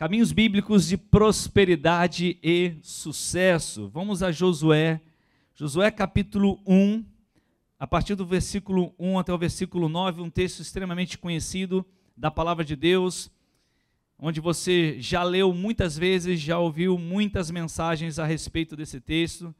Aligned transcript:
Caminhos 0.00 0.32
bíblicos 0.32 0.88
de 0.88 0.96
prosperidade 0.96 2.38
e 2.42 2.76
sucesso. 2.80 3.86
Vamos 3.90 4.22
a 4.22 4.32
Josué. 4.32 4.98
Josué 5.54 5.90
capítulo 5.90 6.58
1, 6.66 7.04
a 7.78 7.86
partir 7.86 8.14
do 8.14 8.24
versículo 8.24 8.94
1 8.98 9.18
até 9.18 9.30
o 9.30 9.36
versículo 9.36 9.90
9, 9.90 10.22
um 10.22 10.30
texto 10.30 10.60
extremamente 10.60 11.18
conhecido 11.18 11.84
da 12.16 12.30
palavra 12.30 12.64
de 12.64 12.74
Deus, 12.74 13.30
onde 14.18 14.40
você 14.40 14.96
já 14.98 15.22
leu 15.22 15.52
muitas 15.52 15.98
vezes, 15.98 16.40
já 16.40 16.58
ouviu 16.58 16.96
muitas 16.96 17.50
mensagens 17.50 18.18
a 18.18 18.24
respeito 18.24 18.74
desse 18.74 19.02
texto 19.02 19.54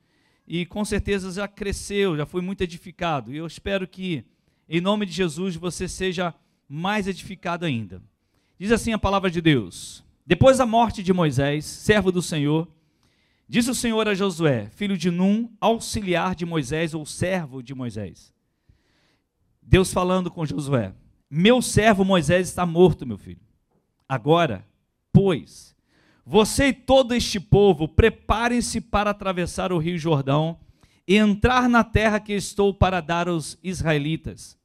e 0.48 0.64
com 0.64 0.86
certeza 0.86 1.30
já 1.30 1.46
cresceu, 1.46 2.16
já 2.16 2.24
foi 2.24 2.40
muito 2.40 2.62
edificado. 2.62 3.30
E 3.30 3.36
eu 3.36 3.46
espero 3.46 3.86
que, 3.86 4.24
em 4.66 4.80
nome 4.80 5.04
de 5.04 5.12
Jesus, 5.12 5.54
você 5.54 5.86
seja 5.86 6.34
mais 6.66 7.06
edificado 7.06 7.66
ainda. 7.66 8.02
Diz 8.58 8.72
assim 8.72 8.94
a 8.94 8.98
palavra 8.98 9.30
de 9.30 9.42
Deus. 9.42 10.02
Depois 10.26 10.58
da 10.58 10.66
morte 10.66 11.02
de 11.02 11.12
Moisés, 11.12 11.64
servo 11.64 12.12
do 12.12 12.22
Senhor, 12.22 12.68
disse 13.48 13.70
o 13.70 13.74
Senhor 13.74 14.08
a 14.08 14.14
Josué, 14.14 14.70
filho 14.70 14.96
de 14.96 15.10
Num, 15.10 15.50
auxiliar 15.60 16.34
de 16.34 16.46
Moisés 16.46 16.94
ou 16.94 17.04
servo 17.04 17.62
de 17.62 17.74
Moisés. 17.74 18.32
Deus 19.62 19.92
falando 19.92 20.30
com 20.30 20.46
Josué: 20.46 20.94
Meu 21.28 21.60
servo 21.60 22.04
Moisés 22.04 22.48
está 22.48 22.64
morto, 22.64 23.06
meu 23.06 23.18
filho. 23.18 23.40
Agora, 24.08 24.66
pois, 25.12 25.76
você 26.24 26.68
e 26.68 26.72
todo 26.72 27.14
este 27.14 27.40
povo, 27.40 27.88
preparem-se 27.88 28.80
para 28.80 29.10
atravessar 29.10 29.72
o 29.72 29.78
rio 29.78 29.98
Jordão 29.98 30.58
e 31.06 31.16
entrar 31.16 31.68
na 31.68 31.82
terra 31.82 32.20
que 32.20 32.32
estou 32.32 32.72
para 32.72 33.00
dar 33.00 33.28
aos 33.28 33.58
israelitas. 33.64 34.56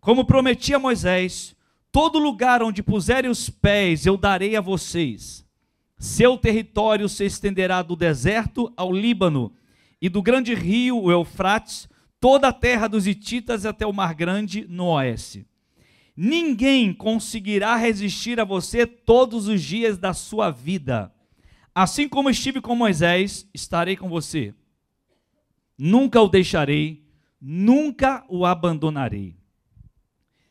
Como 0.00 0.24
prometi 0.24 0.74
a 0.74 0.78
Moisés, 0.78 1.54
Todo 1.94 2.18
lugar 2.18 2.60
onde 2.60 2.82
puserem 2.82 3.30
os 3.30 3.48
pés 3.48 4.04
eu 4.04 4.16
darei 4.16 4.56
a 4.56 4.60
vocês. 4.60 5.46
Seu 5.96 6.36
território 6.36 7.08
se 7.08 7.24
estenderá 7.24 7.82
do 7.82 7.94
deserto 7.94 8.72
ao 8.76 8.92
Líbano 8.92 9.52
e 10.02 10.08
do 10.08 10.20
grande 10.20 10.54
rio, 10.54 11.00
o 11.00 11.12
Eufrates, 11.12 11.88
toda 12.18 12.48
a 12.48 12.52
terra 12.52 12.88
dos 12.88 13.06
Hititas 13.06 13.64
até 13.64 13.86
o 13.86 13.92
Mar 13.92 14.12
Grande 14.12 14.66
no 14.68 14.86
oeste. 14.86 15.46
Ninguém 16.16 16.92
conseguirá 16.92 17.76
resistir 17.76 18.40
a 18.40 18.44
você 18.44 18.88
todos 18.88 19.46
os 19.46 19.62
dias 19.62 19.96
da 19.96 20.12
sua 20.12 20.50
vida. 20.50 21.14
Assim 21.72 22.08
como 22.08 22.28
estive 22.28 22.60
com 22.60 22.74
Moisés, 22.74 23.48
estarei 23.54 23.96
com 23.96 24.08
você. 24.08 24.52
Nunca 25.78 26.20
o 26.20 26.28
deixarei, 26.28 27.06
nunca 27.40 28.24
o 28.28 28.44
abandonarei. 28.44 29.36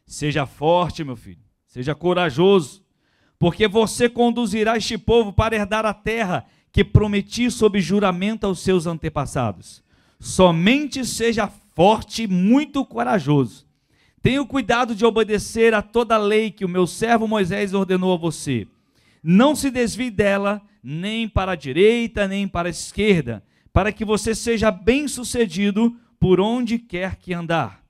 Seja 0.05 0.45
forte, 0.45 1.03
meu 1.03 1.15
filho, 1.15 1.42
seja 1.73 1.95
corajoso, 1.95 2.83
porque 3.39 3.67
você 3.67 4.07
conduzirá 4.07 4.77
este 4.77 4.95
povo 4.95 5.33
para 5.33 5.55
herdar 5.55 5.87
a 5.87 5.93
terra 5.93 6.45
que 6.71 6.83
prometi 6.83 7.49
sob 7.49 7.81
juramento 7.81 8.45
aos 8.45 8.59
seus 8.59 8.85
antepassados. 8.85 9.83
Somente 10.19 11.03
seja 11.03 11.51
forte 11.73 12.23
e 12.23 12.27
muito 12.27 12.85
corajoso. 12.85 13.65
Tenha 14.21 14.39
o 14.39 14.45
cuidado 14.45 14.93
de 14.93 15.03
obedecer 15.03 15.73
a 15.73 15.81
toda 15.81 16.13
a 16.13 16.19
lei 16.19 16.51
que 16.51 16.63
o 16.63 16.69
meu 16.69 16.85
servo 16.85 17.27
Moisés 17.27 17.73
ordenou 17.73 18.13
a 18.13 18.17
você. 18.17 18.67
Não 19.23 19.55
se 19.55 19.71
desvie 19.71 20.11
dela, 20.11 20.61
nem 20.83 21.27
para 21.27 21.53
a 21.53 21.55
direita, 21.55 22.27
nem 22.27 22.47
para 22.47 22.69
a 22.69 22.71
esquerda, 22.71 23.43
para 23.73 23.91
que 23.91 24.05
você 24.05 24.35
seja 24.35 24.69
bem-sucedido 24.69 25.97
por 26.19 26.39
onde 26.39 26.77
quer 26.77 27.15
que 27.15 27.33
andar. 27.33 27.82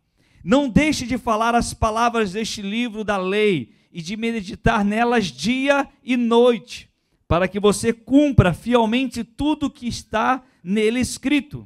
Não 0.43 0.67
deixe 0.67 1.05
de 1.05 1.17
falar 1.17 1.55
as 1.55 1.73
palavras 1.73 2.33
deste 2.33 2.61
livro 2.61 3.03
da 3.03 3.15
lei 3.15 3.71
e 3.93 4.01
de 4.01 4.17
meditar 4.17 4.83
nelas 4.83 5.27
dia 5.27 5.87
e 6.03 6.17
noite, 6.17 6.89
para 7.27 7.47
que 7.47 7.59
você 7.59 7.93
cumpra 7.93 8.53
fielmente 8.53 9.23
tudo 9.23 9.69
que 9.69 9.87
está 9.87 10.43
nele 10.61 10.99
escrito. 10.99 11.65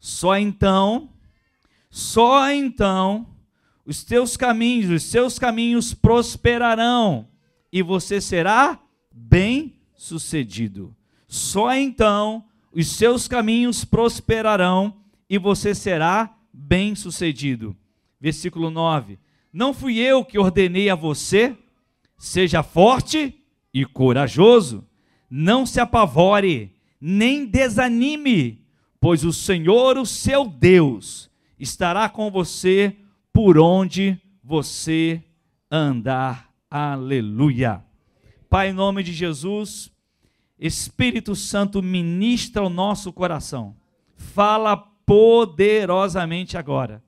Só 0.00 0.38
então, 0.38 1.10
só 1.90 2.50
então, 2.50 3.26
os 3.84 4.02
teus 4.02 4.36
caminhos, 4.38 4.90
os 4.90 5.02
seus 5.02 5.38
caminhos 5.38 5.92
prosperarão 5.92 7.28
e 7.70 7.82
você 7.82 8.22
será 8.22 8.80
bem-sucedido. 9.12 10.96
Só 11.28 11.74
então 11.74 12.44
os 12.72 12.86
seus 12.88 13.28
caminhos 13.28 13.84
prosperarão 13.84 14.96
e 15.28 15.36
você 15.36 15.74
será 15.74 16.34
bem-sucedido 16.52 17.76
versículo 18.24 18.70
9: 18.70 19.18
Não 19.52 19.74
fui 19.74 19.98
eu 19.98 20.24
que 20.24 20.38
ordenei 20.38 20.88
a 20.88 20.94
você? 20.94 21.54
Seja 22.16 22.62
forte 22.62 23.38
e 23.72 23.84
corajoso, 23.84 24.82
não 25.28 25.66
se 25.66 25.78
apavore, 25.78 26.74
nem 26.98 27.44
desanime, 27.44 28.64
pois 28.98 29.24
o 29.24 29.32
Senhor, 29.32 29.98
o 29.98 30.06
seu 30.06 30.46
Deus, 30.46 31.30
estará 31.58 32.08
com 32.08 32.30
você 32.30 32.96
por 33.30 33.58
onde 33.58 34.18
você 34.42 35.22
andar. 35.70 36.48
Aleluia. 36.70 37.84
Pai, 38.48 38.70
em 38.70 38.72
nome 38.72 39.02
de 39.02 39.12
Jesus, 39.12 39.92
Espírito 40.58 41.36
Santo, 41.36 41.82
ministra 41.82 42.62
o 42.62 42.70
nosso 42.70 43.12
coração. 43.12 43.76
Fala 44.16 44.76
poderosamente 44.76 46.56
agora 46.56 47.02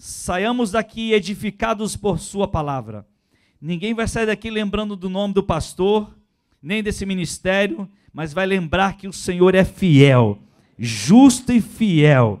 saiamos 0.00 0.70
daqui 0.70 1.12
edificados 1.12 1.94
por 1.94 2.18
Sua 2.18 2.48
palavra. 2.48 3.06
Ninguém 3.60 3.92
vai 3.92 4.08
sair 4.08 4.24
daqui 4.24 4.50
lembrando 4.50 4.96
do 4.96 5.10
nome 5.10 5.34
do 5.34 5.42
pastor, 5.42 6.16
nem 6.62 6.82
desse 6.82 7.04
ministério, 7.04 7.86
mas 8.10 8.32
vai 8.32 8.46
lembrar 8.46 8.96
que 8.96 9.06
o 9.06 9.12
Senhor 9.12 9.54
é 9.54 9.62
fiel, 9.62 10.38
justo 10.78 11.52
e 11.52 11.60
fiel, 11.60 12.40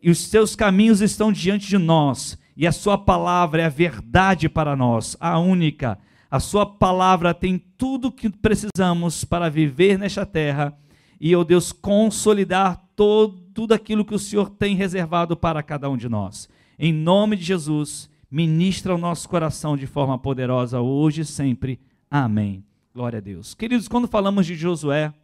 e 0.00 0.10
os 0.10 0.18
seus 0.18 0.54
caminhos 0.54 1.00
estão 1.00 1.32
diante 1.32 1.66
de 1.66 1.76
nós, 1.76 2.38
e 2.56 2.68
a 2.68 2.72
Sua 2.72 2.96
palavra 2.96 3.62
é 3.62 3.64
a 3.64 3.68
verdade 3.68 4.48
para 4.48 4.76
nós, 4.76 5.16
a 5.18 5.40
única. 5.40 5.98
A 6.30 6.38
Sua 6.38 6.64
palavra 6.64 7.34
tem 7.34 7.58
tudo 7.76 8.08
o 8.08 8.12
que 8.12 8.30
precisamos 8.30 9.24
para 9.24 9.50
viver 9.50 9.98
nesta 9.98 10.24
terra 10.24 10.72
e, 11.20 11.34
oh 11.34 11.42
Deus, 11.42 11.72
consolidar 11.72 12.80
todo, 12.94 13.40
tudo 13.52 13.74
aquilo 13.74 14.04
que 14.04 14.14
o 14.14 14.18
Senhor 14.20 14.48
tem 14.50 14.76
reservado 14.76 15.36
para 15.36 15.64
cada 15.64 15.90
um 15.90 15.96
de 15.96 16.08
nós. 16.08 16.48
Em 16.84 16.92
nome 16.92 17.36
de 17.36 17.44
Jesus, 17.44 18.10
ministra 18.28 18.92
o 18.92 18.98
nosso 18.98 19.28
coração 19.28 19.76
de 19.76 19.86
forma 19.86 20.18
poderosa 20.18 20.80
hoje 20.80 21.20
e 21.20 21.24
sempre. 21.24 21.78
Amém. 22.10 22.64
Glória 22.92 23.18
a 23.18 23.20
Deus. 23.20 23.54
Queridos, 23.54 23.86
quando 23.86 24.08
falamos 24.08 24.44
de 24.44 24.56
Josué, 24.56 25.14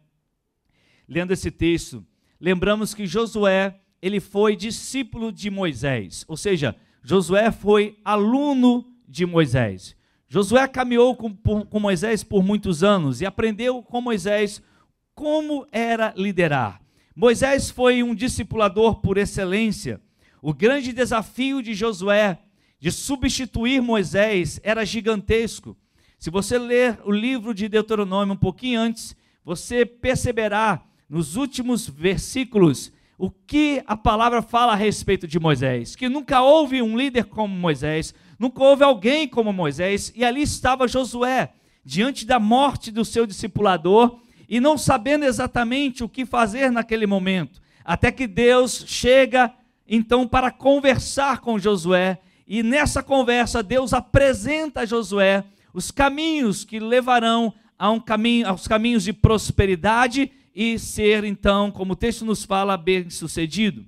lendo 1.05 1.33
esse 1.33 1.51
texto, 1.51 2.01
lembramos 2.39 2.93
que 2.93 3.05
Josué, 3.05 3.77
ele 4.01 4.21
foi 4.21 4.55
discípulo 4.55 5.33
de 5.33 5.49
Moisés, 5.49 6.23
ou 6.29 6.37
seja, 6.37 6.77
Josué 7.03 7.51
foi 7.51 7.99
aluno 8.05 8.85
de 9.05 9.25
Moisés. 9.25 9.97
Josué 10.29 10.65
caminhou 10.65 11.13
com, 11.13 11.35
com 11.65 11.77
Moisés 11.77 12.23
por 12.23 12.41
muitos 12.41 12.85
anos 12.85 13.19
e 13.19 13.25
aprendeu 13.25 13.83
com 13.83 13.99
Moisés 13.99 14.61
como 15.13 15.67
era 15.73 16.13
liderar. 16.15 16.79
Moisés 17.13 17.69
foi 17.69 18.01
um 18.01 18.15
discipulador 18.15 19.01
por 19.01 19.17
excelência. 19.17 19.99
O 20.41 20.53
grande 20.53 20.93
desafio 20.93 21.61
de 21.61 21.73
Josué 21.73 22.39
de 22.79 22.91
substituir 22.91 23.81
Moisés 23.81 24.59
era 24.63 24.85
gigantesco. 24.85 25.75
Se 26.17 26.29
você 26.29 26.57
ler 26.57 26.97
o 27.03 27.11
livro 27.11 27.53
de 27.53 27.67
Deuteronômio 27.67 28.33
um 28.33 28.37
pouquinho 28.37 28.79
antes, 28.79 29.15
você 29.43 29.85
perceberá 29.85 30.81
nos 31.09 31.35
últimos 31.35 31.89
versículos 31.89 32.91
o 33.17 33.29
que 33.29 33.83
a 33.85 33.97
palavra 33.97 34.41
fala 34.41 34.71
a 34.71 34.77
respeito 34.77 35.27
de 35.27 35.39
Moisés, 35.39 35.93
que 35.93 36.07
nunca 36.07 36.41
houve 36.41 36.81
um 36.81 36.97
líder 36.97 37.25
como 37.25 37.53
Moisés, 37.53 38.13
nunca 38.37 38.63
houve 38.63 38.81
alguém 38.81 39.27
como 39.27 39.51
Moisés, 39.51 40.13
e 40.15 40.23
ali 40.23 40.41
estava 40.41 40.87
Josué, 40.87 41.51
diante 41.83 42.25
da 42.25 42.39
morte 42.39 42.91
do 42.91 43.03
seu 43.03 43.25
discipulador, 43.25 44.21
e 44.47 44.61
não 44.61 44.77
sabendo 44.77 45.25
exatamente 45.25 46.01
o 46.01 46.07
que 46.07 46.25
fazer 46.25 46.71
naquele 46.71 47.05
momento, 47.05 47.61
até 47.83 48.09
que 48.09 48.25
Deus 48.25 48.85
chega 48.87 49.53
então 49.89 50.27
para 50.27 50.51
conversar 50.51 51.39
com 51.39 51.57
Josué, 51.57 52.19
e 52.47 52.61
nessa 52.61 53.01
conversa 53.01 53.63
Deus 53.63 53.93
apresenta 53.93 54.81
a 54.81 54.85
Josué 54.85 55.43
os 55.73 55.91
caminhos 55.91 56.63
que 56.63 56.79
levarão 56.79 57.53
a 57.77 57.89
um 57.89 57.99
caminho, 57.99 58.47
aos 58.47 58.67
caminhos 58.67 59.03
de 59.03 59.13
prosperidade 59.13 60.31
e 60.53 60.77
ser 60.77 61.23
então, 61.23 61.71
como 61.71 61.93
o 61.93 61.95
texto 61.95 62.25
nos 62.25 62.43
fala, 62.43 62.75
bem-sucedido. 62.75 63.85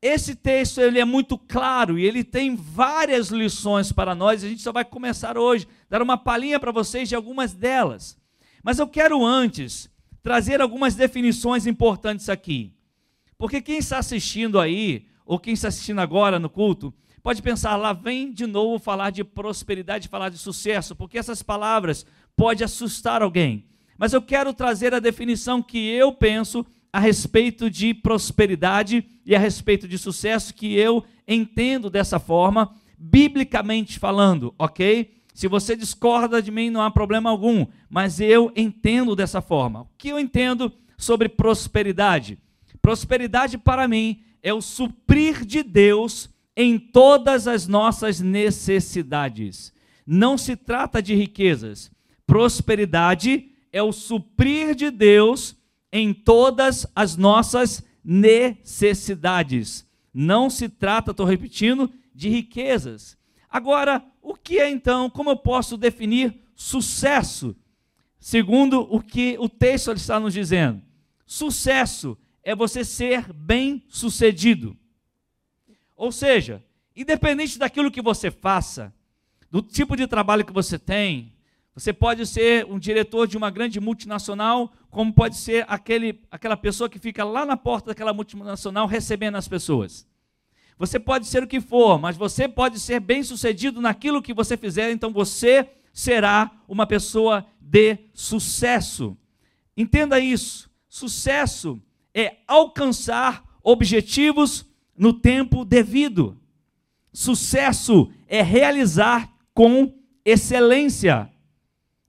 Esse 0.00 0.36
texto 0.36 0.80
ele 0.80 1.00
é 1.00 1.04
muito 1.04 1.36
claro 1.36 1.98
e 1.98 2.04
ele 2.04 2.22
tem 2.22 2.54
várias 2.54 3.28
lições 3.28 3.90
para 3.90 4.14
nós. 4.14 4.44
A 4.44 4.48
gente 4.48 4.62
só 4.62 4.70
vai 4.70 4.84
começar 4.84 5.36
hoje, 5.36 5.66
dar 5.90 6.02
uma 6.02 6.16
palhinha 6.16 6.60
para 6.60 6.70
vocês 6.70 7.08
de 7.08 7.16
algumas 7.16 7.52
delas. 7.52 8.16
Mas 8.62 8.78
eu 8.78 8.86
quero 8.86 9.24
antes 9.24 9.90
trazer 10.22 10.60
algumas 10.60 10.94
definições 10.94 11.66
importantes 11.66 12.28
aqui. 12.28 12.77
Porque 13.38 13.62
quem 13.62 13.78
está 13.78 13.98
assistindo 13.98 14.58
aí, 14.58 15.06
ou 15.24 15.38
quem 15.38 15.54
está 15.54 15.68
assistindo 15.68 16.00
agora 16.00 16.40
no 16.40 16.50
culto, 16.50 16.92
pode 17.22 17.40
pensar, 17.40 17.76
lá 17.76 17.92
vem 17.92 18.32
de 18.32 18.46
novo 18.46 18.82
falar 18.82 19.10
de 19.10 19.22
prosperidade, 19.22 20.08
falar 20.08 20.28
de 20.28 20.38
sucesso, 20.38 20.96
porque 20.96 21.16
essas 21.16 21.40
palavras 21.40 22.04
podem 22.36 22.64
assustar 22.64 23.22
alguém. 23.22 23.64
mas 23.96 24.12
eu 24.12 24.22
quero 24.22 24.52
trazer 24.52 24.94
a 24.94 25.00
definição 25.00 25.60
que 25.60 25.88
eu 25.88 26.12
penso 26.12 26.64
a 26.92 27.00
respeito 27.00 27.68
de 27.68 27.92
prosperidade 27.92 29.04
e 29.26 29.34
a 29.34 29.38
respeito 29.38 29.86
de 29.88 29.98
sucesso 29.98 30.54
que 30.54 30.74
eu 30.74 31.04
entendo 31.26 31.90
dessa 31.90 32.18
forma, 32.18 32.74
biblicamente 32.96 33.98
falando, 33.98 34.54
ok? 34.58 35.14
Se 35.34 35.46
você 35.46 35.76
discorda 35.76 36.40
de 36.40 36.50
mim, 36.50 36.70
não 36.70 36.80
há 36.80 36.90
problema 36.90 37.30
algum, 37.30 37.66
mas 37.90 38.20
eu 38.20 38.52
entendo 38.56 39.14
dessa 39.14 39.40
forma. 39.40 39.82
O 39.82 39.88
que 39.98 40.08
eu 40.08 40.18
entendo 40.18 40.72
sobre 40.96 41.28
prosperidade? 41.28 42.38
Prosperidade 42.88 43.58
para 43.58 43.86
mim 43.86 44.22
é 44.42 44.50
o 44.50 44.62
suprir 44.62 45.44
de 45.44 45.62
Deus 45.62 46.30
em 46.56 46.78
todas 46.78 47.46
as 47.46 47.66
nossas 47.68 48.18
necessidades. 48.18 49.74
Não 50.06 50.38
se 50.38 50.56
trata 50.56 51.02
de 51.02 51.14
riquezas. 51.14 51.90
Prosperidade 52.26 53.50
é 53.70 53.82
o 53.82 53.92
suprir 53.92 54.74
de 54.74 54.90
Deus 54.90 55.54
em 55.92 56.14
todas 56.14 56.86
as 56.96 57.14
nossas 57.14 57.84
necessidades. 58.02 59.86
Não 60.14 60.48
se 60.48 60.66
trata, 60.66 61.10
estou 61.10 61.26
repetindo, 61.26 61.92
de 62.14 62.30
riquezas. 62.30 63.18
Agora, 63.50 64.02
o 64.22 64.34
que 64.34 64.58
é 64.58 64.70
então, 64.70 65.10
como 65.10 65.28
eu 65.28 65.36
posso 65.36 65.76
definir 65.76 66.40
sucesso? 66.56 67.54
Segundo 68.18 68.80
o 68.90 68.98
que 68.98 69.36
o 69.38 69.46
texto 69.46 69.92
está 69.92 70.18
nos 70.18 70.32
dizendo. 70.32 70.80
Sucesso 71.26 72.16
é 72.48 72.54
você 72.54 72.82
ser 72.82 73.30
bem-sucedido. 73.30 74.74
Ou 75.94 76.10
seja, 76.10 76.64
independente 76.96 77.58
daquilo 77.58 77.90
que 77.90 78.00
você 78.00 78.30
faça, 78.30 78.90
do 79.50 79.60
tipo 79.60 79.94
de 79.94 80.06
trabalho 80.06 80.46
que 80.46 80.52
você 80.52 80.78
tem, 80.78 81.34
você 81.74 81.92
pode 81.92 82.24
ser 82.24 82.64
um 82.64 82.78
diretor 82.78 83.28
de 83.28 83.36
uma 83.36 83.50
grande 83.50 83.78
multinacional, 83.78 84.72
como 84.88 85.12
pode 85.12 85.36
ser 85.36 85.66
aquele, 85.68 86.22
aquela 86.30 86.56
pessoa 86.56 86.88
que 86.88 86.98
fica 86.98 87.22
lá 87.22 87.44
na 87.44 87.54
porta 87.54 87.88
daquela 87.88 88.14
multinacional 88.14 88.86
recebendo 88.86 89.36
as 89.36 89.46
pessoas. 89.46 90.06
Você 90.78 90.98
pode 90.98 91.26
ser 91.26 91.42
o 91.42 91.46
que 91.46 91.60
for, 91.60 91.98
mas 91.98 92.16
você 92.16 92.48
pode 92.48 92.80
ser 92.80 92.98
bem 92.98 93.22
sucedido 93.22 93.78
naquilo 93.78 94.22
que 94.22 94.32
você 94.32 94.56
fizer, 94.56 94.90
então 94.90 95.12
você 95.12 95.68
será 95.92 96.50
uma 96.66 96.86
pessoa 96.86 97.44
de 97.60 97.98
sucesso. 98.14 99.14
Entenda 99.76 100.18
isso. 100.18 100.70
Sucesso 100.88 101.78
é 102.18 102.38
alcançar 102.48 103.44
objetivos 103.62 104.66
no 104.96 105.12
tempo 105.12 105.64
devido. 105.64 106.36
Sucesso 107.12 108.10
é 108.26 108.42
realizar 108.42 109.32
com 109.54 109.94
excelência. 110.24 111.30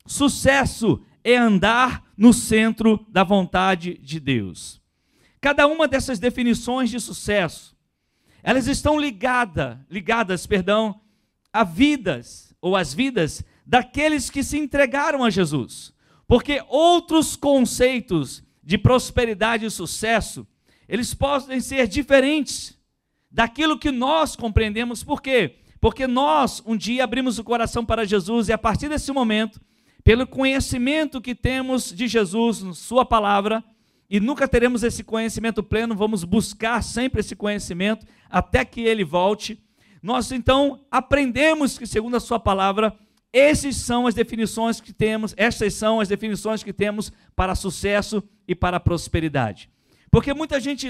Sucesso 0.07 0.99
é 1.23 1.37
andar 1.37 2.03
no 2.17 2.33
centro 2.33 3.05
da 3.09 3.23
vontade 3.23 3.99
de 3.99 4.19
Deus. 4.19 4.81
Cada 5.39 5.67
uma 5.67 5.87
dessas 5.87 6.17
definições 6.17 6.89
de 6.89 6.99
sucesso, 6.99 7.77
elas 8.41 8.65
estão 8.65 8.99
ligada, 8.99 9.85
ligadas, 9.91 10.47
perdão, 10.47 10.99
a 11.53 11.63
vidas 11.63 12.51
ou 12.59 12.75
as 12.75 12.95
vidas 12.95 13.43
daqueles 13.63 14.31
que 14.31 14.41
se 14.41 14.57
entregaram 14.57 15.23
a 15.23 15.29
Jesus. 15.29 15.93
Porque 16.27 16.63
outros 16.67 17.35
conceitos 17.35 18.43
de 18.69 18.77
prosperidade 18.77 19.65
e 19.65 19.71
sucesso, 19.71 20.45
eles 20.87 21.15
podem 21.15 21.59
ser 21.59 21.87
diferentes 21.87 22.77
daquilo 23.31 23.79
que 23.79 23.89
nós 23.89 24.35
compreendemos. 24.35 25.03
Por 25.03 25.23
quê? 25.23 25.55
Porque 25.81 26.05
nós 26.05 26.61
um 26.63 26.77
dia 26.77 27.03
abrimos 27.03 27.39
o 27.39 27.43
coração 27.43 27.83
para 27.83 28.05
Jesus 28.05 28.47
e 28.47 28.53
a 28.53 28.59
partir 28.59 28.87
desse 28.87 29.11
momento 29.11 29.59
pelo 30.03 30.27
conhecimento 30.27 31.19
que 31.19 31.33
temos 31.33 31.91
de 31.91 32.07
Jesus, 32.07 32.63
Sua 32.77 33.03
palavra, 33.03 33.63
e 34.07 34.19
nunca 34.19 34.47
teremos 34.47 34.83
esse 34.83 35.03
conhecimento 35.03 35.63
pleno, 35.63 35.95
vamos 35.95 36.23
buscar 36.23 36.83
sempre 36.83 37.21
esse 37.21 37.35
conhecimento 37.35 38.05
até 38.29 38.63
que 38.63 38.81
ele 38.81 39.03
volte. 39.03 39.59
Nós 39.99 40.31
então 40.31 40.85
aprendemos 40.91 41.75
que, 41.75 41.87
segundo 41.87 42.17
a 42.17 42.19
Sua 42.19 42.39
palavra, 42.39 42.95
essas 43.31 43.75
são 43.75 44.07
as 44.07 44.15
definições 44.15 44.81
que 44.81 44.91
temos, 44.91 45.33
estas 45.37 45.73
são 45.73 45.99
as 45.99 46.07
definições 46.07 46.63
que 46.63 46.73
temos 46.73 47.11
para 47.35 47.55
sucesso 47.55 48.23
e 48.47 48.55
para 48.55 48.79
prosperidade. 48.79 49.69
Porque 50.11 50.33
muita 50.33 50.59
gente 50.59 50.87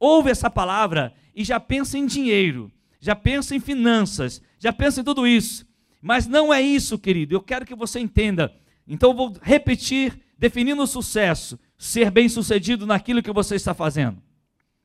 ouve 0.00 0.30
essa 0.30 0.48
palavra 0.48 1.14
e 1.34 1.44
já 1.44 1.60
pensa 1.60 1.98
em 1.98 2.06
dinheiro, 2.06 2.72
já 2.98 3.14
pensa 3.14 3.54
em 3.54 3.60
finanças, 3.60 4.40
já 4.58 4.72
pensa 4.72 5.00
em 5.00 5.04
tudo 5.04 5.26
isso. 5.26 5.66
Mas 6.00 6.26
não 6.26 6.52
é 6.52 6.60
isso, 6.60 6.98
querido. 6.98 7.34
Eu 7.34 7.40
quero 7.40 7.66
que 7.66 7.74
você 7.74 8.00
entenda. 8.00 8.54
Então 8.86 9.10
eu 9.10 9.16
vou 9.16 9.32
repetir, 9.42 10.18
definindo 10.38 10.82
o 10.82 10.86
sucesso: 10.86 11.58
ser 11.78 12.10
bem-sucedido 12.10 12.86
naquilo 12.86 13.22
que 13.22 13.32
você 13.32 13.56
está 13.56 13.74
fazendo. 13.74 14.22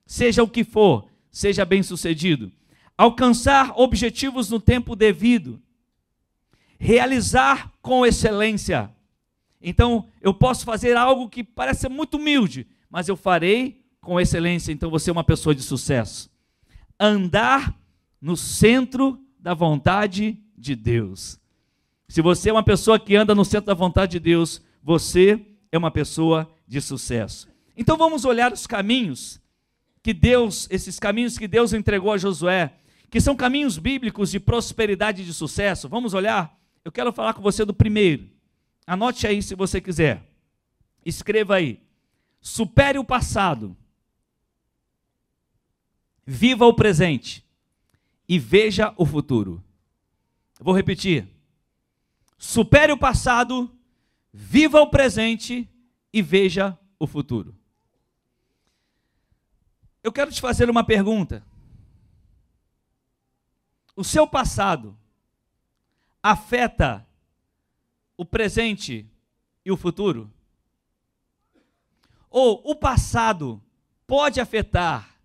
Seja 0.05 0.43
o 0.43 0.47
que 0.47 0.63
for, 0.63 1.07
seja 1.31 1.63
bem-sucedido. 1.63 2.51
Alcançar 2.97 3.73
objetivos 3.77 4.49
no 4.49 4.59
tempo 4.59 4.95
devido. 4.95 5.61
Realizar 6.79 7.71
com 7.81 8.05
excelência. 8.05 8.89
Então, 9.61 10.07
eu 10.21 10.33
posso 10.33 10.65
fazer 10.65 10.95
algo 10.95 11.29
que 11.29 11.43
parece 11.43 11.87
muito 11.89 12.17
humilde, 12.17 12.65
mas 12.89 13.07
eu 13.07 13.17
farei 13.17 13.83
com 14.01 14.19
excelência. 14.19 14.71
Então, 14.71 14.89
você 14.89 15.09
é 15.09 15.13
uma 15.13 15.23
pessoa 15.23 15.53
de 15.53 15.61
sucesso. 15.61 16.31
Andar 16.99 17.77
no 18.21 18.35
centro 18.35 19.19
da 19.39 19.53
vontade 19.53 20.37
de 20.57 20.75
Deus. 20.75 21.39
Se 22.07 22.21
você 22.21 22.49
é 22.49 22.53
uma 22.53 22.63
pessoa 22.63 22.99
que 22.99 23.15
anda 23.15 23.35
no 23.35 23.45
centro 23.45 23.67
da 23.67 23.73
vontade 23.73 24.13
de 24.13 24.19
Deus, 24.19 24.61
você 24.83 25.45
é 25.71 25.77
uma 25.77 25.91
pessoa 25.91 26.49
de 26.67 26.81
sucesso. 26.81 27.47
Então 27.77 27.95
vamos 27.97 28.25
olhar 28.25 28.51
os 28.51 28.67
caminhos 28.67 29.39
que 30.01 30.13
Deus, 30.13 30.67
esses 30.71 30.99
caminhos 30.99 31.37
que 31.37 31.47
Deus 31.47 31.71
entregou 31.71 32.11
a 32.11 32.17
Josué, 32.17 32.73
que 33.09 33.21
são 33.21 33.35
caminhos 33.35 33.77
bíblicos 33.77 34.31
de 34.31 34.39
prosperidade 34.39 35.21
e 35.21 35.25
de 35.25 35.33
sucesso. 35.33 35.87
Vamos 35.87 36.13
olhar? 36.13 36.58
Eu 36.83 36.91
quero 36.91 37.11
falar 37.11 37.33
com 37.33 37.41
você 37.41 37.65
do 37.65 37.73
primeiro. 37.73 38.29
Anote 38.85 39.27
aí 39.27 39.41
se 39.41 39.55
você 39.55 39.79
quiser. 39.79 40.23
Escreva 41.05 41.55
aí. 41.55 41.81
Supere 42.41 42.97
o 42.97 43.03
passado. 43.03 43.75
Viva 46.25 46.65
o 46.65 46.73
presente 46.73 47.45
e 48.27 48.37
veja 48.37 48.93
o 48.95 49.05
futuro. 49.05 49.63
vou 50.59 50.75
repetir. 50.75 51.27
Supere 52.37 52.93
o 52.93 52.97
passado, 52.97 53.69
viva 54.31 54.79
o 54.79 54.89
presente 54.89 55.67
e 56.13 56.21
veja 56.21 56.77
o 56.97 57.05
futuro. 57.05 57.55
Eu 60.01 60.11
quero 60.11 60.31
te 60.31 60.39
fazer 60.39 60.69
uma 60.69 60.83
pergunta. 60.83 61.43
O 63.95 64.03
seu 64.03 64.25
passado 64.25 64.97
afeta 66.21 67.05
o 68.17 68.25
presente 68.25 69.09
e 69.65 69.71
o 69.71 69.77
futuro? 69.77 70.31
Ou 72.29 72.61
o 72.63 72.75
passado 72.75 73.61
pode 74.05 74.39
afetar 74.39 75.15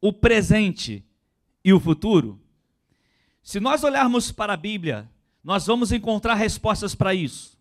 o 0.00 0.12
presente 0.12 1.04
e 1.64 1.72
o 1.72 1.78
futuro? 1.78 2.40
Se 3.42 3.60
nós 3.60 3.84
olharmos 3.84 4.32
para 4.32 4.54
a 4.54 4.56
Bíblia, 4.56 5.10
nós 5.42 5.66
vamos 5.66 5.92
encontrar 5.92 6.34
respostas 6.34 6.94
para 6.94 7.14
isso. 7.14 7.56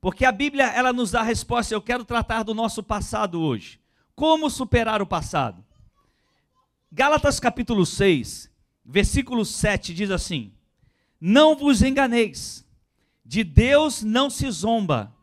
Porque 0.00 0.24
a 0.24 0.32
Bíblia, 0.32 0.66
ela 0.66 0.92
nos 0.92 1.10
dá 1.10 1.22
resposta. 1.22 1.74
Eu 1.74 1.82
quero 1.82 2.04
tratar 2.04 2.44
do 2.44 2.54
nosso 2.54 2.82
passado 2.82 3.40
hoje. 3.40 3.80
Como 4.14 4.48
superar 4.48 5.02
o 5.02 5.06
passado? 5.06 5.64
Gálatas 6.90 7.38
capítulo 7.38 7.84
6, 7.84 8.50
versículo 8.84 9.44
7 9.44 9.92
diz 9.92 10.10
assim: 10.10 10.52
Não 11.20 11.56
vos 11.56 11.82
enganeis, 11.82 12.64
de 13.24 13.42
Deus 13.42 14.02
não 14.02 14.30
se 14.30 14.50
zomba, 14.50 15.14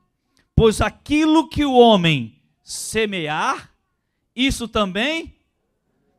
pois 0.56 0.82
aquilo 0.82 1.50
que 1.50 1.66
o 1.66 1.74
homem 1.74 2.42
semear, 2.62 3.72
isso 4.36 4.68
também 4.68 5.36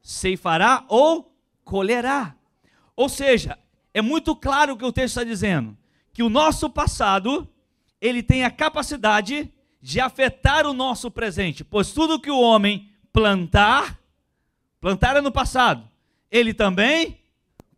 ceifará 0.02 0.84
ou 0.88 1.36
colherá. 1.64 2.34
Ou 2.94 3.08
seja, 3.08 3.58
é 3.92 4.00
muito 4.00 4.34
claro 4.34 4.72
o 4.72 4.76
que 4.76 4.84
o 4.84 4.92
texto 4.92 5.18
está 5.18 5.24
dizendo, 5.24 5.76
que 6.12 6.22
o 6.22 6.28
nosso 6.28 6.70
passado, 6.70 7.48
ele 8.00 8.22
tem 8.22 8.44
a 8.44 8.50
capacidade 8.50 9.52
de 9.82 10.00
afetar 10.00 10.66
o 10.66 10.72
nosso 10.72 11.10
presente, 11.10 11.62
pois 11.62 11.92
tudo 11.92 12.20
que 12.20 12.30
o 12.30 12.40
homem 12.40 12.90
plantar, 13.12 14.00
plantar 14.80 15.16
é 15.16 15.20
no 15.20 15.30
passado, 15.30 15.88
ele 16.30 16.52
também 16.54 17.20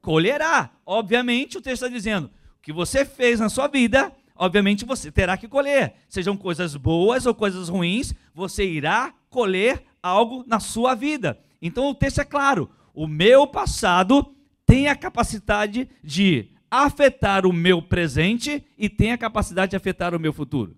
colherá. 0.01 0.71
Obviamente, 0.85 1.59
o 1.59 1.61
texto 1.61 1.85
está 1.85 1.89
dizendo, 1.89 2.27
o 2.27 2.63
que 2.63 2.73
você 2.73 3.05
fez 3.05 3.41
na 3.41 3.49
sua 3.49 3.69
vida, 3.69 4.13
obviamente 4.35 4.85
você 4.85 5.11
terá 5.11 5.37
que 5.37 5.49
colher. 5.49 5.95
Sejam 6.09 6.37
coisas 6.37 6.77
boas 6.77 7.27
ou 7.27 7.35
coisas 7.35 7.69
ruins, 7.69 8.15
você 8.35 8.65
irá 8.65 9.15
colher 9.31 9.83
algo 10.03 10.45
na 10.47 10.61
sua 10.61 10.95
vida. 10.95 11.39
Então 11.61 11.89
o 11.89 11.95
texto 11.95 12.21
é 12.21 12.25
claro: 12.25 12.71
o 12.95 13.07
meu 13.07 13.47
passado 13.47 14.35
tem 14.67 14.89
a 14.89 14.97
capacidade 14.97 15.89
de 16.03 16.51
afetar 16.71 17.47
o 17.47 17.53
meu 17.53 17.81
presente 17.81 18.65
e 18.77 18.89
tem 18.89 19.13
a 19.13 19.19
capacidade 19.19 19.71
de 19.71 19.77
afetar 19.77 20.15
o 20.15 20.21
meu 20.21 20.33
futuro. 20.33 20.77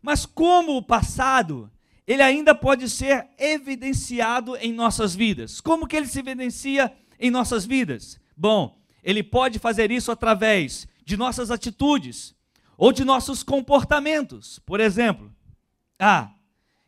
Mas 0.00 0.26
como 0.26 0.76
o 0.76 0.82
passado, 0.82 1.70
ele 2.06 2.22
ainda 2.22 2.54
pode 2.54 2.88
ser 2.88 3.26
evidenciado 3.38 4.56
em 4.56 4.72
nossas 4.72 5.14
vidas. 5.14 5.60
Como 5.60 5.86
que 5.86 5.96
ele 5.96 6.06
se 6.06 6.18
evidencia 6.18 6.92
em 7.20 7.30
nossas 7.30 7.64
vidas? 7.64 8.20
Bom, 8.42 8.76
ele 9.04 9.22
pode 9.22 9.60
fazer 9.60 9.92
isso 9.92 10.10
através 10.10 10.88
de 11.04 11.16
nossas 11.16 11.48
atitudes 11.48 12.34
ou 12.76 12.92
de 12.92 13.04
nossos 13.04 13.44
comportamentos. 13.44 14.58
Por 14.58 14.80
exemplo, 14.80 15.32
ah, 15.96 16.28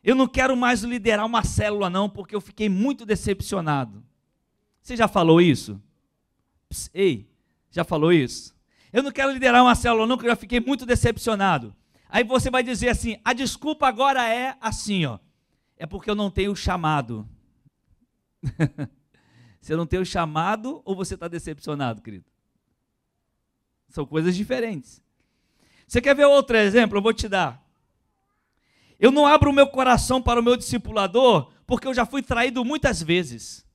eu 0.03 0.15
não 0.15 0.27
quero 0.27 0.57
mais 0.57 0.83
liderar 0.83 1.25
uma 1.25 1.45
célula 1.45 1.89
não, 1.89 2.09
porque 2.09 2.35
eu 2.35 2.41
fiquei 2.41 2.67
muito 2.67 3.05
decepcionado. 3.05 4.03
Você 4.81 4.97
já 4.97 5.07
falou 5.07 5.39
isso? 5.39 5.81
Pss, 6.67 6.89
ei, 6.93 7.31
já 7.71 7.85
falou 7.85 8.11
isso? 8.11 8.53
Eu 8.91 9.01
não 9.01 9.11
quero 9.13 9.31
liderar 9.31 9.63
uma 9.63 9.75
célula 9.75 10.05
não, 10.05 10.17
porque 10.17 10.27
eu 10.27 10.33
já 10.33 10.35
fiquei 10.35 10.59
muito 10.59 10.85
decepcionado. 10.85 11.73
Aí 12.09 12.25
você 12.25 12.49
vai 12.49 12.63
dizer 12.63 12.89
assim: 12.89 13.17
a 13.23 13.31
desculpa 13.31 13.87
agora 13.87 14.27
é 14.27 14.57
assim, 14.59 15.05
ó. 15.05 15.19
É 15.77 15.85
porque 15.85 16.09
eu 16.09 16.15
não 16.15 16.29
tenho 16.29 16.53
chamado. 16.53 17.25
você 19.65 19.75
não 19.75 19.87
tem 19.87 19.99
o 19.99 20.05
chamado 20.05 20.79
ou 20.85 20.95
você 20.95 21.15
está 21.15 21.27
decepcionado, 21.27 21.99
querido? 21.99 22.25
São 23.89 24.05
coisas 24.05 24.35
diferentes. 24.35 25.01
Você 25.87 25.99
quer 25.99 26.15
ver 26.15 26.25
outro 26.25 26.55
exemplo? 26.55 26.99
Eu 26.99 27.01
vou 27.01 27.11
te 27.11 27.27
dar. 27.27 27.67
Eu 28.99 29.09
não 29.09 29.25
abro 29.25 29.49
o 29.49 29.53
meu 29.53 29.65
coração 29.65 30.21
para 30.21 30.39
o 30.39 30.43
meu 30.43 30.55
discipulador 30.55 31.51
porque 31.65 31.87
eu 31.87 31.95
já 31.95 32.05
fui 32.05 32.21
traído 32.21 32.63
muitas 32.63 33.01
vezes. 33.01 33.65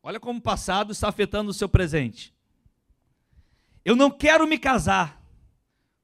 Olha 0.00 0.20
como 0.20 0.38
o 0.38 0.42
passado 0.42 0.92
está 0.92 1.08
afetando 1.08 1.50
o 1.50 1.54
seu 1.54 1.68
presente. 1.68 2.32
Eu 3.84 3.96
não 3.96 4.12
quero 4.12 4.46
me 4.46 4.60
casar 4.60 5.20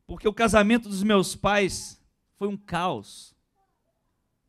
porque 0.04 0.26
o 0.26 0.34
casamento 0.34 0.88
dos 0.88 1.04
meus 1.04 1.37
pais 1.37 2.02
foi 2.34 2.49
um 2.49 2.56
caos. 2.56 3.37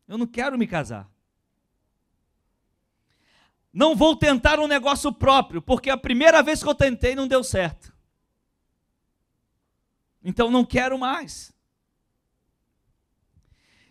Eu 0.08 0.18
não 0.18 0.26
quero 0.26 0.58
me 0.58 0.66
casar. 0.66 1.13
Não 3.74 3.96
vou 3.96 4.14
tentar 4.14 4.60
um 4.60 4.68
negócio 4.68 5.12
próprio, 5.12 5.60
porque 5.60 5.90
a 5.90 5.96
primeira 5.96 6.40
vez 6.44 6.62
que 6.62 6.68
eu 6.68 6.76
tentei 6.76 7.16
não 7.16 7.26
deu 7.26 7.42
certo. 7.42 7.92
Então 10.22 10.48
não 10.48 10.64
quero 10.64 10.96
mais. 10.96 11.52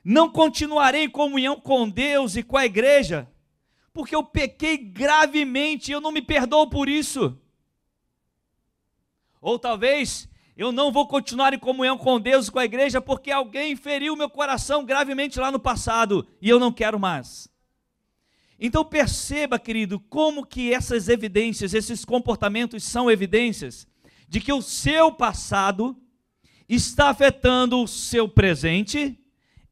Não 0.01 0.31
continuarei 0.31 1.03
em 1.03 1.09
comunhão 1.09 1.59
com 1.59 1.89
Deus 1.89 2.37
e 2.37 2.43
com 2.43 2.55
a 2.55 2.65
igreja, 2.65 3.29
porque 3.91 4.15
eu 4.15 4.23
pequei 4.23 4.77
gravemente 4.77 5.91
e 5.91 5.93
eu 5.93 5.99
não 5.99 6.13
me 6.13 6.21
perdoo 6.21 6.69
por 6.69 6.87
isso. 6.87 7.37
Ou 9.41 9.59
talvez 9.59 10.29
eu 10.55 10.71
não 10.71 10.93
vou 10.93 11.05
continuar 11.07 11.53
em 11.53 11.59
comunhão 11.59 11.97
com 11.97 12.21
Deus 12.21 12.47
e 12.47 12.51
com 12.51 12.59
a 12.59 12.65
igreja 12.65 13.01
porque 13.01 13.29
alguém 13.29 13.75
feriu 13.75 14.15
meu 14.15 14.29
coração 14.29 14.85
gravemente 14.85 15.41
lá 15.41 15.51
no 15.51 15.59
passado 15.59 16.25
e 16.41 16.47
eu 16.47 16.57
não 16.57 16.71
quero 16.71 16.97
mais. 16.97 17.52
Então 18.59 18.85
perceba, 18.85 19.59
querido, 19.59 19.99
como 19.99 20.45
que 20.45 20.73
essas 20.73 21.09
evidências, 21.09 21.73
esses 21.73 22.05
comportamentos 22.05 22.83
são 22.83 23.09
evidências 23.09 23.87
de 24.27 24.39
que 24.39 24.53
o 24.53 24.61
seu 24.61 25.11
passado 25.11 25.97
está 26.67 27.09
afetando 27.09 27.81
o 27.81 27.87
seu 27.87 28.27
presente 28.27 29.19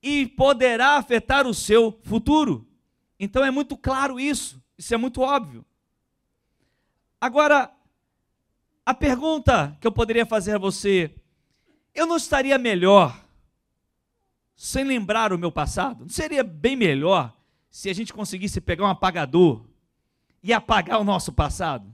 e 0.02 0.28
poderá 0.28 0.98
afetar 0.98 1.48
o 1.48 1.54
seu 1.54 2.00
futuro. 2.04 2.68
Então 3.20 3.44
é 3.44 3.52
muito 3.52 3.78
claro 3.78 4.20
isso, 4.20 4.62
isso 4.78 4.94
é 4.94 4.98
muito 4.98 5.22
óbvio. 5.22 5.66
Agora, 7.20 7.72
a 8.86 8.94
pergunta 8.94 9.78
que 9.80 9.86
eu 9.86 9.92
poderia 9.92 10.26
fazer 10.26 10.56
a 10.56 10.60
você: 10.60 11.14
eu 11.94 12.08
não 12.08 12.18
estaria 12.18 12.58
melhor 12.58 13.24
sem 14.56 14.84
lembrar 14.84 15.32
o 15.32 15.38
meu 15.38 15.52
passado? 15.52 16.02
Não 16.02 16.10
seria 16.10 16.44
bem 16.44 16.76
melhor 16.76 17.36
se 17.72 17.90
a 17.90 17.94
gente 17.94 18.12
conseguisse 18.14 18.60
pegar 18.60 18.84
um 18.84 18.90
apagador 18.90 19.66
e 20.44 20.52
apagar 20.52 21.00
o 21.00 21.06
nosso 21.06 21.32
passado? 21.32 21.92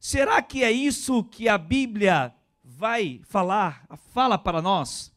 Será 0.00 0.42
que 0.42 0.64
é 0.64 0.72
isso 0.72 1.22
que 1.22 1.48
a 1.48 1.56
Bíblia 1.56 2.34
vai 2.64 3.20
falar, 3.24 3.86
fala 4.12 4.36
para 4.36 4.60
nós? 4.60 5.12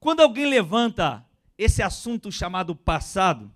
Quando 0.00 0.20
alguém 0.20 0.46
levanta 0.46 1.24
esse 1.56 1.82
assunto 1.82 2.30
chamado 2.32 2.74
passado, 2.74 3.50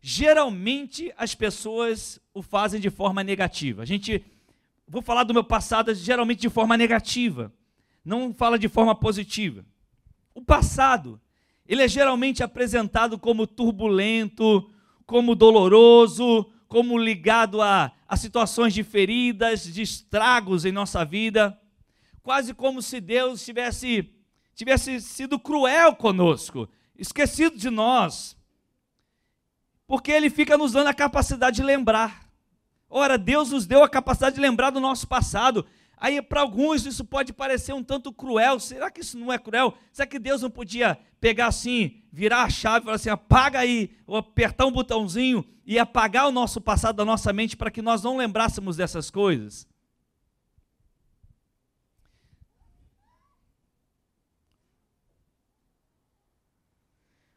geralmente 0.00 1.12
as 1.16 1.34
pessoas 1.34 2.18
o 2.32 2.42
fazem 2.42 2.80
de 2.80 2.90
forma 2.90 3.22
negativa. 3.22 3.82
A 3.82 3.86
gente 3.86 4.24
vou 4.88 5.02
falar 5.02 5.24
do 5.24 5.34
meu 5.34 5.44
passado 5.44 5.94
geralmente 5.94 6.40
de 6.40 6.48
forma 6.48 6.76
negativa, 6.76 7.52
não 8.04 8.32
fala 8.32 8.58
de 8.58 8.68
forma 8.68 8.94
positiva. 8.94 9.64
O 10.34 10.42
passado, 10.42 11.20
ele 11.68 11.82
é 11.82 11.88
geralmente 11.88 12.42
apresentado 12.42 13.18
como 13.18 13.46
turbulento, 13.46 14.70
como 15.04 15.34
doloroso, 15.34 16.50
como 16.68 16.98
ligado 16.98 17.62
a, 17.62 17.92
a 18.08 18.16
situações 18.16 18.74
de 18.74 18.82
feridas, 18.82 19.64
de 19.64 19.82
estragos 19.82 20.64
em 20.64 20.72
nossa 20.72 21.04
vida, 21.04 21.58
quase 22.22 22.52
como 22.52 22.82
se 22.82 23.00
Deus 23.00 23.44
tivesse, 23.44 24.12
tivesse 24.54 25.00
sido 25.00 25.38
cruel 25.38 25.94
conosco, 25.94 26.68
esquecido 26.98 27.56
de 27.56 27.70
nós, 27.70 28.36
porque 29.86 30.10
Ele 30.10 30.28
fica 30.28 30.58
nos 30.58 30.72
dando 30.72 30.88
a 30.88 30.94
capacidade 30.94 31.56
de 31.56 31.62
lembrar. 31.62 32.26
Ora, 32.88 33.16
Deus 33.16 33.50
nos 33.50 33.66
deu 33.66 33.82
a 33.82 33.88
capacidade 33.88 34.36
de 34.36 34.40
lembrar 34.40 34.70
do 34.70 34.80
nosso 34.80 35.06
passado. 35.06 35.66
Aí, 35.96 36.20
para 36.20 36.40
alguns, 36.40 36.84
isso 36.84 37.04
pode 37.04 37.32
parecer 37.32 37.72
um 37.72 37.82
tanto 37.82 38.12
cruel. 38.12 38.60
Será 38.60 38.90
que 38.90 39.00
isso 39.00 39.18
não 39.18 39.32
é 39.32 39.38
cruel? 39.38 39.74
Será 39.92 40.06
que 40.06 40.18
Deus 40.18 40.42
não 40.42 40.50
podia 40.50 40.98
pegar 41.26 41.48
assim, 41.48 42.04
virar 42.12 42.44
a 42.44 42.50
chave 42.50 42.82
e 42.82 42.84
falar 42.84 42.94
assim: 42.94 43.08
apaga 43.08 43.58
aí, 43.58 43.96
ou 44.06 44.16
apertar 44.16 44.64
um 44.64 44.70
botãozinho 44.70 45.44
e 45.64 45.76
apagar 45.76 46.28
o 46.28 46.30
nosso 46.30 46.60
passado 46.60 46.94
da 46.94 47.04
nossa 47.04 47.32
mente 47.32 47.56
para 47.56 47.68
que 47.68 47.82
nós 47.82 48.04
não 48.04 48.16
lembrássemos 48.16 48.76
dessas 48.76 49.10
coisas? 49.10 49.66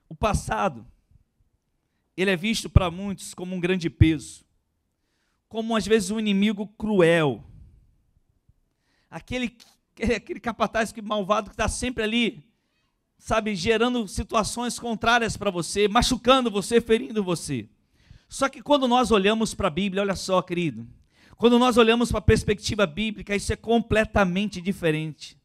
O 0.08 0.14
passado, 0.14 0.86
ele 2.16 2.30
é 2.30 2.36
visto 2.36 2.70
para 2.70 2.92
muitos 2.92 3.34
como 3.34 3.56
um 3.56 3.60
grande 3.60 3.90
peso 3.90 4.48
como 5.48 5.76
às 5.76 5.88
vezes 5.88 6.12
um 6.12 6.20
inimigo 6.20 6.68
cruel. 6.68 7.44
Aquele, 9.10 9.58
aquele 10.16 10.40
capataz 10.40 10.92
que 10.92 11.02
malvado 11.02 11.50
que 11.50 11.56
está 11.56 11.68
sempre 11.68 12.04
ali, 12.04 12.49
sabe, 13.20 13.56
gerando 13.56 14.08
situações 14.08 14.80
contrárias 14.80 15.38
para 15.38 15.52
você, 15.52 15.88
machucando 15.88 16.50
você, 16.50 16.82
ferindo 16.82 17.24
você. 17.24 17.70
Só 18.28 18.50
que 18.50 18.64
quando 18.64 18.88
nós 18.88 19.12
olhamos 19.12 19.54
para 19.54 19.68
a 19.68 19.72
Bíblia, 19.72 20.02
olha 20.02 20.16
só, 20.16 20.42
querido, 20.42 20.88
quando 21.38 21.60
nós 21.60 21.78
olhamos 21.78 22.10
para 22.10 22.18
a 22.18 22.24
perspectiva 22.24 22.88
bíblica, 22.88 23.36
isso 23.36 23.54
é 23.54 23.56
completamente 23.56 24.60
diferente. 24.60 25.38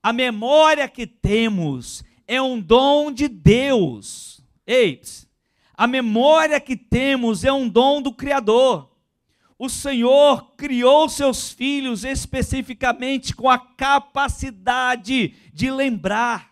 A 0.00 0.12
memória 0.12 0.88
que 0.88 1.06
temos 1.06 2.04
é 2.28 2.40
um 2.40 2.60
dom 2.60 3.10
de 3.10 3.26
Deus. 3.26 4.40
Ei, 4.64 5.00
a 5.74 5.88
memória 5.88 6.60
que 6.60 6.76
temos 6.76 7.42
é 7.42 7.52
um 7.52 7.68
dom 7.68 8.00
do 8.00 8.12
Criador 8.12 8.90
o 9.62 9.68
Senhor 9.68 10.54
criou 10.56 11.06
seus 11.06 11.52
filhos 11.52 12.02
especificamente 12.02 13.36
com 13.36 13.46
a 13.46 13.58
capacidade 13.58 15.34
de 15.52 15.70
lembrar. 15.70 16.49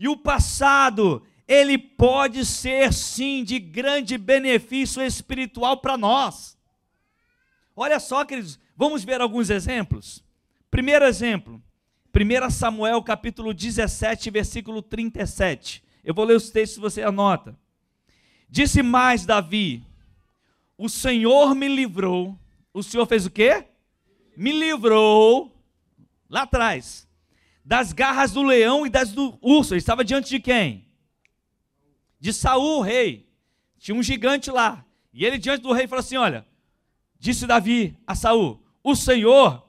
E 0.00 0.08
o 0.08 0.16
passado, 0.16 1.22
ele 1.46 1.76
pode 1.76 2.46
ser 2.46 2.90
sim 2.90 3.44
de 3.44 3.58
grande 3.58 4.16
benefício 4.16 5.02
espiritual 5.02 5.76
para 5.76 5.98
nós. 5.98 6.56
Olha 7.76 8.00
só, 8.00 8.24
queridos, 8.24 8.58
vamos 8.74 9.04
ver 9.04 9.20
alguns 9.20 9.50
exemplos. 9.50 10.24
Primeiro 10.70 11.04
exemplo, 11.04 11.62
1 12.16 12.50
Samuel 12.50 13.02
capítulo 13.02 13.52
17, 13.52 14.30
versículo 14.30 14.80
37. 14.80 15.84
Eu 16.02 16.14
vou 16.14 16.24
ler 16.24 16.36
os 16.36 16.48
textos, 16.48 16.78
você 16.78 17.02
anota. 17.02 17.54
Disse 18.48 18.82
mais 18.82 19.26
Davi: 19.26 19.84
o 20.78 20.88
Senhor 20.88 21.54
me 21.54 21.68
livrou. 21.68 22.38
O 22.72 22.82
Senhor 22.82 23.04
fez 23.04 23.26
o 23.26 23.30
quê? 23.30 23.66
Me 24.34 24.50
livrou 24.50 25.54
lá 26.26 26.42
atrás 26.42 27.09
das 27.70 27.92
garras 27.92 28.32
do 28.32 28.42
leão 28.42 28.84
e 28.84 28.90
das 28.90 29.12
do 29.12 29.38
urso. 29.40 29.74
Ele 29.74 29.78
estava 29.78 30.04
diante 30.04 30.28
de 30.28 30.40
quem? 30.40 30.88
De 32.18 32.32
Saul, 32.32 32.80
rei. 32.80 33.30
Tinha 33.78 33.94
um 33.96 34.02
gigante 34.02 34.50
lá. 34.50 34.84
E 35.12 35.24
ele 35.24 35.38
diante 35.38 35.62
do 35.62 35.72
rei 35.72 35.86
falou 35.86 36.00
assim: 36.00 36.16
"Olha, 36.16 36.44
disse 37.16 37.46
Davi 37.46 37.96
a 38.04 38.16
Saul: 38.16 38.60
O 38.82 38.96
Senhor 38.96 39.64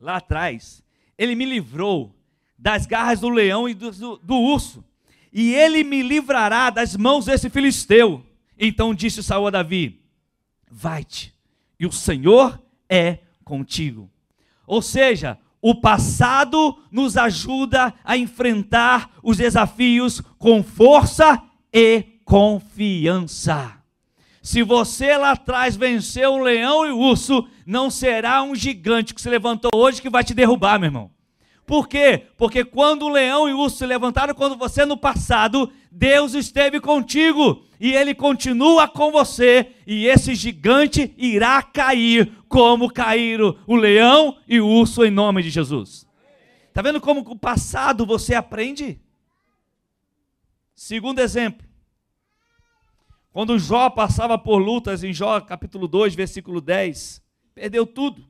lá 0.00 0.16
atrás, 0.16 0.82
ele 1.16 1.36
me 1.36 1.44
livrou 1.44 2.16
das 2.58 2.84
garras 2.84 3.20
do 3.20 3.28
leão 3.28 3.68
e 3.68 3.74
do, 3.74 3.92
do, 3.92 4.16
do 4.16 4.34
urso, 4.34 4.84
e 5.32 5.54
ele 5.54 5.84
me 5.84 6.02
livrará 6.02 6.68
das 6.68 6.96
mãos 6.96 7.26
desse 7.26 7.48
filisteu. 7.48 8.26
Então 8.58 8.92
disse 8.92 9.22
Saul 9.22 9.46
a 9.46 9.50
Davi: 9.50 10.02
Vai-te, 10.68 11.32
e 11.78 11.86
o 11.86 11.92
Senhor 11.92 12.60
é 12.88 13.18
contigo. 13.44 14.10
Ou 14.66 14.82
seja, 14.82 15.38
o 15.60 15.74
passado 15.74 16.78
nos 16.90 17.16
ajuda 17.16 17.92
a 18.04 18.16
enfrentar 18.16 19.10
os 19.22 19.36
desafios 19.36 20.20
com 20.38 20.62
força 20.62 21.42
e 21.72 22.04
confiança. 22.24 23.74
Se 24.42 24.62
você 24.62 25.16
lá 25.16 25.32
atrás 25.32 25.76
venceu 25.76 26.34
o 26.34 26.42
leão 26.42 26.86
e 26.86 26.90
o 26.90 26.98
urso, 26.98 27.46
não 27.66 27.90
será 27.90 28.42
um 28.42 28.54
gigante 28.54 29.12
que 29.12 29.20
se 29.20 29.28
levantou 29.28 29.70
hoje 29.74 30.00
que 30.00 30.08
vai 30.08 30.24
te 30.24 30.32
derrubar, 30.32 30.78
meu 30.78 30.86
irmão. 30.86 31.17
Por 31.68 31.86
quê? 31.86 32.22
Porque 32.38 32.64
quando 32.64 33.02
o 33.02 33.10
leão 33.10 33.46
e 33.46 33.52
o 33.52 33.58
urso 33.58 33.76
se 33.76 33.84
levantaram, 33.84 34.34
quando 34.34 34.56
você 34.56 34.86
no 34.86 34.96
passado, 34.96 35.70
Deus 35.92 36.32
esteve 36.32 36.80
contigo 36.80 37.62
e 37.78 37.92
ele 37.92 38.14
continua 38.14 38.88
com 38.88 39.12
você, 39.12 39.74
e 39.86 40.06
esse 40.06 40.34
gigante 40.34 41.14
irá 41.18 41.62
cair, 41.62 42.32
como 42.48 42.90
caíram 42.90 43.54
o 43.66 43.76
leão 43.76 44.38
e 44.48 44.58
o 44.58 44.66
urso 44.66 45.04
em 45.04 45.10
nome 45.10 45.42
de 45.42 45.50
Jesus. 45.50 46.06
Está 46.68 46.80
vendo 46.80 47.02
como 47.02 47.20
o 47.20 47.38
passado 47.38 48.06
você 48.06 48.34
aprende? 48.34 48.98
Segundo 50.74 51.18
exemplo, 51.18 51.68
quando 53.30 53.58
Jó 53.58 53.90
passava 53.90 54.38
por 54.38 54.56
lutas 54.56 55.04
em 55.04 55.12
Jó 55.12 55.38
capítulo 55.42 55.86
2, 55.86 56.14
versículo 56.14 56.62
10, 56.62 57.22
perdeu 57.54 57.86
tudo. 57.86 58.27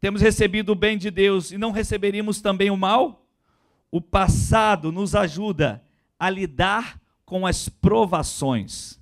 Temos 0.00 0.22
recebido 0.22 0.72
o 0.72 0.74
bem 0.74 0.96
de 0.96 1.10
Deus 1.10 1.52
e 1.52 1.58
não 1.58 1.72
receberíamos 1.72 2.40
também 2.40 2.70
o 2.70 2.76
mal? 2.76 3.26
O 3.90 4.00
passado 4.00 4.90
nos 4.90 5.14
ajuda 5.14 5.84
a 6.18 6.30
lidar 6.30 6.98
com 7.24 7.46
as 7.46 7.68
provações. 7.68 8.98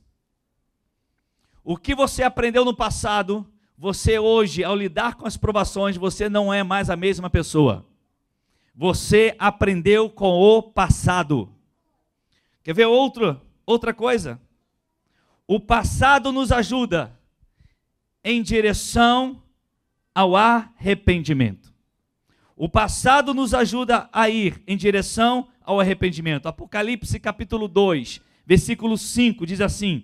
O 1.63 1.77
que 1.77 1.95
você 1.95 2.23
aprendeu 2.23 2.65
no 2.65 2.75
passado, 2.75 3.47
você 3.77 4.19
hoje, 4.19 4.65
ao 4.65 4.75
lidar 4.75 5.15
com 5.15 5.27
as 5.27 5.37
provações, 5.37 5.97
você 5.97 6.29
não 6.29 6.53
é 6.53 6.65
mais 6.65 6.91
a 6.91 6.97
mesma 6.97 7.31
pessoa. 7.31 7.87
Você 8.75 9.37
aprendeu 9.39 10.11
com 10.11 10.33
o 10.33 10.63
passado. 10.63 11.53
Quer 12.63 12.75
ver 12.75 12.87
outro, 12.87 13.41
outra 13.65 13.95
coisa? 13.95 14.41
O 15.47 15.61
passado 15.61 16.33
nos 16.33 16.51
ajuda 16.51 17.17
em 18.25 18.43
direção 18.43 19.43
ao 20.19 20.35
arrependimento. 20.35 21.73
O 22.57 22.69
passado 22.69 23.33
nos 23.33 23.55
ajuda 23.55 24.11
a 24.13 24.29
ir 24.29 24.61
em 24.67 24.77
direção 24.77 25.47
ao 25.65 25.79
arrependimento. 25.79 26.49
Apocalipse 26.49 27.21
capítulo 27.21 27.69
2, 27.69 28.21
versículo 28.45 28.99
5 28.99 29.47
diz 29.47 29.61
assim: 29.61 30.03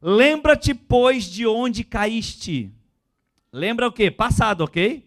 Lembra-te, 0.00 0.72
pois, 0.72 1.24
de 1.24 1.48
onde 1.48 1.82
caíste. 1.82 2.70
Lembra 3.52 3.88
o 3.88 3.92
que? 3.92 4.08
Passado, 4.08 4.60
ok? 4.62 5.04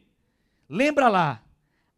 Lembra 0.67 1.07
lá. 1.07 1.41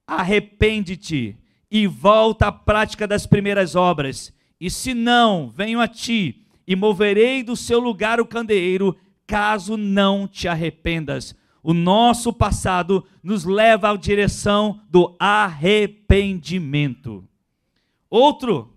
Arrepende-te 0.06 1.36
e 1.72 1.88
volta 1.88 2.50
à 2.50 2.52
prática 2.52 3.08
das 3.08 3.26
primeiras 3.26 3.76
obras. 3.76 4.32
E 4.60 4.70
se 4.70 4.94
não, 4.94 5.50
venho 5.50 5.82
a 5.82 5.88
ti 5.88 6.46
e 6.68 6.76
moverei 6.76 7.42
do 7.42 7.56
seu 7.56 7.80
lugar 7.80 8.22
o 8.22 8.26
candeeiro, 8.28 8.96
caso 9.26 9.76
não 9.78 10.28
te 10.28 10.48
arrependas. 10.48 11.36
O 11.64 11.74
nosso 11.74 12.34
passado 12.34 13.06
nos 13.22 13.46
leva 13.46 13.92
à 13.92 13.96
direção 13.96 14.82
do 14.90 15.16
arrependimento. 15.20 17.24
Outro, 18.10 18.76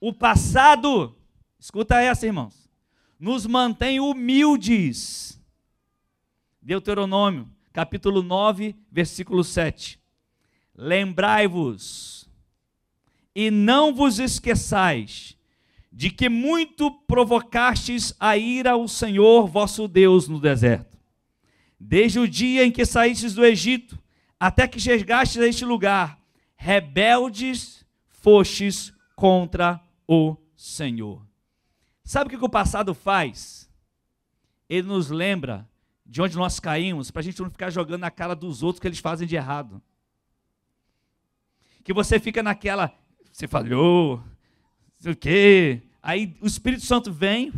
o 0.00 0.12
passado, 0.12 1.16
escuta 1.58 2.00
essa, 2.00 2.24
irmãos, 2.24 2.70
nos 3.18 3.46
mantém 3.46 3.98
humildes. 3.98 5.42
Deuteronômio, 6.62 7.48
capítulo 7.72 8.22
9, 8.22 8.76
versículo 8.92 9.42
7. 9.42 10.00
Lembrai-vos 10.76 12.30
e 13.34 13.50
não 13.50 13.92
vos 13.92 14.20
esqueçais 14.20 15.36
de 15.92 16.10
que 16.10 16.28
muito 16.28 16.92
provocastes 17.08 18.14
a 18.20 18.36
ira 18.36 18.72
ao 18.72 18.86
Senhor 18.86 19.48
vosso 19.48 19.88
Deus 19.88 20.28
no 20.28 20.40
deserto. 20.40 20.87
Desde 21.78 22.18
o 22.18 22.28
dia 22.28 22.64
em 22.64 22.72
que 22.72 22.84
saístes 22.84 23.34
do 23.34 23.44
Egito, 23.44 23.98
até 24.38 24.66
que 24.66 24.80
chegastes 24.80 25.40
a 25.40 25.46
este 25.46 25.64
lugar, 25.64 26.20
rebeldes 26.56 27.84
fostes 28.08 28.92
contra 29.14 29.80
o 30.06 30.36
Senhor. 30.56 31.24
Sabe 32.04 32.34
o 32.34 32.38
que 32.38 32.44
o 32.44 32.48
passado 32.48 32.94
faz? 32.94 33.70
Ele 34.68 34.86
nos 34.86 35.10
lembra 35.10 35.68
de 36.04 36.22
onde 36.22 36.36
nós 36.36 36.58
caímos, 36.58 37.10
para 37.10 37.20
a 37.20 37.22
gente 37.22 37.40
não 37.40 37.50
ficar 37.50 37.70
jogando 37.70 38.00
na 38.00 38.10
cara 38.10 38.34
dos 38.34 38.62
outros 38.62 38.80
que 38.80 38.88
eles 38.88 38.98
fazem 38.98 39.28
de 39.28 39.36
errado. 39.36 39.82
Que 41.84 41.92
você 41.92 42.18
fica 42.18 42.42
naquela, 42.42 42.92
você 43.30 43.46
falhou, 43.46 44.22
sei 44.98 45.12
o 45.12 45.16
quê, 45.16 45.82
Aí 46.08 46.34
o 46.40 46.46
Espírito 46.46 46.86
Santo 46.86 47.12
vem 47.12 47.52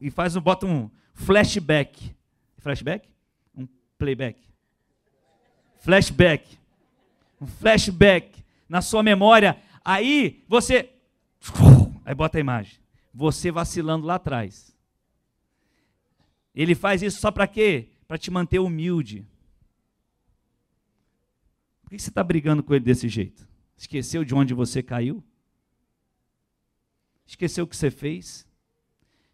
e 0.00 0.10
faz 0.10 0.36
um, 0.36 0.40
bota 0.40 0.66
um 0.66 0.90
flashback. 1.14 2.14
Flashback? 2.58 3.08
Playback. 3.98 4.40
Flashback. 5.78 6.58
Um 7.40 7.46
flashback 7.46 8.44
na 8.68 8.82
sua 8.82 9.02
memória. 9.02 9.60
Aí 9.84 10.44
você. 10.48 10.90
Aí 12.04 12.14
bota 12.14 12.38
a 12.38 12.40
imagem. 12.40 12.78
Você 13.12 13.50
vacilando 13.50 14.06
lá 14.06 14.16
atrás. 14.16 14.76
Ele 16.54 16.74
faz 16.74 17.02
isso 17.02 17.20
só 17.20 17.30
para 17.30 17.46
quê? 17.46 17.90
Para 18.08 18.18
te 18.18 18.30
manter 18.30 18.58
humilde. 18.58 19.26
Por 21.82 21.90
que 21.90 21.98
você 21.98 22.08
está 22.08 22.24
brigando 22.24 22.62
com 22.62 22.74
ele 22.74 22.84
desse 22.84 23.08
jeito? 23.08 23.46
Esqueceu 23.76 24.24
de 24.24 24.34
onde 24.34 24.54
você 24.54 24.82
caiu? 24.82 25.22
Esqueceu 27.26 27.64
o 27.64 27.66
que 27.66 27.76
você 27.76 27.90
fez? 27.90 28.46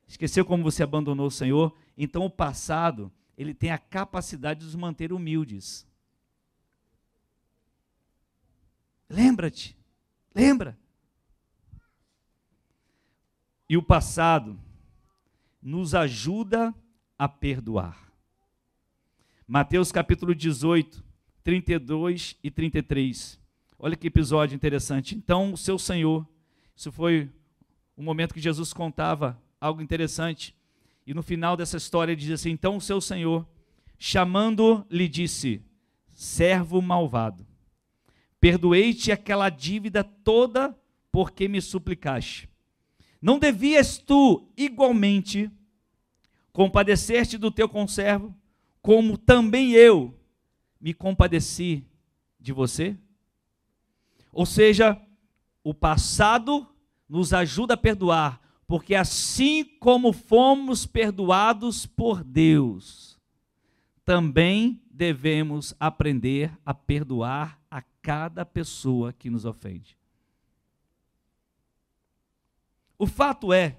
Esqueceu 0.09 0.45
como 0.45 0.63
você 0.63 0.83
abandonou 0.83 1.27
o 1.27 1.31
Senhor? 1.31 1.77
Então 1.97 2.25
o 2.25 2.31
passado, 2.31 3.11
ele 3.43 3.55
tem 3.55 3.71
a 3.71 3.79
capacidade 3.79 4.61
de 4.61 4.67
nos 4.67 4.75
manter 4.75 5.13
humildes. 5.13 5.87
Lembra-te. 9.09 9.77
Lembra? 10.35 10.79
E 13.69 13.77
o 13.77 13.83
passado 13.83 14.59
nos 15.61 15.95
ajuda 15.95 16.75
a 17.19 17.29
perdoar. 17.29 18.13
Mateus 19.47 19.93
capítulo 19.93 20.35
18, 20.35 21.05
32 21.45 22.37
e 22.43 22.51
33. 22.51 23.39
Olha 23.79 23.97
que 23.97 24.07
episódio 24.07 24.55
interessante. 24.55 25.15
Então, 25.15 25.53
o 25.53 25.57
seu 25.57 25.79
Senhor, 25.79 26.27
isso 26.75 26.91
foi 26.91 27.31
um 27.97 28.03
momento 28.03 28.33
que 28.33 28.41
Jesus 28.41 28.73
contava 28.73 29.41
algo 29.61 29.83
interessante. 29.83 30.55
E 31.07 31.13
no 31.13 31.23
final 31.23 31.57
dessa 31.57 31.77
história 31.77 32.15
diz 32.15 32.31
assim: 32.31 32.51
Então 32.51 32.77
o 32.77 32.81
seu 32.81 33.01
senhor, 33.01 33.47
chamando, 33.99 34.87
lhe 34.91 35.09
disse: 35.09 35.63
Servo 36.13 36.81
malvado, 36.81 37.47
perdoei-te 38.41 39.11
aquela 39.11 39.51
dívida 39.51 40.05
toda 40.05 40.77
porque 41.11 41.49
me 41.49 41.61
suplicaste. 41.61 42.49
Não 43.21 43.39
devias 43.39 43.99
tu 43.99 44.49
igualmente 44.57 45.51
compadecer-te 46.53 47.39
do 47.39 47.51
teu 47.51 47.69
conservo, 47.69 48.35
como 48.81 49.17
também 49.17 49.73
eu 49.73 50.19
me 50.81 50.93
compadeci 50.93 51.87
de 52.41 52.53
você? 52.53 52.97
Ou 54.33 54.45
seja, 54.45 55.01
o 55.63 55.73
passado 55.73 56.67
nos 57.09 57.33
ajuda 57.33 57.75
a 57.75 57.77
perdoar, 57.77 58.41
porque 58.73 58.95
assim 58.95 59.65
como 59.79 60.15
fomos 60.15 60.87
perdoados 60.87 61.85
por 61.85 62.25
Deus, 62.25 63.21
também 64.03 64.81
devemos 64.91 65.75
aprender 65.79 66.59
a 66.65 66.73
perdoar 66.73 67.61
a 67.71 67.83
cada 68.01 68.47
pessoa 68.47 69.13
que 69.13 69.29
nos 69.29 69.45
ofende. 69.45 69.95
O 72.97 73.07
fato 73.07 73.53
é 73.53 73.79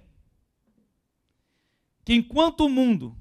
que 2.05 2.13
enquanto 2.13 2.63
o 2.63 2.69
mundo 2.69 3.17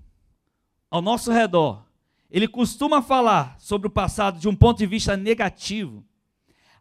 ao 0.90 1.00
nosso 1.00 1.32
redor, 1.32 1.86
ele 2.30 2.46
costuma 2.46 3.00
falar 3.00 3.58
sobre 3.58 3.88
o 3.88 3.90
passado 3.90 4.38
de 4.38 4.46
um 4.46 4.54
ponto 4.54 4.76
de 4.76 4.86
vista 4.86 5.16
negativo, 5.16 6.04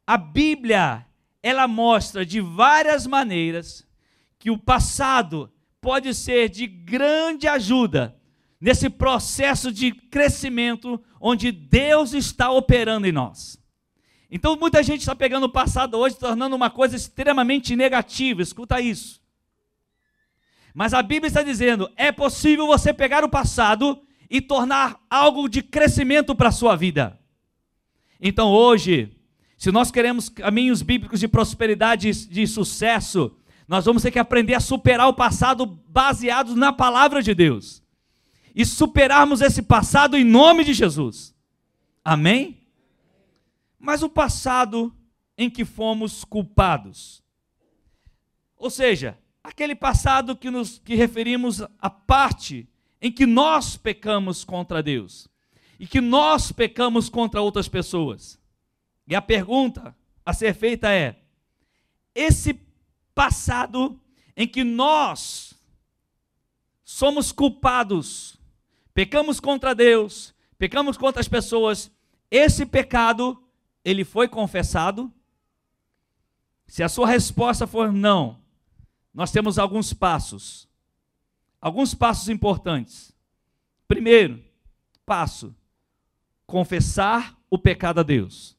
a 0.06 0.18
Bíblia 0.18 1.08
ela 1.42 1.66
mostra 1.66 2.26
de 2.26 2.42
várias 2.42 3.08
maneiras 3.08 3.90
que 4.42 4.50
o 4.50 4.58
passado 4.58 5.54
pode 5.80 6.16
ser 6.16 6.50
de 6.50 6.66
grande 6.66 7.48
ajuda 7.48 8.18
nesse 8.60 8.90
processo 8.90 9.72
de 9.72 9.92
crescimento 9.92 11.00
onde 11.20 11.52
Deus 11.52 12.14
está 12.14 12.50
operando 12.50 13.06
em 13.06 13.12
nós. 13.12 13.62
Então 14.32 14.58
muita 14.58 14.82
gente 14.82 15.02
está 15.02 15.16
pegando 15.16 15.44
o 15.44 15.52
passado 15.52 15.96
hoje, 15.96 16.18
tornando 16.18 16.56
uma 16.56 16.72
coisa 16.72 16.96
extremamente 16.96 17.76
negativa, 17.76 18.42
escuta 18.42 18.82
isso. 18.82 19.22
Mas 20.74 20.92
a 20.92 21.04
Bíblia 21.04 21.28
está 21.28 21.44
dizendo: 21.44 21.88
é 21.96 22.12
possível 22.12 22.66
você 22.66 22.92
pegar 22.92 23.24
o 23.24 23.30
passado 23.30 24.02
e 24.28 24.42
tornar 24.42 25.00
algo 25.08 25.48
de 25.48 25.62
crescimento 25.62 26.34
para 26.34 26.50
a 26.50 26.54
sua 26.54 26.76
vida. 26.76 27.20
Então 28.20 28.50
hoje, 28.50 29.16
se 29.56 29.72
nós 29.72 29.92
queremos 29.92 30.30
caminhos 30.30 30.82
bíblicos 30.82 31.20
de 31.20 31.28
prosperidade 31.28 32.10
e 32.10 32.12
de 32.12 32.48
sucesso, 32.48 33.38
nós 33.72 33.86
vamos 33.86 34.04
ter 34.04 34.12
que 34.12 34.20
aprender 34.20 34.54
a 34.54 34.60
superar 34.60 35.08
o 35.08 35.14
passado 35.14 35.66
baseado 35.66 36.58
na 36.58 36.74
palavra 36.74 37.24
de 37.24 37.34
Deus. 37.34 37.82
E 38.54 38.66
superarmos 38.66 39.40
esse 39.40 39.62
passado 39.62 40.18
em 40.18 40.26
nome 40.26 40.66
de 40.66 40.74
Jesus. 40.74 41.34
Amém? 42.04 42.68
Mas 43.80 44.04
o 44.04 44.10
passado 44.10 44.94
em 45.38 45.50
que 45.50 45.64
fomos 45.64 46.26
culpados. 46.26 47.24
Ou 48.58 48.70
seja, 48.70 49.18
aquele 49.42 49.74
passado 49.74 50.36
que 50.36 50.52
nos 50.52 50.78
que 50.78 50.96
referimos 50.96 51.62
à 51.80 51.90
parte 51.90 52.68
em 53.02 53.10
que 53.10 53.26
nós 53.26 53.78
pecamos 53.78 54.44
contra 54.44 54.84
Deus 54.84 55.30
e 55.80 55.88
que 55.88 56.02
nós 56.02 56.52
pecamos 56.52 57.08
contra 57.08 57.42
outras 57.42 57.70
pessoas. 57.70 58.38
E 59.08 59.16
a 59.16 59.22
pergunta 59.22 59.96
a 60.26 60.34
ser 60.34 60.54
feita 60.54 60.92
é: 60.92 61.22
esse 62.14 62.70
passado 63.14 64.00
em 64.36 64.48
que 64.48 64.64
nós 64.64 65.54
somos 66.84 67.32
culpados, 67.32 68.38
pecamos 68.94 69.40
contra 69.40 69.74
Deus, 69.74 70.34
pecamos 70.58 70.98
contra 70.98 71.22
as 71.22 71.28
pessoas, 71.28 71.92
esse 72.30 72.66
pecado 72.66 73.42
ele 73.84 74.04
foi 74.04 74.28
confessado? 74.28 75.12
Se 76.68 76.84
a 76.84 76.90
sua 76.90 77.08
resposta 77.08 77.68
for 77.68 77.92
não, 77.92 78.40
nós 79.14 79.32
temos 79.32 79.60
alguns 79.60 79.94
passos. 79.94 80.70
Alguns 81.60 81.94
passos 81.94 82.30
importantes. 82.30 83.14
Primeiro 83.88 84.42
passo: 85.06 85.54
confessar 86.48 87.38
o 87.50 87.58
pecado 87.58 88.00
a 88.00 88.04
Deus. 88.04 88.58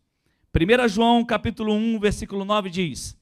1 0.54 0.88
João 0.88 1.24
capítulo 1.24 1.72
1, 1.72 1.98
versículo 1.98 2.44
9 2.44 2.68
diz: 2.68 3.18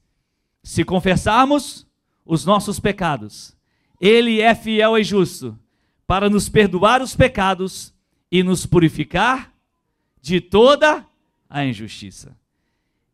Se 0.63 0.85
confessarmos 0.85 1.87
os 2.25 2.45
nossos 2.45 2.79
pecados, 2.79 3.57
ele 4.01 4.41
é 4.41 4.55
fiel 4.55 4.99
e 4.99 5.05
justo 5.05 5.59
para 6.07 6.29
nos 6.29 6.49
perdoar 6.49 7.03
os 7.03 7.15
pecados 7.15 7.95
e 8.31 8.43
nos 8.43 8.67
purificar 8.67 9.53
de 10.21 10.41
toda 10.41 11.07
a 11.49 11.65
injustiça. 11.65 12.37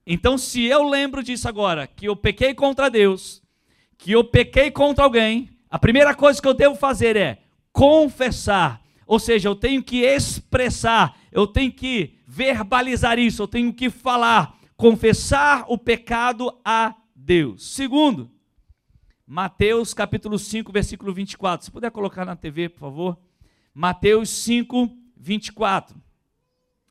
Então, 0.07 0.39
se 0.39 0.65
eu 0.65 0.89
lembro 0.89 1.23
disso 1.23 1.49
agora, 1.49 1.87
que 1.87 2.07
eu 2.07 2.15
pequei 2.15 2.55
contra 2.55 2.89
Deus, 2.89 3.43
que 3.99 4.13
eu 4.13 4.23
pequei 4.23 4.71
contra 4.71 5.05
alguém, 5.05 5.51
a 5.69 5.79
primeira 5.79 6.15
coisa 6.15 6.41
que 6.41 6.47
eu 6.47 6.55
devo 6.55 6.77
fazer 6.77 7.17
é 7.17 7.39
confessar. 7.73 8.81
Ou 9.07 9.19
seja, 9.19 9.49
eu 9.49 9.55
tenho 9.55 9.83
que 9.83 10.03
expressar, 10.03 11.19
eu 11.33 11.47
tenho 11.47 11.73
que 11.73 12.15
verbalizar 12.27 13.19
isso, 13.19 13.43
eu 13.43 13.49
tenho 13.49 13.73
que 13.73 13.91
falar, 13.91 14.59
confessar 14.77 15.65
o 15.69 15.77
pecado 15.77 16.53
a 16.65 16.95
Deus. 17.27 17.75
Segundo, 17.75 18.31
Mateus 19.27 19.93
capítulo 19.93 20.39
5, 20.39 20.71
versículo 20.71 21.13
24. 21.13 21.65
Se 21.65 21.73
puder 21.73 21.91
colocar 21.91 22.25
na 22.25 22.37
TV, 22.37 22.69
por 22.69 22.79
favor. 22.79 23.19
Mateus 23.75 24.31
5, 24.31 24.97
24. 25.17 26.01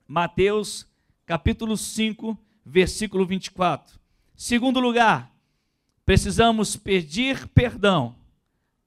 Mateus 0.06 0.86
capítulo 1.26 1.78
5, 1.78 2.38
versículo 2.66 3.26
24. 3.26 3.98
Segundo 4.36 4.82
lugar, 4.82 5.34
precisamos 6.06 6.76
pedir 6.76 7.48
perdão 7.48 8.14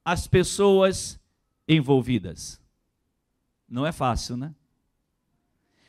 às 0.04 0.26
pessoas 0.26 1.18
envolvidas. 1.66 2.61
Não 3.66 3.87
é 3.87 3.90
fácil, 3.90 4.37
né? 4.37 4.54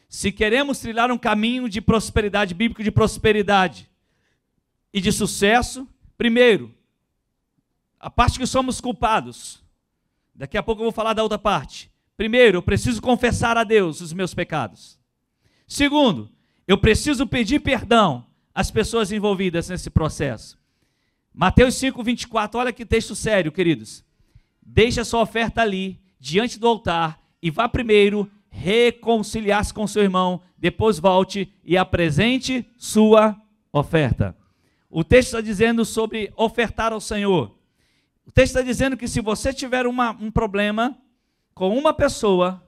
Se 0.08 0.32
queremos 0.32 0.80
trilhar 0.80 1.12
um 1.12 1.18
caminho 1.18 1.68
de 1.68 1.82
prosperidade, 1.82 2.54
bíblico 2.54 2.82
de 2.82 2.92
prosperidade 2.92 3.89
e 4.94 5.00
de 5.00 5.12
sucesso, 5.12 5.88
primeiro, 6.18 6.74
a 8.00 8.10
parte 8.10 8.40
que 8.40 8.48
somos 8.48 8.80
culpados. 8.80 9.64
Daqui 10.34 10.58
a 10.58 10.64
pouco 10.64 10.82
eu 10.82 10.86
vou 10.86 10.92
falar 10.92 11.14
da 11.14 11.24
outra 11.24 11.38
parte. 11.38 11.92
Primeiro, 12.16 12.58
eu 12.58 12.62
preciso 12.62 13.02
confessar 13.02 13.58
a 13.58 13.64
Deus 13.64 14.02
os 14.02 14.14
meus 14.14 14.34
pecados. 14.34 15.00
Segundo, 15.68 16.32
eu 16.68 16.78
preciso 16.78 17.28
pedir 17.28 17.60
perdão 17.60 18.26
às 18.54 18.72
pessoas 18.72 19.12
envolvidas 19.12 19.70
nesse 19.70 19.90
processo. 19.90 20.58
Mateus 21.34 21.76
5, 21.76 22.04
24, 22.04 22.60
olha 22.60 22.74
que 22.74 22.86
texto 22.86 23.16
sério, 23.16 23.52
queridos. 23.52 24.04
Deixe 24.62 25.00
a 25.00 25.06
sua 25.06 25.22
oferta 25.22 25.62
ali, 25.62 26.00
diante 26.20 26.60
do 26.60 26.68
altar, 26.68 27.20
e 27.42 27.50
vá 27.50 27.70
primeiro 27.70 28.30
reconciliar-se 28.50 29.74
com 29.74 29.88
seu 29.88 30.04
irmão, 30.04 30.42
depois 30.58 31.00
volte 31.00 31.54
e 31.64 31.78
apresente 31.78 32.66
sua 32.78 33.40
oferta. 33.72 34.36
O 34.90 35.04
texto 35.04 35.28
está 35.30 35.42
dizendo 35.42 35.86
sobre 35.86 36.34
ofertar 36.36 36.92
ao 36.92 37.00
Senhor. 37.00 37.56
O 38.26 38.32
texto 38.32 38.56
está 38.56 38.62
dizendo 38.62 38.98
que 38.98 39.08
se 39.08 39.22
você 39.22 39.54
tiver 39.54 39.86
uma, 39.86 40.12
um 40.12 40.32
problema 40.32 40.98
com 41.54 41.78
uma 41.78 41.94
pessoa, 41.94 42.64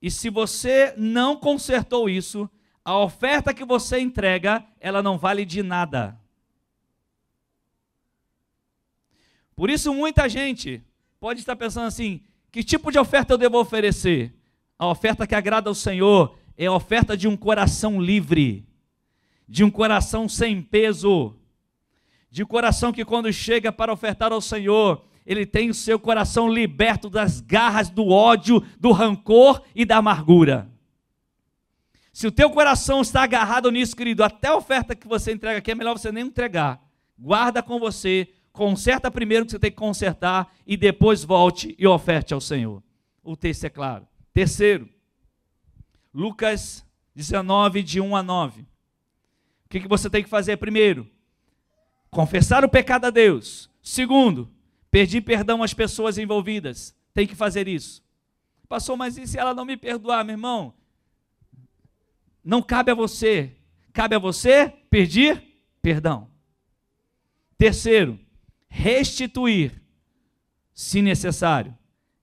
e 0.00 0.10
se 0.10 0.28
você 0.28 0.92
não 0.98 1.36
consertou 1.36 2.10
isso, 2.10 2.50
a 2.84 2.98
oferta 2.98 3.54
que 3.54 3.64
você 3.64 3.98
entrega, 3.98 4.62
ela 4.78 5.02
não 5.02 5.16
vale 5.16 5.46
de 5.46 5.62
nada. 5.62 6.20
Por 9.56 9.70
isso, 9.70 9.94
muita 9.94 10.28
gente 10.28 10.82
pode 11.18 11.40
estar 11.40 11.56
pensando 11.56 11.86
assim: 11.86 12.22
que 12.52 12.62
tipo 12.62 12.92
de 12.92 12.98
oferta 12.98 13.32
eu 13.32 13.38
devo 13.38 13.58
oferecer? 13.58 14.34
A 14.78 14.86
oferta 14.86 15.26
que 15.26 15.34
agrada 15.34 15.70
ao 15.70 15.74
Senhor 15.74 16.36
é 16.58 16.66
a 16.66 16.72
oferta 16.72 17.16
de 17.16 17.26
um 17.26 17.36
coração 17.36 18.00
livre, 18.00 18.66
de 19.48 19.64
um 19.64 19.70
coração 19.70 20.28
sem 20.28 20.60
peso, 20.60 21.34
de 22.34 22.44
coração 22.44 22.92
que, 22.92 23.04
quando 23.04 23.32
chega 23.32 23.70
para 23.70 23.92
ofertar 23.92 24.32
ao 24.32 24.40
Senhor, 24.40 25.04
ele 25.24 25.46
tem 25.46 25.70
o 25.70 25.74
seu 25.74 26.00
coração 26.00 26.48
liberto 26.48 27.08
das 27.08 27.40
garras 27.40 27.88
do 27.88 28.08
ódio, 28.08 28.60
do 28.76 28.90
rancor 28.90 29.62
e 29.72 29.84
da 29.84 29.98
amargura. 29.98 30.68
Se 32.12 32.26
o 32.26 32.32
teu 32.32 32.50
coração 32.50 33.02
está 33.02 33.22
agarrado 33.22 33.70
nisso, 33.70 33.94
querido, 33.94 34.24
até 34.24 34.48
a 34.48 34.56
oferta 34.56 34.96
que 34.96 35.06
você 35.06 35.32
entrega 35.32 35.60
aqui 35.60 35.70
é 35.70 35.76
melhor 35.76 35.96
você 35.96 36.10
nem 36.10 36.26
entregar. 36.26 36.84
Guarda 37.16 37.62
com 37.62 37.78
você, 37.78 38.26
conserta 38.52 39.12
primeiro 39.12 39.44
o 39.44 39.46
que 39.46 39.52
você 39.52 39.58
tem 39.60 39.70
que 39.70 39.76
consertar 39.76 40.52
e 40.66 40.76
depois 40.76 41.22
volte 41.22 41.76
e 41.78 41.86
oferte 41.86 42.34
ao 42.34 42.40
Senhor. 42.40 42.82
O 43.22 43.36
texto 43.36 43.62
é 43.62 43.70
claro. 43.70 44.08
Terceiro, 44.32 44.88
Lucas 46.12 46.84
19, 47.14 47.80
de 47.84 48.00
1 48.00 48.16
a 48.16 48.24
9. 48.24 48.62
O 48.62 48.66
que, 49.70 49.78
que 49.78 49.88
você 49.88 50.10
tem 50.10 50.24
que 50.24 50.28
fazer 50.28 50.56
primeiro? 50.56 51.13
Confessar 52.14 52.64
o 52.64 52.68
pecado 52.68 53.06
a 53.06 53.10
Deus. 53.10 53.68
Segundo, 53.82 54.48
pedir 54.88 55.20
perdão 55.22 55.64
às 55.64 55.74
pessoas 55.74 56.16
envolvidas. 56.16 56.94
Tem 57.12 57.26
que 57.26 57.34
fazer 57.34 57.66
isso. 57.66 58.04
Passou, 58.68 58.96
mas 58.96 59.18
e 59.18 59.26
se 59.26 59.36
ela 59.36 59.52
não 59.52 59.64
me 59.64 59.76
perdoar, 59.76 60.24
meu 60.24 60.34
irmão? 60.34 60.72
Não 62.44 62.62
cabe 62.62 62.92
a 62.92 62.94
você. 62.94 63.56
Cabe 63.92 64.14
a 64.14 64.20
você 64.20 64.72
pedir 64.88 65.42
perdão. 65.82 66.30
Terceiro, 67.58 68.16
restituir, 68.68 69.82
se 70.72 71.02
necessário. 71.02 71.76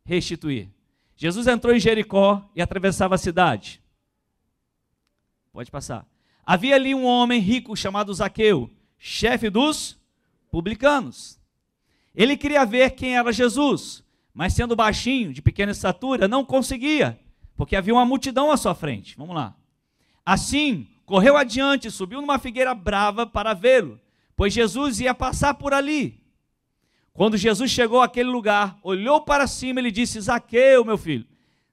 Restituir. 0.05 0.69
Jesus 1.17 1.47
entrou 1.47 1.75
em 1.75 1.79
Jericó 1.81 2.49
e 2.55 2.61
atravessava 2.61 3.15
a 3.15 3.17
cidade. 3.17 3.83
Pode 5.51 5.69
passar. 5.69 6.07
Havia 6.45 6.75
ali 6.75 6.95
um 6.95 7.03
homem 7.03 7.41
rico 7.41 7.75
chamado 7.75 8.13
Zaqueu, 8.13 8.69
chefe 9.03 9.49
dos 9.49 9.97
publicanos. 10.51 11.39
Ele 12.13 12.37
queria 12.37 12.63
ver 12.63 12.91
quem 12.91 13.17
era 13.17 13.33
Jesus, 13.33 14.03
mas 14.31 14.53
sendo 14.53 14.75
baixinho, 14.75 15.33
de 15.33 15.41
pequena 15.41 15.71
estatura, 15.71 16.27
não 16.27 16.45
conseguia, 16.45 17.19
porque 17.57 17.75
havia 17.75 17.95
uma 17.95 18.05
multidão 18.05 18.51
à 18.51 18.57
sua 18.57 18.75
frente. 18.75 19.17
Vamos 19.17 19.35
lá. 19.35 19.55
Assim, 20.23 20.87
correu 21.03 21.35
adiante, 21.35 21.89
subiu 21.89 22.21
numa 22.21 22.37
figueira 22.37 22.75
brava 22.75 23.25
para 23.25 23.55
vê-lo, 23.55 23.99
pois 24.35 24.53
Jesus 24.53 24.99
ia 24.99 25.15
passar 25.15 25.55
por 25.55 25.73
ali. 25.73 26.21
Quando 27.11 27.37
Jesus 27.37 27.71
chegou 27.71 28.01
àquele 28.01 28.29
lugar, 28.29 28.77
olhou 28.83 29.21
para 29.21 29.47
cima 29.47 29.81
e 29.81 29.91
disse: 29.91 30.21
Zaqueu, 30.21 30.85
meu 30.85 30.97
filho, 30.97 31.25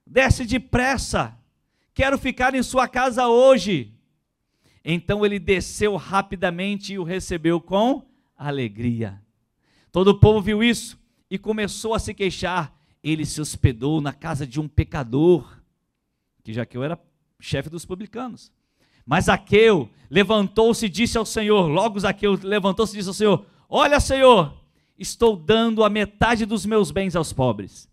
desce 0.05 0.45
depressa, 0.45 1.37
quero 1.93 2.17
ficar 2.17 2.55
em 2.55 2.63
sua 2.63 2.87
casa 2.87 3.27
hoje. 3.27 3.93
Então 4.83 5.25
ele 5.25 5.39
desceu 5.39 5.95
rapidamente 5.95 6.93
e 6.93 6.99
o 6.99 7.03
recebeu 7.03 7.59
com 7.59 8.03
alegria. 8.37 9.21
Todo 9.91 10.09
o 10.09 10.19
povo 10.19 10.41
viu 10.41 10.63
isso 10.63 10.97
e 11.29 11.37
começou 11.37 11.93
a 11.93 11.99
se 11.99 12.13
queixar. 12.13 12.73
Ele 13.03 13.25
se 13.25 13.41
hospedou 13.41 14.01
na 14.01 14.13
casa 14.13 14.45
de 14.45 14.59
um 14.59 14.67
pecador, 14.67 15.57
que 16.43 16.53
Zaqueu 16.53 16.83
era 16.83 16.99
chefe 17.39 17.69
dos 17.69 17.85
publicanos. 17.85 18.51
Mas 19.05 19.25
Zaqueu 19.25 19.89
levantou-se 20.09 20.85
e 20.85 20.89
disse 20.89 21.17
ao 21.17 21.25
Senhor, 21.25 21.67
logo 21.67 21.99
Zaqueu 21.99 22.37
levantou-se 22.41 22.93
e 22.93 22.97
disse 22.97 23.09
ao 23.09 23.13
Senhor: 23.13 23.45
Olha, 23.67 23.99
Senhor, 23.99 24.53
estou 24.97 25.35
dando 25.35 25.83
a 25.83 25.89
metade 25.89 26.45
dos 26.45 26.65
meus 26.65 26.91
bens 26.91 27.15
aos 27.15 27.33
pobres. 27.33 27.89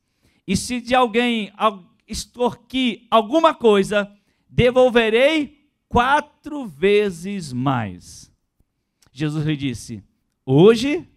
E 0.46 0.56
se 0.56 0.80
de 0.80 0.94
alguém 0.94 1.52
extorquir 2.06 3.06
alguma 3.10 3.54
coisa, 3.54 4.10
devolverei 4.48 5.55
quatro 5.96 6.66
vezes 6.66 7.54
mais. 7.54 8.30
Jesus 9.10 9.46
lhe 9.46 9.56
disse: 9.56 10.04
Hoje 10.44 11.08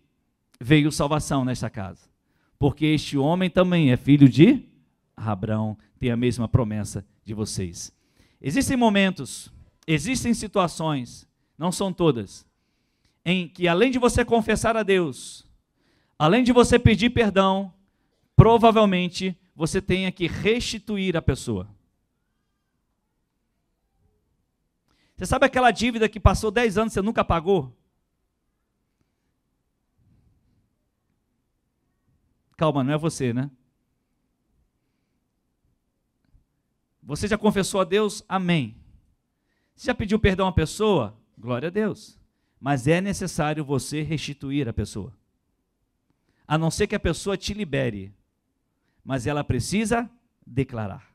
veio 0.58 0.90
salvação 0.90 1.44
nesta 1.44 1.70
casa, 1.70 2.10
porque 2.58 2.86
este 2.86 3.18
homem 3.18 3.50
também 3.50 3.92
é 3.92 3.98
filho 3.98 4.30
de 4.30 4.64
Abraão, 5.18 5.78
tem 6.00 6.12
a 6.12 6.16
mesma 6.16 6.48
promessa 6.48 7.06
de 7.26 7.34
vocês. 7.34 7.94
Existem 8.42 8.78
momentos, 8.78 9.52
existem 9.86 10.34
situações, 10.34 11.28
não 11.58 11.74
são 11.74 11.92
todas, 11.92 12.46
em 13.26 13.50
que 13.50 13.68
além 13.68 13.92
de 13.92 14.00
você 14.00 14.24
confessar 14.24 14.78
a 14.78 14.84
Deus, 14.84 15.46
além 16.18 16.42
de 16.42 16.54
você 16.54 16.80
pedir 16.80 17.10
perdão, 17.10 17.74
provavelmente 18.34 19.38
você 19.54 19.82
tenha 19.82 20.10
que 20.10 20.26
restituir 20.26 21.18
a 21.18 21.22
pessoa. 21.22 21.68
Você 25.20 25.26
sabe 25.26 25.46
aquela 25.46 25.70
dívida 25.70 26.08
que 26.08 26.18
passou 26.18 26.50
10 26.50 26.78
anos 26.78 26.94
e 26.94 26.96
você 26.96 27.02
nunca 27.02 27.26
pagou? 27.26 27.78
Calma, 32.56 32.86
não 32.86 32.94
é 32.94 32.98
você, 32.98 33.34
né? 33.34 33.52
Você 37.04 37.28
já 37.28 37.38
confessou 37.38 37.82
a 37.82 37.84
Deus? 37.84 38.24
Amém. 38.30 38.78
Você 39.76 39.88
já 39.88 39.94
pediu 39.94 40.18
perdão 40.18 40.48
à 40.48 40.54
pessoa? 40.54 41.20
Glória 41.38 41.68
a 41.68 41.72
Deus. 41.72 42.18
Mas 42.58 42.88
é 42.88 43.02
necessário 43.02 43.66
você 43.66 44.02
restituir 44.02 44.70
a 44.70 44.74
pessoa. 44.74 45.14
A 46.48 46.58
não 46.58 46.72
ser 46.72 46.88
que 46.88 46.96
a 46.96 47.00
pessoa 47.00 47.36
te 47.36 47.54
libere. 47.54 48.14
Mas 49.04 49.28
ela 49.28 49.44
precisa 49.44 50.10
declarar. 50.48 51.14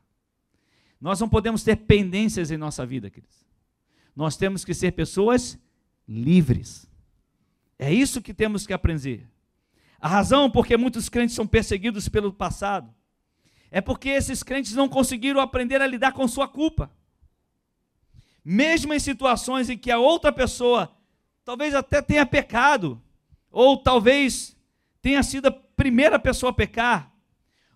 Nós 1.01 1.19
não 1.19 1.27
podemos 1.27 1.63
ter 1.63 1.75
pendências 1.75 2.51
em 2.51 2.57
nossa 2.57 2.85
vida, 2.85 3.09
queridos 3.09 3.45
nós 4.15 4.37
temos 4.37 4.63
que 4.63 4.73
ser 4.73 4.91
pessoas 4.91 5.57
livres. 6.07 6.89
É 7.77 7.93
isso 7.93 8.21
que 8.21 8.33
temos 8.33 8.65
que 8.65 8.73
aprender. 8.73 9.27
A 9.99 10.07
razão 10.07 10.49
porque 10.49 10.77
muitos 10.77 11.09
crentes 11.09 11.35
são 11.35 11.45
perseguidos 11.45 12.07
pelo 12.07 12.31
passado 12.31 12.93
é 13.75 13.81
porque 13.81 14.07
esses 14.07 14.41
crentes 14.41 14.73
não 14.73 14.87
conseguiram 14.87 15.41
aprender 15.41 15.81
a 15.81 15.87
lidar 15.87 16.13
com 16.13 16.25
sua 16.29 16.47
culpa. 16.47 16.89
Mesmo 18.41 18.93
em 18.93 18.99
situações 18.99 19.69
em 19.69 19.77
que 19.77 19.91
a 19.91 19.97
outra 19.99 20.31
pessoa 20.31 20.95
talvez 21.43 21.75
até 21.75 22.01
tenha 22.01 22.25
pecado, 22.25 23.01
ou 23.51 23.75
talvez 23.75 24.55
tenha 25.01 25.21
sido 25.21 25.47
a 25.47 25.51
primeira 25.51 26.17
pessoa 26.17 26.51
a 26.51 26.53
pecar, 26.53 27.11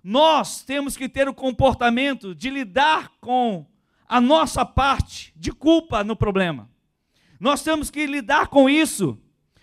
nós 0.01 0.63
temos 0.63 0.95
que 0.95 1.09
ter 1.09 1.27
o 1.27 1.33
comportamento 1.33 2.33
de 2.33 2.49
lidar 2.49 3.11
com 3.19 3.65
a 4.09 4.19
nossa 4.19 4.65
parte 4.65 5.31
de 5.35 5.51
culpa 5.51 6.03
no 6.03 6.15
problema. 6.15 6.67
Nós 7.39 7.61
temos 7.61 7.91
que 7.91 8.07
lidar 8.07 8.47
com 8.47 8.67
isso. 8.67 9.17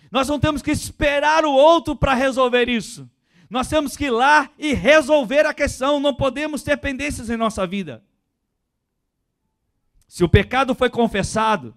Nós 0.09 0.29
não 0.29 0.39
temos 0.39 0.61
que 0.61 0.71
esperar 0.71 1.43
o 1.43 1.51
outro 1.51 1.93
para 1.93 2.13
resolver 2.13 2.69
isso. 2.69 3.09
Nós 3.49 3.67
temos 3.67 3.97
que 3.97 4.05
ir 4.05 4.09
lá 4.09 4.49
e 4.57 4.73
resolver 4.73 5.45
a 5.45 5.53
questão. 5.53 5.99
Não 5.99 6.13
podemos 6.13 6.63
ter 6.63 6.77
pendências 6.77 7.29
em 7.29 7.35
nossa 7.35 7.67
vida. 7.67 8.01
Se 10.07 10.23
o 10.23 10.29
pecado 10.29 10.73
foi 10.73 10.89
confessado, 10.89 11.75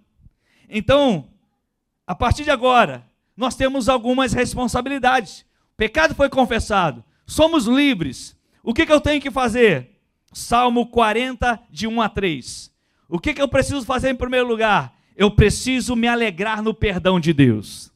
então, 0.69 1.29
a 2.07 2.15
partir 2.15 2.45
de 2.45 2.51
agora, 2.51 3.05
nós 3.35 3.55
temos 3.55 3.89
algumas 3.89 4.31
responsabilidades. 4.31 5.41
O 5.73 5.75
pecado 5.75 6.15
foi 6.15 6.29
confessado, 6.29 7.03
somos 7.25 7.65
livres. 7.65 8.37
O 8.63 8.73
que, 8.73 8.85
que 8.85 8.93
eu 8.93 9.01
tenho 9.01 9.21
que 9.21 9.29
fazer? 9.29 9.90
Salmo 10.31 10.87
40, 10.87 11.59
de 11.69 11.87
1 11.87 12.01
a 12.01 12.09
3. 12.09 12.71
O 13.09 13.19
que, 13.19 13.33
que 13.33 13.41
eu 13.41 13.47
preciso 13.47 13.85
fazer 13.85 14.09
em 14.09 14.15
primeiro 14.15 14.47
lugar? 14.47 14.93
Eu 15.15 15.29
preciso 15.31 15.95
me 15.95 16.07
alegrar 16.07 16.61
no 16.63 16.73
perdão 16.73 17.19
de 17.19 17.33
Deus. 17.33 17.91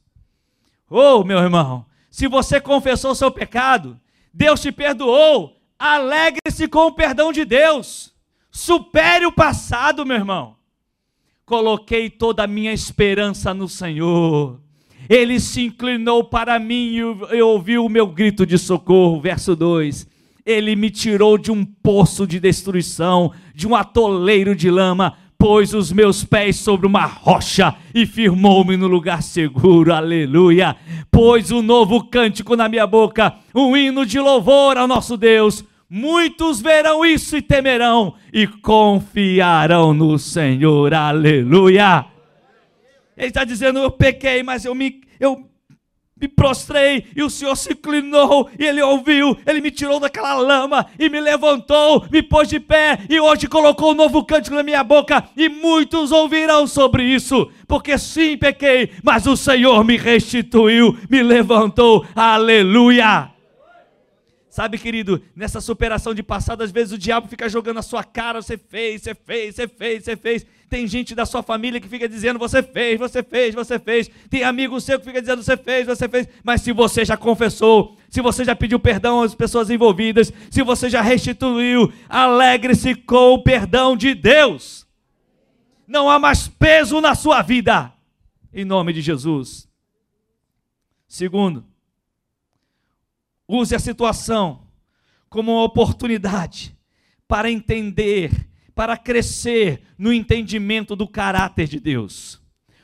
Oh, 0.88 1.24
meu 1.24 1.38
irmão, 1.38 1.86
se 2.10 2.28
você 2.28 2.60
confessou 2.60 3.14
seu 3.14 3.30
pecado, 3.30 3.98
Deus 4.32 4.60
te 4.60 4.70
perdoou, 4.70 5.56
alegre-se 5.78 6.68
com 6.68 6.86
o 6.86 6.92
perdão 6.92 7.32
de 7.32 7.44
Deus. 7.44 8.14
Supere 8.50 9.24
o 9.26 9.32
passado, 9.32 10.04
meu 10.04 10.16
irmão. 10.16 10.56
Coloquei 11.46 12.10
toda 12.10 12.44
a 12.44 12.46
minha 12.46 12.72
esperança 12.72 13.54
no 13.54 13.68
Senhor. 13.68 14.60
Ele 15.08 15.40
se 15.40 15.62
inclinou 15.62 16.24
para 16.24 16.58
mim 16.58 16.96
e 17.32 17.40
ouviu 17.40 17.84
o 17.84 17.88
meu 17.88 18.06
grito 18.06 18.44
de 18.44 18.58
socorro. 18.58 19.20
Verso 19.20 19.56
2 19.56 20.15
ele 20.46 20.76
me 20.76 20.88
tirou 20.88 21.36
de 21.36 21.50
um 21.50 21.64
poço 21.64 22.24
de 22.24 22.38
destruição, 22.38 23.32
de 23.52 23.66
um 23.66 23.74
atoleiro 23.74 24.54
de 24.54 24.70
lama, 24.70 25.14
pôs 25.36 25.74
os 25.74 25.90
meus 25.90 26.22
pés 26.22 26.56
sobre 26.56 26.86
uma 26.86 27.04
rocha 27.04 27.74
e 27.92 28.06
firmou-me 28.06 28.76
no 28.76 28.86
lugar 28.86 29.24
seguro, 29.24 29.92
aleluia. 29.92 30.76
Pôs 31.10 31.50
um 31.50 31.60
novo 31.60 32.04
cântico 32.04 32.54
na 32.54 32.68
minha 32.68 32.86
boca, 32.86 33.34
um 33.52 33.76
hino 33.76 34.06
de 34.06 34.20
louvor 34.20 34.78
ao 34.78 34.86
nosso 34.86 35.16
Deus. 35.16 35.64
Muitos 35.90 36.60
verão 36.60 37.04
isso 37.04 37.36
e 37.36 37.42
temerão 37.42 38.14
e 38.32 38.46
confiarão 38.46 39.92
no 39.92 40.16
Senhor, 40.16 40.94
aleluia. 40.94 42.06
Ele 43.16 43.28
está 43.28 43.44
dizendo: 43.44 43.78
Eu 43.78 43.90
pequei, 43.90 44.42
mas 44.42 44.64
eu 44.64 44.74
me, 44.74 45.00
eu 45.18 45.48
me 46.18 46.26
prostrei 46.26 47.06
e 47.14 47.22
o 47.22 47.28
Senhor 47.28 47.54
se 47.56 47.72
inclinou 47.72 48.48
e 48.58 48.64
Ele 48.64 48.80
ouviu, 48.80 49.36
Ele 49.46 49.60
me 49.60 49.70
tirou 49.70 50.00
daquela 50.00 50.34
lama 50.34 50.86
e 50.98 51.10
me 51.10 51.20
levantou, 51.20 52.06
me 52.10 52.22
pôs 52.22 52.48
de 52.48 52.58
pé 52.58 53.00
e 53.08 53.20
hoje 53.20 53.46
colocou 53.46 53.92
um 53.92 53.94
novo 53.94 54.24
cântico 54.24 54.56
na 54.56 54.62
minha 54.62 54.82
boca 54.82 55.28
e 55.36 55.48
muitos 55.48 56.12
ouvirão 56.12 56.66
sobre 56.66 57.04
isso, 57.04 57.50
porque 57.68 57.98
sim 57.98 58.36
pequei, 58.38 58.90
mas 59.02 59.26
o 59.26 59.36
Senhor 59.36 59.84
me 59.84 59.98
restituiu, 59.98 60.96
me 61.10 61.22
levantou, 61.22 62.06
aleluia. 62.14 63.30
Sabe, 64.48 64.78
querido, 64.78 65.20
nessa 65.34 65.60
superação 65.60 66.14
de 66.14 66.22
passado, 66.22 66.62
às 66.62 66.70
vezes 66.70 66.94
o 66.94 66.98
diabo 66.98 67.28
fica 67.28 67.46
jogando 67.46 67.76
a 67.76 67.82
sua 67.82 68.02
cara, 68.02 68.40
você 68.40 68.56
fez, 68.56 69.02
você 69.02 69.14
fez, 69.14 69.54
você 69.54 69.68
fez, 69.68 70.02
você 70.02 70.16
fez. 70.16 70.46
Tem 70.68 70.86
gente 70.86 71.14
da 71.14 71.24
sua 71.24 71.42
família 71.42 71.80
que 71.80 71.88
fica 71.88 72.08
dizendo: 72.08 72.38
você 72.38 72.62
fez, 72.62 72.98
você 72.98 73.22
fez, 73.22 73.54
você 73.54 73.78
fez. 73.78 74.10
Tem 74.28 74.42
amigo 74.42 74.80
seu 74.80 74.98
que 74.98 75.04
fica 75.04 75.20
dizendo: 75.20 75.42
você 75.42 75.56
fez, 75.56 75.86
você 75.86 76.08
fez. 76.08 76.28
Mas 76.42 76.62
se 76.62 76.72
você 76.72 77.04
já 77.04 77.16
confessou, 77.16 77.96
se 78.08 78.20
você 78.20 78.44
já 78.44 78.56
pediu 78.56 78.80
perdão 78.80 79.22
às 79.22 79.34
pessoas 79.34 79.70
envolvidas, 79.70 80.32
se 80.50 80.62
você 80.62 80.90
já 80.90 81.00
restituiu, 81.00 81.92
alegre-se 82.08 82.94
com 82.94 83.34
o 83.34 83.42
perdão 83.42 83.96
de 83.96 84.14
Deus. 84.14 84.86
Não 85.86 86.10
há 86.10 86.18
mais 86.18 86.48
peso 86.48 87.00
na 87.00 87.14
sua 87.14 87.42
vida. 87.42 87.92
Em 88.52 88.64
nome 88.64 88.92
de 88.92 89.00
Jesus. 89.00 89.68
Segundo, 91.06 91.64
use 93.46 93.74
a 93.74 93.78
situação 93.78 94.66
como 95.28 95.52
uma 95.52 95.62
oportunidade 95.62 96.76
para 97.28 97.50
entender 97.50 98.48
para 98.76 98.94
crescer 98.94 99.80
no 99.96 100.12
entendimento 100.12 100.94
do 100.94 101.08
caráter 101.08 101.66
de 101.66 101.80
Deus. 101.80 102.38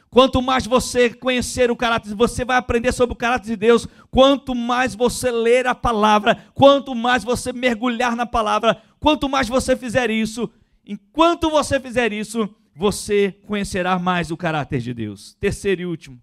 Quanto 0.08 0.40
mais 0.40 0.66
você 0.66 1.10
conhecer 1.10 1.70
o 1.70 1.76
caráter, 1.76 2.14
você 2.14 2.46
vai 2.46 2.56
aprender 2.56 2.92
sobre 2.92 3.12
o 3.12 3.16
caráter 3.16 3.48
de 3.48 3.56
Deus. 3.56 3.86
Quanto 4.10 4.54
mais 4.54 4.94
você 4.94 5.30
ler 5.30 5.66
a 5.66 5.74
palavra, 5.74 6.46
quanto 6.54 6.94
mais 6.94 7.22
você 7.22 7.52
mergulhar 7.52 8.16
na 8.16 8.24
palavra, 8.24 8.82
quanto 8.98 9.28
mais 9.28 9.48
você 9.50 9.76
fizer 9.76 10.08
isso, 10.10 10.50
enquanto 10.86 11.50
você 11.50 11.78
fizer 11.78 12.10
isso, 12.10 12.48
você 12.74 13.36
conhecerá 13.46 13.98
mais 13.98 14.30
o 14.30 14.36
caráter 14.36 14.80
de 14.80 14.94
Deus. 14.94 15.34
Terceiro 15.34 15.82
e 15.82 15.86
último, 15.86 16.18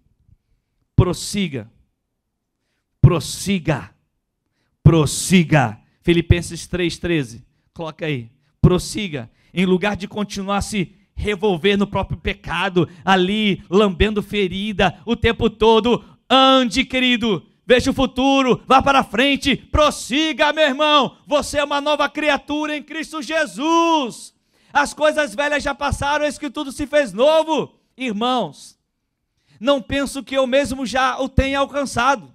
prossiga. 0.96 1.70
Prossiga. 3.00 3.92
Prossiga. 4.84 5.80
Filipenses 6.02 6.68
3,13. 6.68 7.44
Coloca 7.72 8.08
aí. 8.08 8.32
Prossiga 8.60 9.30
em 9.54 9.66
lugar 9.66 9.96
de 9.96 10.08
continuar 10.08 10.62
se 10.62 10.96
revolver 11.16 11.78
no 11.78 11.86
próprio 11.86 12.18
pecado, 12.18 12.88
ali 13.04 13.62
lambendo 13.70 14.24
ferida 14.24 15.00
o 15.06 15.16
tempo 15.16 15.50
todo, 15.50 16.04
ande, 16.30 16.86
querido, 16.86 17.46
veja 17.66 17.92
o 17.92 17.94
futuro, 17.94 18.62
vá 18.66 18.82
para 18.82 19.04
frente, 19.04 19.56
prossiga, 19.56 20.54
meu 20.54 20.64
irmão. 20.64 21.18
Você 21.28 21.60
é 21.60 21.64
uma 21.64 21.82
nova 21.82 22.08
criatura 22.08 22.76
em 22.76 22.82
Cristo 22.82 23.22
Jesus. 23.22 24.34
As 24.72 24.94
coisas 24.94 25.36
velhas 25.36 25.62
já 25.62 25.76
passaram, 25.76 26.26
eis 26.26 26.38
que 26.38 26.50
tudo 26.50 26.72
se 26.72 26.88
fez 26.88 27.12
novo. 27.12 27.76
Irmãos, 27.98 28.80
não 29.60 29.82
penso 29.82 30.24
que 30.24 30.38
eu 30.38 30.48
mesmo 30.48 30.86
já 30.86 31.20
o 31.20 31.28
tenha 31.28 31.60
alcançado, 31.60 32.34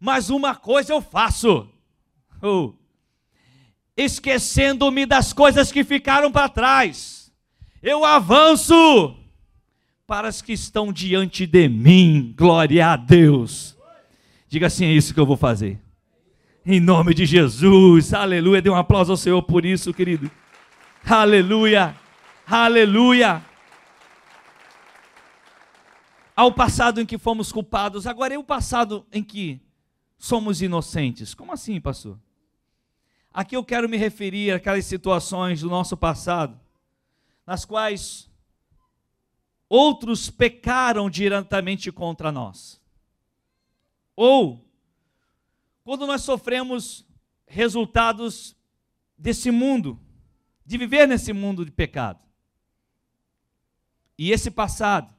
mas 0.00 0.28
uma 0.28 0.54
coisa 0.56 0.92
eu 0.92 1.00
faço. 1.00 1.68
Oh, 2.42 2.72
esquecendo-me 3.98 5.04
das 5.04 5.32
coisas 5.32 5.70
que 5.70 5.82
ficaram 5.82 6.32
para 6.32 6.48
trás. 6.48 7.32
Eu 7.82 8.04
avanço 8.04 9.16
para 10.06 10.28
as 10.28 10.40
que 10.40 10.52
estão 10.52 10.92
diante 10.92 11.46
de 11.46 11.68
mim. 11.68 12.32
Glória 12.36 12.92
a 12.92 12.96
Deus. 12.96 13.76
Diga 14.48 14.68
assim: 14.68 14.86
é 14.86 14.92
isso 14.92 15.12
que 15.12 15.20
eu 15.20 15.26
vou 15.26 15.36
fazer. 15.36 15.78
Em 16.64 16.80
nome 16.80 17.12
de 17.12 17.26
Jesus. 17.26 18.14
Aleluia. 18.14 18.62
Dê 18.62 18.70
um 18.70 18.76
aplauso 18.76 19.12
ao 19.12 19.16
Senhor 19.16 19.42
por 19.42 19.64
isso, 19.64 19.92
querido. 19.92 20.30
Aleluia. 21.04 21.94
Aleluia. 22.46 23.42
ao 26.38 26.52
passado 26.52 27.00
em 27.00 27.04
que 27.04 27.18
fomos 27.18 27.50
culpados, 27.50 28.06
agora 28.06 28.32
é 28.32 28.38
o 28.38 28.44
passado 28.44 29.04
em 29.10 29.24
que 29.24 29.60
somos 30.16 30.62
inocentes. 30.62 31.34
Como 31.34 31.52
assim, 31.52 31.80
pastor? 31.80 32.16
Aqui 33.38 33.54
eu 33.54 33.64
quero 33.64 33.88
me 33.88 33.96
referir 33.96 34.50
àquelas 34.50 34.84
situações 34.84 35.60
do 35.60 35.68
nosso 35.68 35.96
passado, 35.96 36.58
nas 37.46 37.64
quais 37.64 38.28
outros 39.68 40.28
pecaram 40.28 41.08
diretamente 41.08 41.92
contra 41.92 42.32
nós. 42.32 42.80
Ou, 44.16 44.68
quando 45.84 46.04
nós 46.04 46.22
sofremos 46.22 47.06
resultados 47.46 48.56
desse 49.16 49.52
mundo, 49.52 50.00
de 50.66 50.76
viver 50.76 51.06
nesse 51.06 51.32
mundo 51.32 51.64
de 51.64 51.70
pecado. 51.70 52.18
E 54.18 54.32
esse 54.32 54.50
passado, 54.50 55.14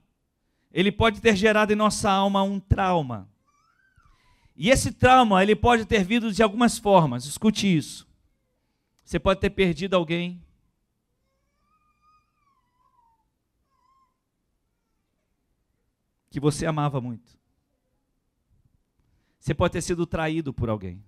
ele 0.73 0.91
pode 0.91 1.21
ter 1.21 1.37
gerado 1.37 1.71
em 1.71 1.77
nossa 1.77 2.11
alma 2.11 2.43
um 2.43 2.59
trauma. 2.59 3.29
E 4.57 4.69
esse 4.69 4.91
trauma, 4.91 5.41
ele 5.41 5.55
pode 5.55 5.85
ter 5.85 6.03
vindo 6.03 6.33
de 6.33 6.43
algumas 6.43 6.77
formas. 6.77 7.23
Escute 7.23 7.65
isso. 7.65 8.08
Você 9.09 9.19
pode 9.19 9.39
ter 9.39 9.49
perdido 9.49 9.95
alguém. 9.95 10.39
Que 16.29 16.39
você 16.39 16.67
amava 16.67 17.01
muito. 17.01 17.35
Você 19.39 19.55
pode 19.55 19.71
ter 19.71 19.81
sido 19.81 20.05
traído 20.05 20.53
por 20.53 20.69
alguém. 20.69 21.03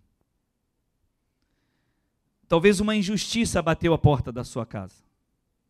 Talvez 2.48 2.80
uma 2.80 2.96
injustiça 2.96 3.62
bateu 3.62 3.94
a 3.94 4.00
porta 4.00 4.32
da 4.32 4.44
sua 4.44 4.66
casa, 4.66 5.04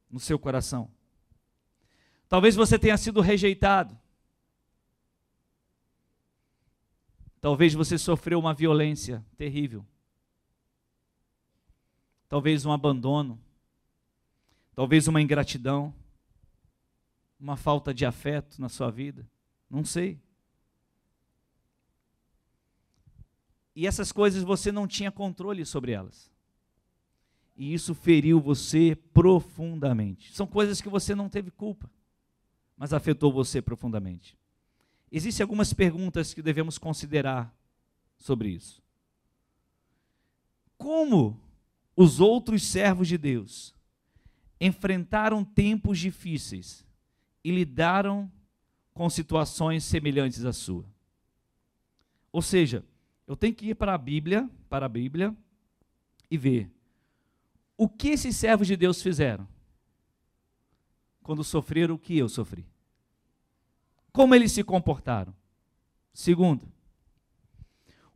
no 0.10 0.18
seu 0.18 0.40
coração. 0.40 0.90
Talvez 2.30 2.56
você 2.56 2.80
tenha 2.80 2.96
sido 2.96 3.20
rejeitado. 3.20 4.00
Talvez 7.42 7.74
você 7.74 7.98
sofreu 7.98 8.40
uma 8.40 8.54
violência 8.54 9.22
terrível. 9.36 9.86
Talvez 12.32 12.66
um 12.66 12.72
abandono. 12.72 13.40
Talvez 14.74 15.08
uma 15.08 15.22
ingratidão. 15.22 15.94
Uma 17.40 17.56
falta 17.56 17.94
de 17.94 18.08
afeto 18.08 18.60
na 18.60 18.70
sua 18.70 18.90
vida. 18.90 19.30
Não 19.70 19.86
sei. 19.86 20.20
E 23.76 23.86
essas 23.86 24.12
coisas 24.12 24.42
você 24.42 24.72
não 24.72 24.88
tinha 24.88 25.12
controle 25.12 25.64
sobre 25.64 25.92
elas. 25.92 26.32
E 27.56 27.72
isso 27.72 27.94
feriu 27.94 28.42
você 28.42 28.96
profundamente. 29.14 30.34
São 30.34 30.48
coisas 30.48 30.82
que 30.82 30.90
você 30.90 31.14
não 31.14 31.30
teve 31.30 31.52
culpa 31.52 31.88
mas 32.82 32.94
afetou 32.94 33.32
você 33.32 33.62
profundamente. 33.62 34.36
Existem 35.12 35.44
algumas 35.44 35.72
perguntas 35.72 36.34
que 36.34 36.42
devemos 36.42 36.80
considerar 36.80 37.56
sobre 38.18 38.50
isso. 38.50 38.82
Como 40.80 41.40
os 41.96 42.20
outros 42.20 42.64
servos 42.64 43.08
de 43.08 43.18
Deus 43.18 43.76
enfrentaram 44.60 45.44
tempos 45.44 46.00
difíceis 46.00 46.86
e 47.44 47.52
lidaram 47.52 48.32
com 48.94 49.10
situações 49.10 49.84
semelhantes 49.84 50.46
à 50.46 50.54
sua? 50.54 50.86
Ou 52.32 52.42
seja, 52.42 52.86
eu 53.28 53.36
tenho 53.36 53.54
que 53.54 53.70
ir 53.70 53.76
para 53.76 53.94
a 53.94 53.98
Bíblia, 53.98 54.50
para 54.70 54.86
a 54.86 54.90
Bíblia 54.90 55.36
e 56.30 56.38
ver 56.38 56.72
o 57.78 57.90
que 57.90 58.10
esses 58.10 58.36
servos 58.36 58.68
de 58.68 58.78
Deus 58.78 59.02
fizeram 59.02 59.48
quando 61.24 61.44
sofreram 61.44 61.96
o 61.96 62.00
que 62.00 62.18
eu 62.18 62.30
sofri. 62.30 62.66
Como 64.12 64.36
eles 64.36 64.52
se 64.52 64.64
comportaram. 64.64 65.34
Segundo, 66.14 66.70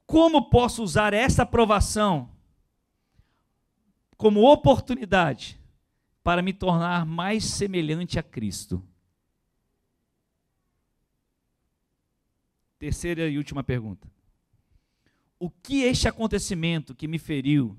como 0.05 0.49
posso 0.49 0.83
usar 0.83 1.13
essa 1.13 1.43
aprovação 1.43 2.29
como 4.17 4.51
oportunidade 4.51 5.59
para 6.23 6.41
me 6.41 6.53
tornar 6.53 7.05
mais 7.05 7.43
semelhante 7.43 8.17
a 8.17 8.23
Cristo? 8.23 8.83
Terceira 12.77 13.27
e 13.27 13.37
última 13.37 13.63
pergunta. 13.63 14.09
O 15.39 15.49
que 15.49 15.83
este 15.83 16.07
acontecimento 16.07 16.95
que 16.95 17.07
me 17.07 17.19
feriu 17.19 17.77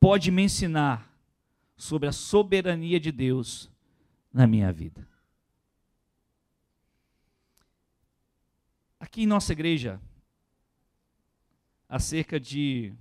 pode 0.00 0.30
me 0.30 0.42
ensinar 0.42 1.12
sobre 1.76 2.08
a 2.08 2.12
soberania 2.12 2.98
de 2.98 3.12
Deus 3.12 3.70
na 4.32 4.46
minha 4.46 4.72
vida. 4.72 5.08
Aqui 8.98 9.22
em 9.22 9.26
nossa 9.26 9.52
igreja, 9.52 10.00
há 11.88 11.98
cerca 11.98 12.38
de, 12.38 12.92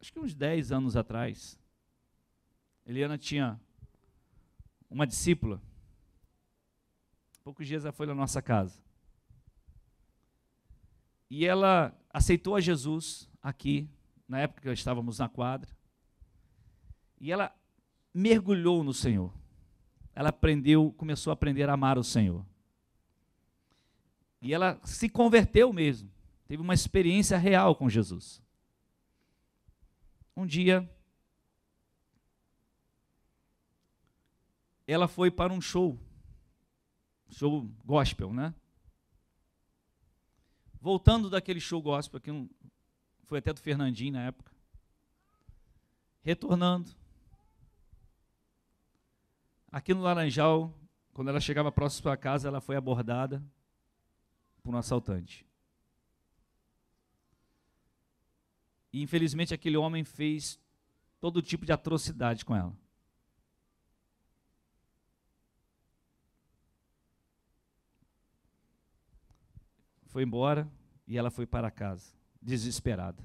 acho 0.00 0.12
que 0.12 0.18
uns 0.18 0.34
10 0.34 0.72
anos 0.72 0.96
atrás, 0.96 1.58
Eliana 2.86 3.18
tinha 3.18 3.60
uma 4.88 5.06
discípula. 5.06 5.60
Poucos 7.44 7.66
dias 7.66 7.84
ela 7.84 7.92
foi 7.92 8.06
na 8.06 8.14
nossa 8.14 8.40
casa. 8.40 8.80
E 11.28 11.46
ela 11.46 11.96
aceitou 12.12 12.56
a 12.56 12.60
Jesus 12.60 13.28
aqui, 13.40 13.88
na 14.26 14.40
época 14.40 14.62
que 14.62 14.70
estávamos 14.70 15.18
na 15.18 15.28
quadra. 15.28 15.70
E 17.20 17.30
ela 17.30 17.54
mergulhou 18.12 18.82
no 18.82 18.92
Senhor. 18.92 19.32
Ela 20.14 20.30
aprendeu, 20.30 20.92
começou 20.96 21.30
a 21.30 21.34
aprender 21.34 21.68
a 21.68 21.74
amar 21.74 21.98
o 21.98 22.04
Senhor. 22.04 22.44
E 24.42 24.52
ela 24.52 24.80
se 24.82 25.08
converteu 25.08 25.72
mesmo. 25.72 26.10
Teve 26.48 26.62
uma 26.62 26.74
experiência 26.74 27.38
real 27.38 27.76
com 27.76 27.88
Jesus. 27.88 28.42
Um 30.36 30.46
dia, 30.46 30.88
ela 34.86 35.06
foi 35.06 35.30
para 35.30 35.52
um 35.52 35.60
show. 35.60 35.98
Show 37.30 37.62
gospel, 37.84 38.32
né? 38.32 38.54
Voltando 40.80 41.28
daquele 41.28 41.60
show 41.60 41.80
gospel, 41.82 42.20
que 42.20 42.30
foi 43.24 43.38
até 43.38 43.52
do 43.52 43.60
Fernandinho 43.60 44.14
na 44.14 44.26
época. 44.26 44.50
Retornando, 46.22 46.90
Aqui 49.72 49.94
no 49.94 50.02
Laranjal, 50.02 50.76
quando 51.12 51.28
ela 51.28 51.40
chegava 51.40 51.70
próximo 51.70 52.10
à 52.10 52.16
casa, 52.16 52.48
ela 52.48 52.60
foi 52.60 52.74
abordada 52.74 53.40
por 54.64 54.74
um 54.74 54.78
assaltante. 54.78 55.46
E 58.92 59.02
infelizmente 59.02 59.54
aquele 59.54 59.76
homem 59.76 60.04
fez 60.04 60.58
todo 61.20 61.42
tipo 61.42 61.64
de 61.64 61.72
atrocidade 61.72 62.44
com 62.44 62.54
ela. 62.54 62.76
Foi 70.06 70.22
embora 70.22 70.68
e 71.06 71.16
ela 71.16 71.30
foi 71.30 71.46
para 71.46 71.70
casa, 71.70 72.12
desesperada. 72.42 73.22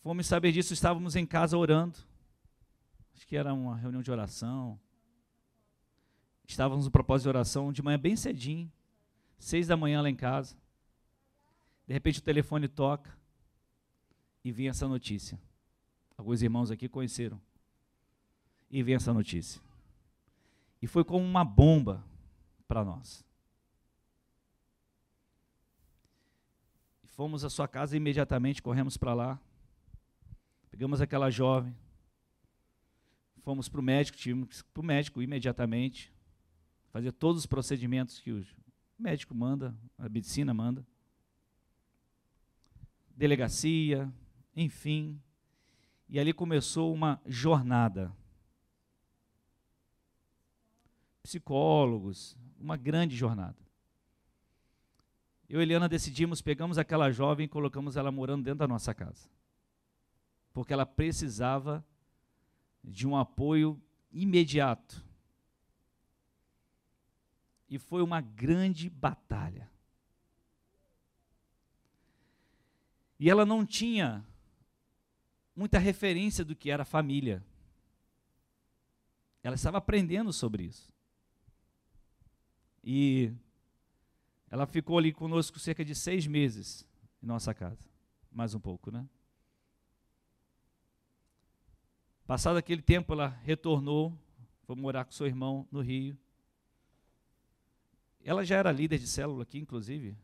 Fomos 0.00 0.26
saber 0.26 0.52
disso, 0.52 0.72
estávamos 0.72 1.16
em 1.16 1.26
casa 1.26 1.56
orando 1.56 1.98
acho 3.22 3.26
que 3.28 3.36
era 3.36 3.54
uma 3.54 3.76
reunião 3.76 4.02
de 4.02 4.10
oração. 4.10 4.78
Estávamos 6.44 6.86
no 6.86 6.90
propósito 6.90 7.26
de 7.26 7.28
oração 7.28 7.72
de 7.72 7.80
manhã 7.80 7.96
bem 7.96 8.16
cedinho, 8.16 8.70
seis 9.38 9.68
da 9.68 9.76
manhã 9.76 10.02
lá 10.02 10.10
em 10.10 10.16
casa. 10.16 10.56
De 11.86 11.92
repente 11.92 12.20
o 12.20 12.22
telefone 12.22 12.68
toca 12.68 13.16
e 14.44 14.52
vem 14.52 14.68
essa 14.68 14.86
notícia. 14.88 15.40
Alguns 16.16 16.42
irmãos 16.42 16.70
aqui 16.70 16.88
conheceram. 16.88 17.40
E 18.70 18.82
vem 18.82 18.94
essa 18.94 19.12
notícia. 19.12 19.60
E 20.80 20.86
foi 20.86 21.04
como 21.04 21.24
uma 21.24 21.44
bomba 21.44 22.04
para 22.66 22.84
nós. 22.84 23.24
Fomos 27.04 27.44
à 27.44 27.50
sua 27.50 27.68
casa 27.68 27.96
imediatamente, 27.96 28.62
corremos 28.62 28.96
para 28.96 29.12
lá. 29.12 29.40
Pegamos 30.70 31.02
aquela 31.02 31.28
jovem, 31.28 31.76
Fomos 33.42 33.68
para 33.68 33.80
o 33.80 33.82
médico, 33.82 34.16
tínhamos 34.16 34.62
para 34.62 34.80
o 34.80 34.84
médico 34.84 35.20
imediatamente, 35.20 36.12
fazer 36.92 37.10
todos 37.10 37.40
os 37.40 37.46
procedimentos 37.46 38.20
que 38.20 38.30
o 38.30 38.46
médico 38.96 39.34
manda, 39.34 39.76
a 39.98 40.08
medicina 40.08 40.54
manda. 40.54 40.86
Delegacia, 43.16 44.12
enfim. 44.54 45.20
E 46.08 46.18
ali 46.18 46.32
começou 46.32 46.92
uma 46.92 47.20
jornada. 47.26 48.12
Psicólogos, 51.22 52.36
uma 52.58 52.76
grande 52.76 53.16
jornada. 53.16 53.56
Eu 55.48 55.60
e 55.60 55.62
Eliana 55.62 55.88
decidimos, 55.88 56.40
pegamos 56.40 56.78
aquela 56.78 57.10
jovem 57.10 57.44
e 57.44 57.48
colocamos 57.48 57.96
ela 57.96 58.10
morando 58.10 58.44
dentro 58.44 58.60
da 58.60 58.68
nossa 58.68 58.94
casa. 58.94 59.28
Porque 60.52 60.72
ela 60.72 60.86
precisava 60.86 61.84
de 62.82 63.06
um 63.06 63.16
apoio 63.16 63.80
imediato 64.10 65.04
E 67.72 67.78
foi 67.78 68.02
uma 68.02 68.20
grande 68.20 68.90
batalha. 68.90 69.71
E 73.22 73.30
ela 73.30 73.46
não 73.46 73.64
tinha 73.64 74.26
muita 75.54 75.78
referência 75.78 76.44
do 76.44 76.56
que 76.56 76.68
era 76.68 76.84
família. 76.84 77.40
Ela 79.44 79.54
estava 79.54 79.78
aprendendo 79.78 80.32
sobre 80.32 80.64
isso. 80.64 80.92
E 82.82 83.32
ela 84.50 84.66
ficou 84.66 84.98
ali 84.98 85.12
conosco 85.12 85.60
cerca 85.60 85.84
de 85.84 85.94
seis 85.94 86.26
meses 86.26 86.84
em 87.22 87.26
nossa 87.26 87.54
casa. 87.54 87.88
Mais 88.28 88.56
um 88.56 88.60
pouco, 88.60 88.90
né? 88.90 89.08
Passado 92.26 92.56
aquele 92.56 92.82
tempo, 92.82 93.12
ela 93.12 93.28
retornou, 93.28 94.18
foi 94.64 94.74
morar 94.74 95.04
com 95.04 95.12
seu 95.12 95.28
irmão 95.28 95.64
no 95.70 95.80
Rio. 95.80 96.18
Ela 98.24 98.44
já 98.44 98.56
era 98.56 98.72
líder 98.72 98.98
de 98.98 99.06
célula 99.06 99.44
aqui, 99.44 99.60
inclusive. 99.60 100.18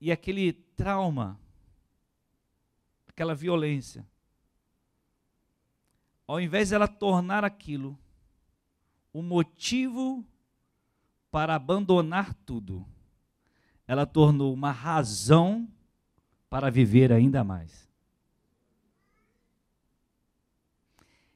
E 0.00 0.12
aquele 0.12 0.52
trauma, 0.52 1.38
aquela 3.08 3.34
violência, 3.34 4.06
ao 6.26 6.40
invés 6.40 6.68
de 6.68 6.74
ela 6.74 6.88
tornar 6.88 7.44
aquilo 7.44 7.98
o 9.12 9.22
motivo 9.22 10.24
para 11.30 11.54
abandonar 11.54 12.34
tudo, 12.44 12.86
ela 13.86 14.04
tornou 14.04 14.52
uma 14.52 14.70
razão 14.72 15.68
para 16.50 16.70
viver 16.70 17.12
ainda 17.12 17.42
mais. 17.42 17.88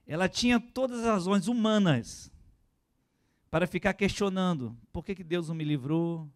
Ela 0.06 0.28
tinha 0.28 0.58
todas 0.58 1.00
as 1.00 1.06
razões 1.06 1.46
humanas 1.46 2.32
para 3.50 3.66
ficar 3.66 3.94
questionando: 3.94 4.76
por 4.92 5.04
que, 5.04 5.14
que 5.14 5.24
Deus 5.24 5.48
não 5.48 5.54
me 5.54 5.64
livrou? 5.64 6.28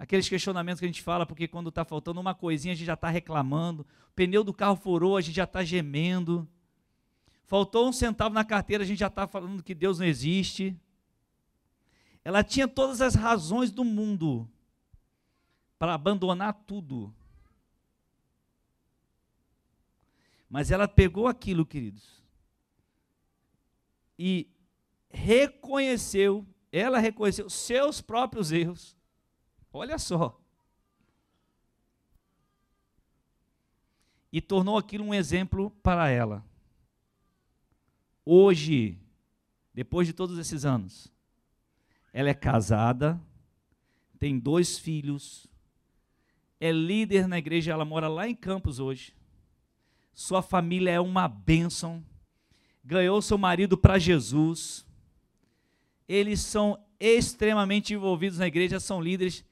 Aqueles 0.00 0.26
questionamentos 0.30 0.80
que 0.80 0.86
a 0.86 0.88
gente 0.88 1.02
fala, 1.02 1.26
porque 1.26 1.46
quando 1.46 1.68
está 1.68 1.84
faltando 1.84 2.18
uma 2.18 2.34
coisinha 2.34 2.72
a 2.72 2.74
gente 2.74 2.86
já 2.86 2.94
está 2.94 3.10
reclamando, 3.10 3.82
o 3.82 4.12
pneu 4.14 4.42
do 4.42 4.54
carro 4.54 4.74
furou, 4.74 5.14
a 5.14 5.20
gente 5.20 5.34
já 5.34 5.44
está 5.44 5.62
gemendo. 5.62 6.48
Faltou 7.44 7.86
um 7.86 7.92
centavo 7.92 8.34
na 8.34 8.42
carteira, 8.42 8.82
a 8.82 8.86
gente 8.86 8.98
já 8.98 9.08
está 9.08 9.26
falando 9.26 9.62
que 9.62 9.74
Deus 9.74 9.98
não 9.98 10.06
existe. 10.06 10.74
Ela 12.24 12.42
tinha 12.42 12.66
todas 12.66 13.02
as 13.02 13.14
razões 13.14 13.70
do 13.70 13.84
mundo 13.84 14.48
para 15.78 15.92
abandonar 15.92 16.54
tudo. 16.66 17.14
Mas 20.48 20.70
ela 20.70 20.88
pegou 20.88 21.28
aquilo, 21.28 21.66
queridos, 21.66 22.24
e 24.18 24.48
reconheceu, 25.10 26.46
ela 26.72 26.98
reconheceu 26.98 27.50
seus 27.50 28.00
próprios 28.00 28.50
erros. 28.50 28.98
Olha 29.72 29.98
só. 29.98 30.40
E 34.32 34.40
tornou 34.40 34.76
aquilo 34.76 35.04
um 35.04 35.14
exemplo 35.14 35.70
para 35.82 36.08
ela. 36.08 36.44
Hoje, 38.24 38.98
depois 39.74 40.06
de 40.06 40.12
todos 40.12 40.38
esses 40.38 40.64
anos, 40.64 41.12
ela 42.12 42.28
é 42.28 42.34
casada, 42.34 43.20
tem 44.18 44.38
dois 44.38 44.78
filhos, 44.78 45.48
é 46.60 46.70
líder 46.70 47.26
na 47.26 47.38
igreja, 47.38 47.72
ela 47.72 47.84
mora 47.84 48.06
lá 48.06 48.28
em 48.28 48.34
Campos 48.34 48.78
hoje. 48.78 49.14
Sua 50.12 50.42
família 50.42 50.90
é 50.90 51.00
uma 51.00 51.26
bênção. 51.26 52.04
Ganhou 52.84 53.22
seu 53.22 53.38
marido 53.38 53.78
para 53.78 53.98
Jesus. 53.98 54.86
Eles 56.06 56.40
são 56.40 56.78
extremamente 56.98 57.94
envolvidos 57.94 58.38
na 58.38 58.46
igreja, 58.46 58.78
são 58.78 59.00
líderes. 59.00 59.42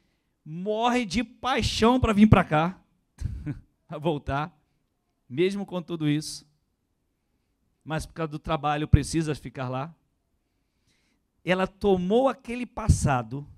Morre 0.51 1.05
de 1.05 1.23
paixão 1.23 2.01
para 2.01 2.13
vir 2.13 2.27
para 2.27 2.43
cá, 2.43 2.81
a 3.89 3.99
voltar, 3.99 4.57
mesmo 5.29 5.67
com 5.67 5.83
tudo 5.83 6.09
isso 6.09 6.49
mas 7.89 8.05
por 8.05 8.13
causa 8.13 8.33
do 8.33 8.39
trabalho 8.39 8.87
precisa 8.87 9.35
ficar 9.35 9.67
lá. 9.71 9.97
Ela 11.43 11.67
tomou 11.67 12.29
aquele 12.29 12.67
passado 12.67 13.49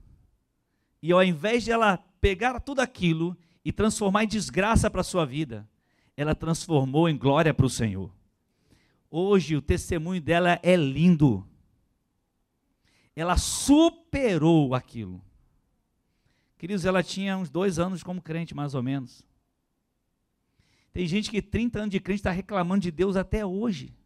e 1.03 1.11
ao 1.11 1.24
invés 1.24 1.64
de 1.64 1.72
ela 1.72 1.99
pegar 2.20 2.61
tudo 2.61 2.78
aquilo 2.78 3.36
e 3.64 3.72
transformar 3.72 4.22
em 4.22 4.28
desgraça 4.28 4.88
para 4.88 5.01
a 5.01 5.05
sua 5.05 5.26
vida, 5.26 5.68
ela 6.16 6.32
transformou 6.32 7.09
em 7.09 7.18
glória 7.18 7.53
para 7.53 7.66
o 7.66 7.68
Senhor. 7.68 8.14
Hoje 9.11 9.57
o 9.57 9.61
testemunho 9.61 10.20
dela 10.20 10.61
é 10.62 10.76
lindo. 10.76 11.45
Ela 13.16 13.36
superou 13.36 14.76
aquilo. 14.76 15.20
Queridos, 16.61 16.85
ela 16.85 17.03
tinha 17.03 17.39
uns 17.39 17.49
dois 17.49 17.79
anos 17.79 18.03
como 18.03 18.21
crente, 18.21 18.55
mais 18.55 18.75
ou 18.75 18.83
menos. 18.83 19.25
Tem 20.93 21.07
gente 21.07 21.31
que 21.31 21.41
30 21.41 21.79
anos 21.79 21.91
de 21.91 21.99
crente 21.99 22.21
está 22.21 22.31
reclamando 22.31 22.83
de 22.83 22.91
Deus 22.91 23.17
até 23.17 23.47
hoje 23.47 23.97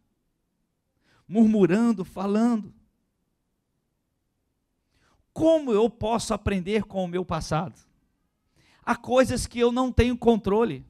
murmurando, 1.27 2.05
falando. 2.05 2.73
Como 5.33 5.73
eu 5.73 5.89
posso 5.89 6.33
aprender 6.33 6.85
com 6.85 7.03
o 7.03 7.09
meu 7.09 7.25
passado? 7.25 7.77
Há 8.81 8.95
coisas 8.95 9.45
que 9.45 9.59
eu 9.59 9.69
não 9.69 9.91
tenho 9.91 10.17
controle. 10.17 10.85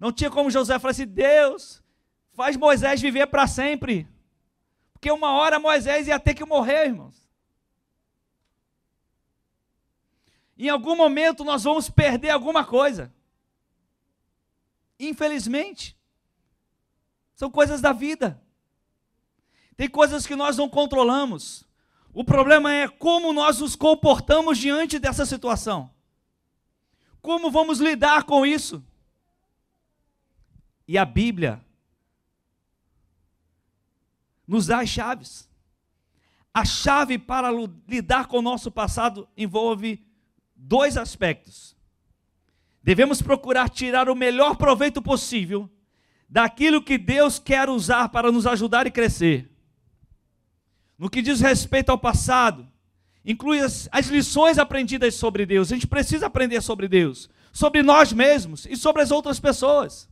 Não 0.00 0.10
tinha 0.10 0.30
como 0.30 0.50
José 0.50 0.78
falar 0.78 0.92
assim: 0.92 1.06
Deus, 1.06 1.82
faz 2.32 2.56
Moisés 2.56 2.98
viver 2.98 3.26
para 3.26 3.46
sempre. 3.46 4.08
Porque 4.94 5.10
uma 5.10 5.32
hora 5.32 5.60
Moisés 5.60 6.08
ia 6.08 6.18
ter 6.18 6.32
que 6.32 6.46
morrer, 6.46 6.86
irmãos. 6.86 7.27
Em 10.58 10.68
algum 10.68 10.96
momento 10.96 11.44
nós 11.44 11.62
vamos 11.62 11.88
perder 11.88 12.30
alguma 12.30 12.64
coisa. 12.64 13.14
Infelizmente. 14.98 15.96
São 17.34 17.48
coisas 17.48 17.80
da 17.80 17.92
vida. 17.92 18.42
Tem 19.76 19.88
coisas 19.88 20.26
que 20.26 20.34
nós 20.34 20.56
não 20.56 20.68
controlamos. 20.68 21.64
O 22.12 22.24
problema 22.24 22.74
é 22.74 22.88
como 22.88 23.32
nós 23.32 23.60
nos 23.60 23.76
comportamos 23.76 24.58
diante 24.58 24.98
dessa 24.98 25.24
situação. 25.24 25.88
Como 27.22 27.48
vamos 27.48 27.78
lidar 27.78 28.24
com 28.24 28.44
isso? 28.44 28.84
E 30.88 30.98
a 30.98 31.04
Bíblia 31.04 31.64
nos 34.44 34.66
dá 34.66 34.80
as 34.80 34.88
chaves. 34.88 35.48
A 36.52 36.64
chave 36.64 37.16
para 37.18 37.50
lidar 37.86 38.26
com 38.26 38.38
o 38.38 38.42
nosso 38.42 38.68
passado 38.68 39.28
envolve 39.36 40.04
dois 40.58 40.96
aspectos. 40.96 41.76
Devemos 42.82 43.22
procurar 43.22 43.70
tirar 43.70 44.08
o 44.08 44.16
melhor 44.16 44.56
proveito 44.56 45.00
possível 45.00 45.70
daquilo 46.28 46.82
que 46.82 46.98
Deus 46.98 47.38
quer 47.38 47.70
usar 47.70 48.08
para 48.08 48.32
nos 48.32 48.46
ajudar 48.46 48.86
e 48.86 48.90
crescer. 48.90 49.50
No 50.98 51.08
que 51.08 51.22
diz 51.22 51.40
respeito 51.40 51.90
ao 51.90 51.98
passado, 51.98 52.68
inclui 53.24 53.60
as, 53.60 53.88
as, 53.92 54.08
lições 54.08 54.58
aprendidas 54.58 55.14
sobre 55.14 55.46
Deus. 55.46 55.70
A 55.70 55.74
gente 55.74 55.86
precisa 55.86 56.26
aprender 56.26 56.60
sobre 56.60 56.88
Deus, 56.88 57.30
sobre 57.52 57.82
nós 57.82 58.12
mesmos 58.12 58.66
e 58.66 58.76
sobre 58.76 59.02
as 59.02 59.10
outras 59.10 59.38
pessoas. 59.38 60.08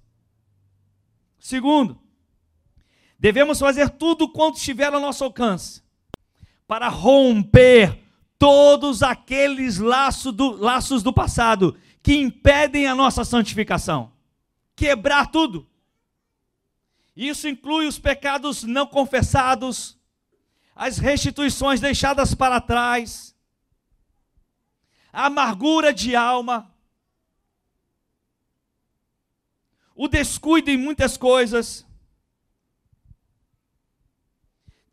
Segundo, 1.38 2.00
devemos 3.18 3.58
fazer 3.58 3.90
tudo 3.90 4.28
quanto 4.28 4.56
estiver 4.58 4.92
ao 4.92 5.00
nosso 5.00 5.24
alcance 5.24 5.82
para 6.66 6.88
romper 6.88 8.05
todos 8.38 9.02
aqueles 9.02 9.78
laços 9.78 10.32
do, 10.32 10.50
laços 10.52 11.02
do 11.02 11.12
passado 11.12 11.76
que 12.02 12.16
impedem 12.16 12.86
a 12.86 12.94
nossa 12.94 13.24
santificação. 13.24 14.12
Quebrar 14.74 15.30
tudo. 15.30 15.66
Isso 17.16 17.48
inclui 17.48 17.86
os 17.86 17.98
pecados 17.98 18.62
não 18.62 18.86
confessados, 18.86 19.98
as 20.74 20.98
restituições 20.98 21.80
deixadas 21.80 22.34
para 22.34 22.60
trás, 22.60 23.34
a 25.10 25.26
amargura 25.26 25.94
de 25.94 26.14
alma, 26.14 26.70
o 29.94 30.06
descuido 30.06 30.70
em 30.70 30.76
muitas 30.76 31.16
coisas, 31.16 31.85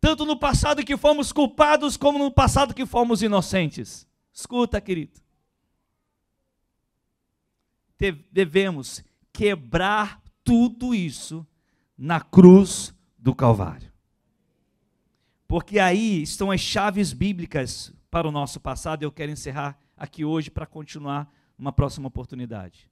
tanto 0.03 0.25
no 0.25 0.35
passado 0.35 0.83
que 0.83 0.97
fomos 0.97 1.31
culpados, 1.31 1.95
como 1.95 2.19
no 2.19 2.29
passado 2.29 2.73
que 2.73 2.85
fomos 2.85 3.21
inocentes. 3.21 4.05
Escuta, 4.33 4.81
querido. 4.81 5.21
Devemos 8.29 9.01
quebrar 9.31 10.21
tudo 10.43 10.93
isso 10.93 11.47
na 11.97 12.19
cruz 12.19 12.93
do 13.17 13.33
Calvário. 13.33 13.93
Porque 15.47 15.79
aí 15.79 16.21
estão 16.21 16.51
as 16.51 16.59
chaves 16.59 17.13
bíblicas 17.13 17.93
para 18.11 18.27
o 18.27 18.31
nosso 18.31 18.59
passado. 18.59 19.03
Eu 19.03 19.11
quero 19.11 19.31
encerrar 19.31 19.79
aqui 19.95 20.25
hoje 20.25 20.51
para 20.51 20.65
continuar 20.65 21.33
numa 21.57 21.71
próxima 21.71 22.09
oportunidade. 22.09 22.89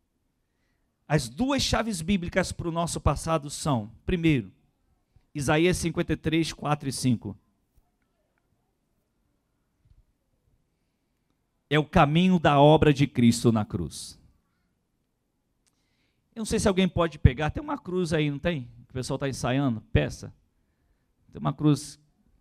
As 1.06 1.28
duas 1.28 1.62
chaves 1.62 2.02
bíblicas 2.02 2.54
para 2.54 2.70
o 2.70 2.72
nosso 2.72 3.02
passado 3.02 3.50
são: 3.50 3.92
primeiro, 4.06 4.50
Isaías 5.34 5.78
53, 5.78 6.54
4 6.54 6.90
e 6.90 6.92
5. 6.92 7.38
É 11.70 11.80
o 11.80 11.86
caminho 11.86 12.38
da 12.38 12.60
obra 12.60 12.94
de 12.94 13.08
Cristo 13.08 13.52
na 13.52 13.64
cruz. 13.64 14.20
Eu 16.36 16.42
não 16.42 16.46
sei 16.46 16.60
se 16.60 16.68
alguém 16.68 16.88
pode 16.88 17.18
pegar, 17.18 17.50
tem 17.50 17.64
uma 17.64 17.78
cruz 17.78 18.12
aí, 18.12 18.30
não 18.30 18.40
tem? 18.40 18.70
O 18.90 18.94
pessoal 18.94 19.16
está 19.16 19.30
ensaiando, 19.30 19.80
peça. 19.94 20.34
Tem 21.32 21.40
uma 21.40 21.54
cruz. 21.54 21.96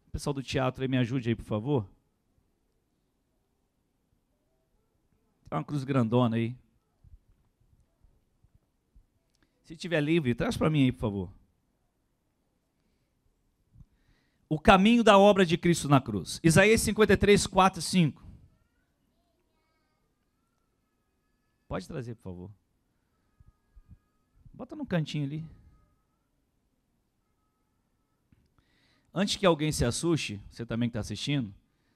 O 0.09 0.11
pessoal 0.11 0.35
do 0.35 0.43
teatro 0.43 0.83
aí, 0.83 0.89
me 0.89 0.99
ajude 0.99 1.29
aí, 1.29 1.35
por 1.37 1.45
favor. 1.45 1.89
Tem 5.49 5.57
uma 5.57 5.65
cruz 5.65 5.85
grandona 5.85 6.37
aí. 6.37 6.57
Se 9.63 9.77
tiver 9.77 10.01
livre, 10.01 10.35
traz 10.35 10.57
para 10.57 10.69
mim 10.69 10.85
aí, 10.85 10.93
por 10.93 11.01
favor. 11.01 11.40
O 14.53 14.59
caminho 14.59 15.05
da 15.05 15.17
obra 15.17 15.47
de 15.47 15.57
Cristo 15.57 15.89
na 15.89 16.01
cruz. 16.01 16.41
Isaías 16.43 16.81
53, 16.81 17.47
4 17.47 17.79
e 17.79 17.83
5. 17.83 18.23
Pode 21.69 21.87
trazer, 21.87 22.17
por 22.17 22.25
favor. 22.25 22.51
Bota 24.53 24.75
no 24.75 24.85
cantinho 24.85 25.25
ali. 25.25 25.47
Antes 29.15 29.37
que 29.37 29.47
alguém 29.47 29.71
se 29.71 29.85
assuste, 29.85 30.41
você 30.51 30.67
também 30.67 30.89
que 30.89 30.99
está 30.99 31.01
assistindo, 31.01 31.55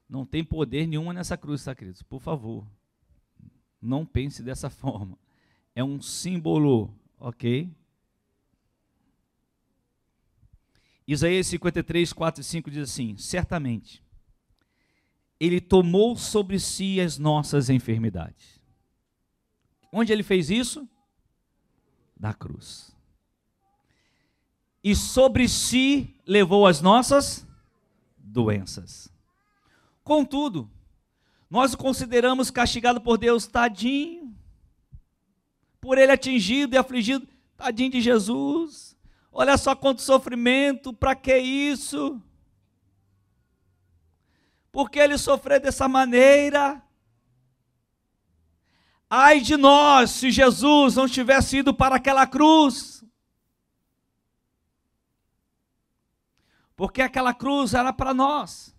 não 0.09 0.25
tem 0.25 0.45
poder 0.45 0.87
nenhum 0.87 1.13
nessa 1.13 1.37
cruz, 1.37 1.65
tá, 1.65 1.75
queridos? 1.75 2.05
Por 2.05 2.21
favor, 2.21 2.65
não 3.83 4.07
pense 4.07 4.45
dessa 4.45 4.71
forma. 4.71 5.19
É 5.75 5.83
um 5.83 6.01
símbolo, 6.01 6.95
ok? 7.19 7.69
Isaías 11.07 11.47
53, 11.49 12.13
4 12.13 12.41
e 12.41 12.45
5 12.45 12.71
diz 12.71 12.91
assim: 12.91 13.17
Certamente, 13.17 14.03
Ele 15.39 15.61
tomou 15.61 16.17
sobre 16.17 16.59
si 16.59 17.01
as 17.01 17.19
nossas 17.19 17.69
enfermidades. 17.69 18.61
Onde 19.93 20.13
Ele 20.13 20.23
fez 20.23 20.51
isso? 20.51 20.89
Da 22.17 22.33
cruz 22.33 22.95
e 24.85 24.95
sobre 24.95 25.49
si 25.49 26.15
levou 26.27 26.67
as 26.67 26.83
nossas 26.83 27.47
doenças. 28.19 29.11
Contudo, 30.05 30.71
nós 31.49 31.73
o 31.73 31.79
consideramos 31.79 32.51
castigado 32.51 33.01
por 33.01 33.17
Deus, 33.17 33.47
tadinho, 33.47 34.37
por 35.81 35.97
ele 35.97 36.13
atingido 36.13 36.75
e 36.75 36.79
afligido, 36.79 37.27
tadinho 37.57 37.93
de 37.93 38.03
Jesus. 38.03 38.94
Olha 39.35 39.59
só 39.59 39.77
quanto 39.77 40.01
sofrimento, 40.01 40.95
para 40.95 41.15
que 41.15 41.37
isso? 41.37 42.23
Por 44.73 44.89
que 44.89 44.99
ele 44.99 45.19
sofreu 45.19 45.61
dessa 45.61 45.87
maneira? 45.87 46.83
Ai 49.11 49.41
de 49.41 49.57
nós, 49.57 50.11
se 50.13 50.31
Jesus 50.31 50.95
não 50.95 51.07
tivesse 51.07 51.59
ido 51.59 51.75
para 51.75 51.97
aquela 51.97 52.27
cruz. 52.27 52.95
porque 56.77 57.01
aquela 57.01 57.33
cruz 57.33 57.75
era 57.75 57.93
para 57.93 58.13
nós. 58.13 58.75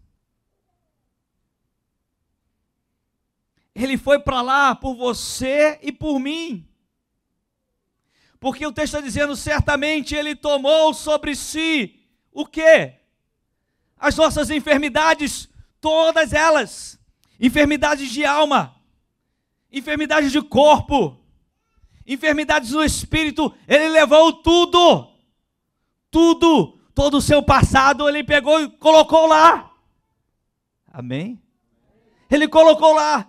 Ele 3.73 3.97
foi 3.97 4.19
para 4.19 4.41
lá 4.41 4.75
por 4.75 4.95
você 4.95 5.79
e 5.81 5.91
por 5.91 6.19
mim. 6.19 6.67
Porque 8.45 8.63
o 8.63 8.71
texto 8.71 8.93
está 8.93 9.01
dizendo, 9.01 9.35
certamente 9.35 10.13
ele 10.13 10.35
tomou 10.35 10.93
sobre 10.93 11.35
si 11.35 11.99
o 12.31 12.45
quê? 12.45 12.93
As 13.97 14.15
nossas 14.15 14.51
enfermidades, 14.51 15.49
todas 15.81 16.31
elas. 16.31 16.99
Enfermidades 17.39 18.11
de 18.11 18.23
alma, 18.23 18.79
enfermidades 19.71 20.31
de 20.31 20.43
corpo, 20.43 21.19
enfermidades 22.05 22.69
do 22.69 22.83
espírito, 22.83 23.51
ele 23.67 23.89
levou 23.89 24.31
tudo. 24.31 25.11
Tudo 26.11 26.79
todo 26.93 27.17
o 27.17 27.21
seu 27.21 27.41
passado 27.41 28.07
ele 28.07 28.23
pegou 28.23 28.61
e 28.61 28.69
colocou 28.69 29.25
lá. 29.25 29.75
Amém? 30.93 31.41
Ele 32.29 32.47
colocou 32.47 32.93
lá. 32.93 33.27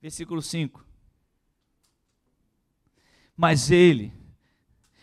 Versículo 0.00 0.40
5. 0.40 0.81
Mas 3.36 3.70
ele, 3.70 4.12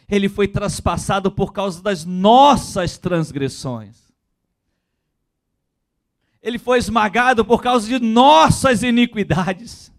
ele 0.07 0.29
foi 0.29 0.47
traspassado 0.47 1.31
por 1.31 1.53
causa 1.53 1.81
das 1.81 2.05
nossas 2.05 2.97
transgressões. 2.97 4.09
Ele 6.41 6.57
foi 6.57 6.77
esmagado 6.77 7.43
por 7.43 7.61
causa 7.61 7.87
de 7.87 7.99
nossas 7.99 8.81
iniquidades. 8.81 9.91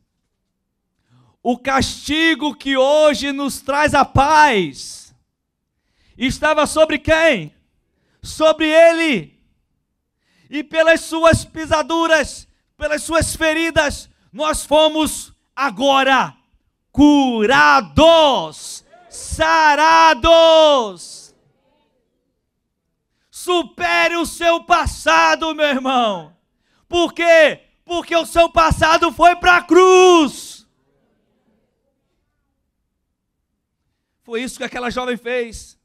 O 1.43 1.59
castigo 1.59 2.55
que 2.55 2.76
hoje 2.76 3.33
nos 3.33 3.61
traz 3.61 3.95
a 3.95 4.05
paz 4.05 5.14
estava 6.16 6.66
sobre 6.66 6.99
quem? 6.99 7.55
Sobre 8.22 8.66
ele. 8.68 9.39
E 10.49 10.64
pelas 10.64 11.03
suas 11.03 11.45
pisaduras, 11.45 12.49
pelas 12.76 13.03
suas 13.03 13.37
feridas, 13.37 14.11
nós 14.33 14.64
fomos 14.64 15.33
agora 15.55 16.37
curados, 17.01 18.84
sarados. 19.09 20.20
Supere 23.30 24.16
o 24.16 24.26
seu 24.26 24.64
passado, 24.64 25.55
meu 25.55 25.64
irmão. 25.64 26.36
Por 26.86 27.14
quê? 27.14 27.62
Porque 27.86 28.14
o 28.14 28.26
seu 28.26 28.51
passado 28.51 29.11
foi 29.12 29.34
para 29.36 29.57
a 29.57 29.62
cruz. 29.62 30.66
Foi 34.22 34.42
isso 34.42 34.59
que 34.59 34.64
aquela 34.64 34.90
jovem 34.90 35.16
fez 35.16 35.80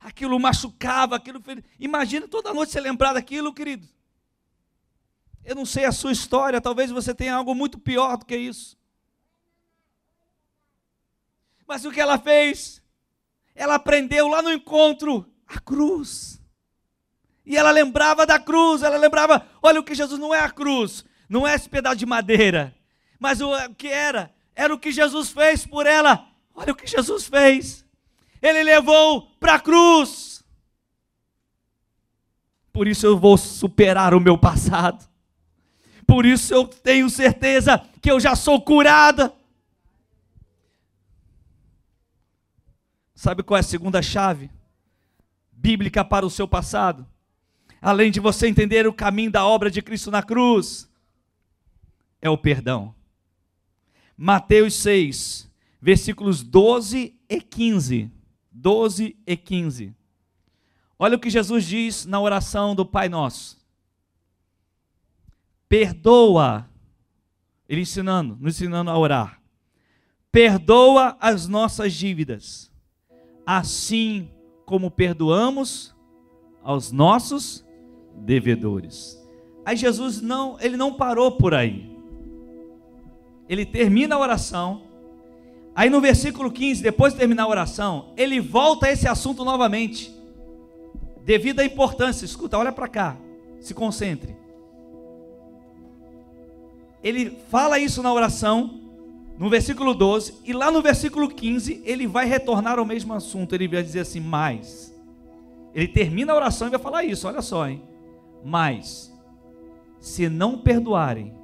aquilo 0.00 0.40
machucava, 0.40 1.16
aquilo. 1.16 1.42
Imagina 1.78 2.26
toda 2.26 2.54
noite 2.54 2.72
você 2.72 2.80
lembrar 2.80 3.12
daquilo, 3.12 3.52
querido. 3.52 3.86
Eu 5.44 5.54
não 5.54 5.66
sei 5.66 5.84
a 5.84 5.92
sua 5.92 6.12
história, 6.12 6.58
talvez 6.58 6.90
você 6.90 7.14
tenha 7.14 7.34
algo 7.34 7.54
muito 7.54 7.78
pior 7.78 8.16
do 8.16 8.24
que 8.24 8.34
isso. 8.34 8.78
Mas 11.66 11.84
o 11.84 11.90
que 11.90 12.00
ela 12.00 12.18
fez? 12.18 12.82
Ela 13.54 13.76
aprendeu 13.76 14.28
lá 14.28 14.42
no 14.42 14.52
encontro 14.52 15.26
a 15.46 15.58
cruz. 15.58 16.40
E 17.44 17.56
ela 17.56 17.70
lembrava 17.70 18.26
da 18.26 18.38
cruz, 18.38 18.82
ela 18.82 18.96
lembrava, 18.96 19.46
olha 19.62 19.80
o 19.80 19.84
que 19.84 19.94
Jesus 19.94 20.18
não 20.18 20.34
é 20.34 20.40
a 20.40 20.50
cruz, 20.50 21.04
não 21.28 21.46
é 21.46 21.54
esse 21.54 21.68
pedaço 21.68 21.96
de 21.96 22.06
madeira, 22.06 22.74
mas 23.18 23.40
o 23.42 23.50
que 23.76 23.88
era? 23.88 24.34
Era 24.54 24.74
o 24.74 24.78
que 24.78 24.90
Jesus 24.90 25.30
fez 25.30 25.66
por 25.66 25.86
ela. 25.86 26.26
Olha 26.54 26.72
o 26.72 26.76
que 26.76 26.86
Jesus 26.86 27.26
fez 27.26 27.84
ele 28.46 28.62
levou 28.62 29.22
para 29.40 29.54
a 29.54 29.60
cruz. 29.60 30.44
Por 32.72 32.86
isso 32.86 33.06
eu 33.06 33.18
vou 33.18 33.38
superar 33.38 34.12
o 34.12 34.20
meu 34.20 34.36
passado. 34.36 35.08
Por 36.06 36.26
isso 36.26 36.52
eu 36.52 36.66
tenho 36.66 37.08
certeza 37.08 37.80
que 38.02 38.10
eu 38.10 38.20
já 38.20 38.36
sou 38.36 38.60
curada. 38.60 39.32
Sabe 43.14 43.42
qual 43.42 43.56
é 43.56 43.60
a 43.60 43.62
segunda 43.62 44.02
chave 44.02 44.50
bíblica 45.52 46.04
para 46.04 46.26
o 46.26 46.30
seu 46.30 46.48
passado? 46.48 47.06
Além 47.80 48.10
de 48.10 48.18
você 48.18 48.48
entender 48.48 48.86
o 48.86 48.92
caminho 48.92 49.30
da 49.30 49.46
obra 49.46 49.70
de 49.70 49.80
Cristo 49.80 50.10
na 50.10 50.22
cruz, 50.22 50.90
é 52.20 52.28
o 52.28 52.38
perdão. 52.38 52.94
Mateus 54.16 54.74
6, 54.74 55.50
versículos 55.80 56.42
12 56.42 57.14
e 57.28 57.40
15. 57.40 58.10
12 58.50 59.16
e 59.26 59.36
15. 59.36 59.94
Olha 60.98 61.16
o 61.16 61.20
que 61.20 61.28
Jesus 61.28 61.64
diz 61.64 62.06
na 62.06 62.20
oração 62.20 62.74
do 62.74 62.86
Pai 62.86 63.08
Nosso. 63.08 63.58
Perdoa, 65.68 66.68
ele 67.68 67.82
ensinando, 67.82 68.36
nos 68.40 68.54
ensinando 68.54 68.90
a 68.90 68.96
orar. 68.96 69.42
Perdoa 70.30 71.16
as 71.20 71.46
nossas 71.46 71.92
dívidas, 71.92 72.70
assim 73.46 74.30
como 74.64 74.90
perdoamos 74.90 75.94
aos 76.62 76.90
nossos 76.90 77.64
devedores. 78.16 79.20
Aí 79.64 79.76
Jesus 79.76 80.20
não, 80.20 80.56
ele 80.60 80.76
não 80.76 80.94
parou 80.94 81.32
por 81.32 81.54
aí. 81.54 81.94
Ele 83.48 83.66
termina 83.66 84.14
a 84.14 84.18
oração 84.18 84.82
Aí 85.74 85.90
no 85.90 86.00
versículo 86.00 86.52
15, 86.52 86.82
depois 86.82 87.12
de 87.12 87.18
terminar 87.18 87.42
a 87.44 87.48
oração, 87.48 88.12
ele 88.16 88.40
volta 88.40 88.86
a 88.86 88.92
esse 88.92 89.08
assunto 89.08 89.44
novamente. 89.44 90.14
Devido 91.24 91.60
à 91.60 91.64
importância, 91.64 92.24
escuta, 92.24 92.56
olha 92.56 92.70
para 92.70 92.86
cá, 92.86 93.16
se 93.58 93.74
concentre. 93.74 94.36
Ele 97.02 97.36
fala 97.50 97.78
isso 97.78 98.02
na 98.02 98.12
oração, 98.12 98.83
no 99.38 99.50
versículo 99.50 99.94
12, 99.94 100.40
e 100.44 100.52
lá 100.52 100.70
no 100.70 100.80
versículo 100.80 101.28
15, 101.28 101.82
ele 101.84 102.06
vai 102.06 102.26
retornar 102.26 102.78
ao 102.78 102.84
mesmo 102.84 103.12
assunto. 103.12 103.54
Ele 103.54 103.66
vai 103.66 103.82
dizer 103.82 104.00
assim: 104.00 104.20
mais. 104.20 104.94
Ele 105.74 105.88
termina 105.88 106.32
a 106.32 106.36
oração 106.36 106.68
e 106.68 106.70
vai 106.70 106.78
falar 106.78 107.04
isso, 107.04 107.26
olha 107.26 107.42
só, 107.42 107.68
hein? 107.68 107.82
Mas, 108.44 109.12
se 109.98 110.28
não 110.28 110.58
perdoarem 110.58 111.34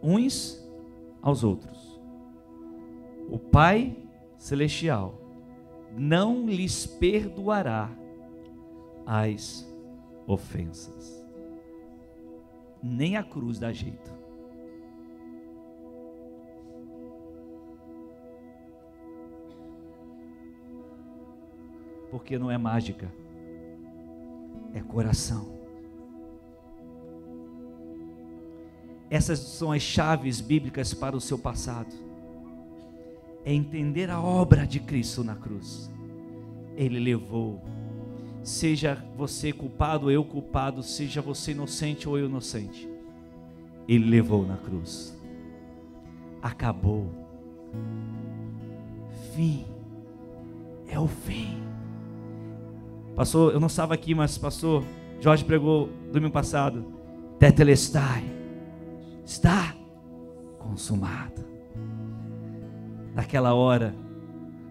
uns 0.00 0.64
aos 1.20 1.42
outros, 1.42 2.00
o 3.28 3.38
Pai 3.38 3.96
Celestial 4.38 5.20
não 5.96 6.46
lhes 6.46 6.86
perdoará 6.86 7.90
as 9.04 9.68
ofensas. 10.26 11.26
Nem 12.82 13.16
a 13.16 13.22
cruz 13.22 13.58
dá 13.58 13.72
jeito. 13.72 14.09
Porque 22.10 22.38
não 22.38 22.50
é 22.50 22.58
mágica, 22.58 23.10
é 24.74 24.80
coração. 24.80 25.58
Essas 29.08 29.38
são 29.38 29.72
as 29.72 29.82
chaves 29.82 30.40
bíblicas 30.40 30.94
para 30.94 31.16
o 31.16 31.20
seu 31.20 31.38
passado. 31.38 31.92
É 33.44 33.52
entender 33.52 34.10
a 34.10 34.20
obra 34.20 34.66
de 34.66 34.80
Cristo 34.80 35.24
na 35.24 35.34
cruz. 35.34 35.90
Ele 36.76 36.98
levou 36.98 37.60
seja 38.42 39.04
você 39.16 39.52
culpado 39.52 40.06
ou 40.06 40.10
eu 40.10 40.24
culpado, 40.24 40.82
seja 40.82 41.20
você 41.20 41.52
inocente 41.52 42.08
ou 42.08 42.18
eu 42.18 42.26
inocente, 42.26 42.88
Ele 43.88 44.08
levou 44.08 44.46
na 44.46 44.56
cruz. 44.56 45.16
Acabou. 46.42 47.10
Fim. 49.34 49.64
É 50.88 50.98
o 50.98 51.06
fim. 51.06 51.62
Pastor, 53.20 53.52
eu 53.52 53.60
não 53.60 53.66
estava 53.66 53.92
aqui, 53.92 54.14
mas 54.14 54.38
pastor 54.38 54.82
Jorge 55.20 55.44
pregou 55.44 55.90
domingo 56.10 56.32
passado. 56.32 56.86
Tetelestai. 57.38 58.24
Está 59.26 59.74
consumado. 60.58 61.44
Naquela 63.14 63.52
hora, 63.52 63.94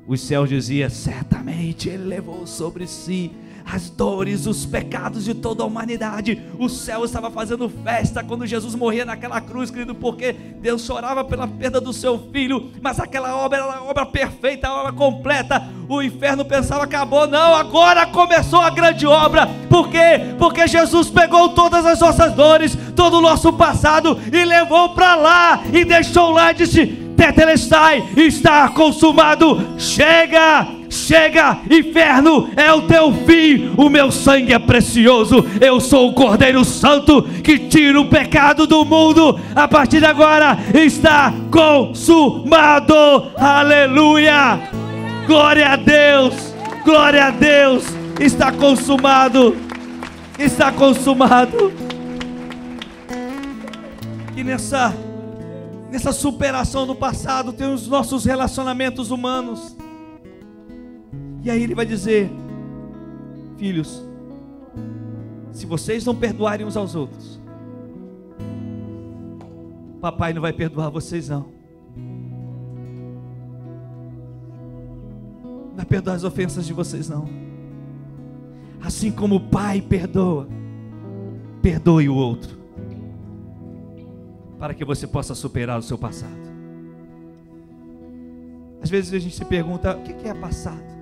os 0.07 0.21
céus 0.21 0.49
diziam: 0.49 0.89
certamente 0.89 1.89
Ele 1.89 2.05
levou 2.05 2.47
sobre 2.47 2.87
si 2.87 3.31
as 3.71 3.89
dores, 3.89 4.47
os 4.47 4.65
pecados 4.65 5.25
de 5.25 5.33
toda 5.33 5.63
a 5.63 5.65
humanidade. 5.65 6.41
O 6.57 6.67
céu 6.67 7.05
estava 7.05 7.29
fazendo 7.29 7.69
festa 7.69 8.23
quando 8.23 8.45
Jesus 8.45 8.73
morria 8.73 9.05
naquela 9.05 9.39
cruz, 9.39 9.69
querido, 9.69 9.93
porque 9.93 10.33
Deus 10.33 10.83
chorava 10.83 11.23
pela 11.23 11.47
perda 11.47 11.79
do 11.79 11.93
seu 11.93 12.17
filho, 12.31 12.71
mas 12.81 12.99
aquela 12.99 13.35
obra 13.35 13.59
era 13.59 13.73
a 13.73 13.83
obra 13.83 14.05
perfeita, 14.05 14.67
a 14.67 14.79
obra 14.79 14.93
completa. 14.93 15.67
O 15.87 16.01
inferno 16.01 16.43
pensava 16.43 16.83
acabou, 16.83 17.27
não, 17.27 17.53
agora 17.53 18.05
começou 18.07 18.59
a 18.59 18.69
grande 18.69 19.05
obra. 19.05 19.47
Por 19.69 19.89
quê? 19.89 20.35
Porque 20.37 20.67
Jesus 20.67 21.09
pegou 21.09 21.49
todas 21.49 21.85
as 21.85 21.99
nossas 21.99 22.33
dores, 22.33 22.77
todo 22.95 23.17
o 23.17 23.21
nosso 23.21 23.53
passado 23.53 24.19
e 24.31 24.45
levou 24.45 24.89
para 24.89 25.15
lá 25.15 25.63
e 25.71 25.85
deixou 25.85 26.31
lá 26.31 26.51
e 26.51 26.55
disse: 26.55 26.87
Tetelestai, 27.15 28.03
está 28.15 28.69
consumado. 28.69 29.77
Chega! 29.77 30.78
Chega, 30.89 31.59
inferno, 31.69 32.49
é 32.55 32.73
o 32.73 32.81
teu 32.81 33.13
fim. 33.13 33.73
O 33.77 33.89
meu 33.89 34.11
sangue 34.11 34.53
é 34.53 34.59
precioso. 34.59 35.45
Eu 35.61 35.79
sou 35.79 36.09
o 36.09 36.13
Cordeiro 36.13 36.65
Santo 36.65 37.21
que 37.43 37.59
tira 37.59 38.01
o 38.01 38.09
pecado 38.09 38.65
do 38.65 38.83
mundo. 38.83 39.39
A 39.55 39.67
partir 39.67 39.99
de 39.99 40.07
agora 40.07 40.57
está 40.73 41.31
consumado. 41.51 42.95
Aleluia. 43.37 44.59
Glória 45.27 45.69
a 45.69 45.75
Deus. 45.75 46.55
Glória 46.83 47.27
a 47.27 47.31
Deus. 47.31 47.83
Está 48.19 48.51
consumado. 48.51 49.55
Está 50.39 50.71
consumado. 50.71 51.71
E 54.35 54.43
nessa 54.43 54.95
nessa 55.91 56.11
superação 56.11 56.87
do 56.87 56.95
passado 56.95 57.51
tem 57.51 57.71
os 57.71 57.87
nossos 57.87 58.25
relacionamentos 58.25 59.11
humanos. 59.11 59.75
E 61.43 61.49
aí 61.49 61.63
ele 61.63 61.75
vai 61.75 61.85
dizer: 61.85 62.29
Filhos, 63.57 64.03
se 65.51 65.65
vocês 65.65 66.05
não 66.05 66.15
perdoarem 66.15 66.65
uns 66.65 66.77
aos 66.77 66.95
outros, 66.95 67.39
papai 69.99 70.33
não 70.33 70.41
vai 70.41 70.53
perdoar 70.53 70.89
vocês 70.89 71.29
não. 71.29 71.47
Não 75.43 75.75
vai 75.75 75.85
perdoar 75.85 76.15
as 76.15 76.23
ofensas 76.23 76.65
de 76.65 76.73
vocês 76.73 77.09
não. 77.09 77.27
Assim 78.81 79.11
como 79.11 79.35
o 79.35 79.39
pai 79.39 79.81
perdoa, 79.81 80.47
perdoe 81.61 82.09
o 82.09 82.15
outro. 82.15 82.57
Para 84.57 84.73
que 84.73 84.83
você 84.83 85.07
possa 85.07 85.33
superar 85.35 85.79
o 85.79 85.81
seu 85.81 85.97
passado. 85.97 86.49
Às 88.81 88.89
vezes 88.89 89.13
a 89.13 89.19
gente 89.19 89.35
se 89.35 89.45
pergunta: 89.45 89.95
o 89.95 90.03
que 90.03 90.27
é 90.27 90.33
passado? 90.33 90.98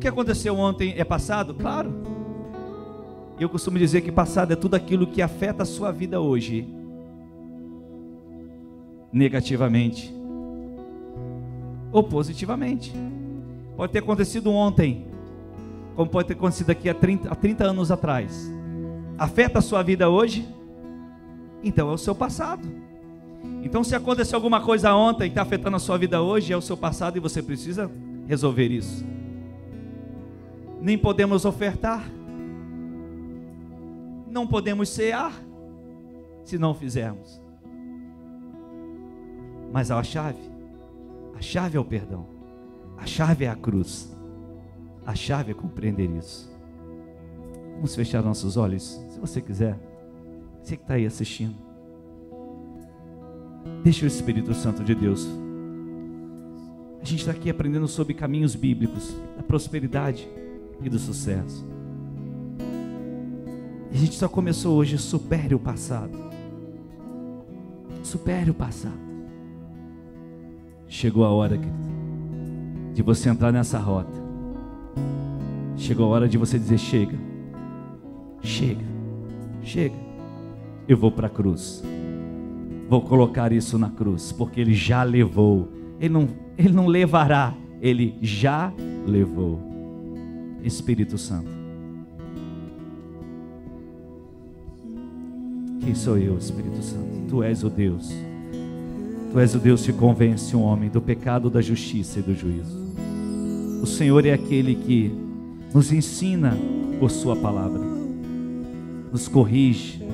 Que 0.00 0.08
aconteceu 0.08 0.56
ontem 0.56 0.94
é 0.96 1.04
passado? 1.04 1.52
Claro. 1.52 1.92
Eu 3.38 3.50
costumo 3.50 3.78
dizer 3.78 4.00
que 4.00 4.10
passado 4.10 4.52
é 4.52 4.56
tudo 4.56 4.74
aquilo 4.74 5.06
que 5.06 5.20
afeta 5.20 5.62
a 5.62 5.66
sua 5.66 5.92
vida 5.92 6.20
hoje 6.20 6.66
negativamente 9.12 10.14
ou 11.92 12.02
positivamente. 12.02 12.94
Pode 13.76 13.92
ter 13.92 13.98
acontecido 13.98 14.50
ontem, 14.50 15.06
como 15.94 16.10
pode 16.10 16.28
ter 16.28 16.34
acontecido 16.34 16.70
aqui 16.70 16.88
há 16.88 16.94
30, 16.94 17.30
há 17.30 17.34
30 17.34 17.64
anos 17.64 17.90
atrás. 17.90 18.50
Afeta 19.18 19.58
a 19.58 19.62
sua 19.62 19.82
vida 19.82 20.08
hoje? 20.08 20.48
Então 21.62 21.90
é 21.90 21.92
o 21.92 21.98
seu 21.98 22.14
passado. 22.14 22.66
Então, 23.62 23.84
se 23.84 23.94
aconteceu 23.94 24.36
alguma 24.36 24.62
coisa 24.62 24.94
ontem 24.94 25.24
e 25.24 25.28
está 25.28 25.42
afetando 25.42 25.76
a 25.76 25.80
sua 25.80 25.98
vida 25.98 26.22
hoje, 26.22 26.52
é 26.52 26.56
o 26.56 26.62
seu 26.62 26.76
passado 26.76 27.18
e 27.18 27.20
você 27.20 27.42
precisa 27.42 27.90
resolver 28.26 28.68
isso 28.68 29.09
nem 30.80 30.96
podemos 30.96 31.44
ofertar, 31.44 32.10
não 34.26 34.46
podemos 34.46 34.88
cear, 34.88 35.32
se 36.44 36.58
não 36.58 36.74
fizermos. 36.74 37.40
Mas 39.72 39.90
a 39.90 40.02
chave, 40.02 40.40
a 41.36 41.42
chave 41.42 41.76
é 41.76 41.80
o 41.80 41.84
perdão, 41.84 42.26
a 42.96 43.06
chave 43.06 43.44
é 43.44 43.48
a 43.48 43.54
cruz, 43.54 44.16
a 45.06 45.14
chave 45.14 45.52
é 45.52 45.54
compreender 45.54 46.10
isso. 46.16 46.50
Vamos 47.74 47.94
fechar 47.94 48.22
nossos 48.22 48.56
olhos, 48.56 49.00
se 49.10 49.20
você 49.20 49.40
quiser, 49.40 49.78
você 50.62 50.76
que 50.76 50.82
está 50.82 50.94
aí 50.94 51.06
assistindo. 51.06 51.56
Deixa 53.82 54.04
o 54.04 54.08
Espírito 54.08 54.54
Santo 54.54 54.82
de 54.82 54.94
Deus. 54.94 55.26
A 57.00 57.04
gente 57.04 57.20
está 57.20 57.32
aqui 57.32 57.48
aprendendo 57.48 57.88
sobre 57.88 58.12
caminhos 58.12 58.54
bíblicos, 58.54 59.14
da 59.36 59.42
prosperidade 59.42 60.28
e 60.82 60.88
do 60.88 60.98
sucesso. 60.98 61.66
A 63.92 63.96
gente 63.96 64.14
só 64.14 64.28
começou 64.28 64.76
hoje, 64.76 64.96
supere 64.98 65.54
o 65.54 65.58
passado. 65.58 66.16
Supere 68.02 68.50
o 68.50 68.54
passado. 68.54 69.10
Chegou 70.86 71.24
a 71.24 71.30
hora, 71.30 71.56
querido, 71.56 71.78
de 72.94 73.02
você 73.02 73.28
entrar 73.28 73.52
nessa 73.52 73.78
rota. 73.78 74.18
Chegou 75.76 76.06
a 76.06 76.08
hora 76.08 76.28
de 76.28 76.38
você 76.38 76.58
dizer: 76.58 76.78
chega, 76.78 77.18
chega, 78.42 78.84
chega. 79.62 79.96
Eu 80.88 80.96
vou 80.96 81.10
para 81.10 81.26
a 81.26 81.30
cruz. 81.30 81.82
Vou 82.88 83.02
colocar 83.02 83.52
isso 83.52 83.78
na 83.78 83.88
cruz, 83.88 84.32
porque 84.32 84.60
Ele 84.60 84.74
já 84.74 85.02
levou. 85.02 85.68
Ele 86.00 86.12
não, 86.12 86.28
ele 86.58 86.72
não 86.72 86.86
levará, 86.86 87.54
Ele 87.80 88.18
já 88.20 88.72
levou. 89.06 89.69
Espírito 90.64 91.16
Santo. 91.16 91.48
Quem 95.80 95.94
sou 95.94 96.18
eu, 96.18 96.36
Espírito 96.36 96.82
Santo? 96.82 97.28
Tu 97.28 97.42
és 97.42 97.64
o 97.64 97.70
Deus. 97.70 98.12
Tu 99.32 99.38
és 99.38 99.54
o 99.54 99.58
Deus 99.58 99.84
que 99.84 99.92
convence 99.92 100.54
um 100.56 100.62
homem 100.62 100.90
do 100.90 101.00
pecado, 101.00 101.48
da 101.48 101.60
justiça 101.60 102.18
e 102.18 102.22
do 102.22 102.34
juízo. 102.34 102.78
O 103.82 103.86
Senhor 103.86 104.26
é 104.26 104.32
aquele 104.32 104.74
que 104.74 105.10
nos 105.72 105.92
ensina 105.92 106.56
por 106.98 107.10
Sua 107.10 107.34
palavra, 107.34 107.80
nos 109.10 109.26
corrige, 109.26 110.04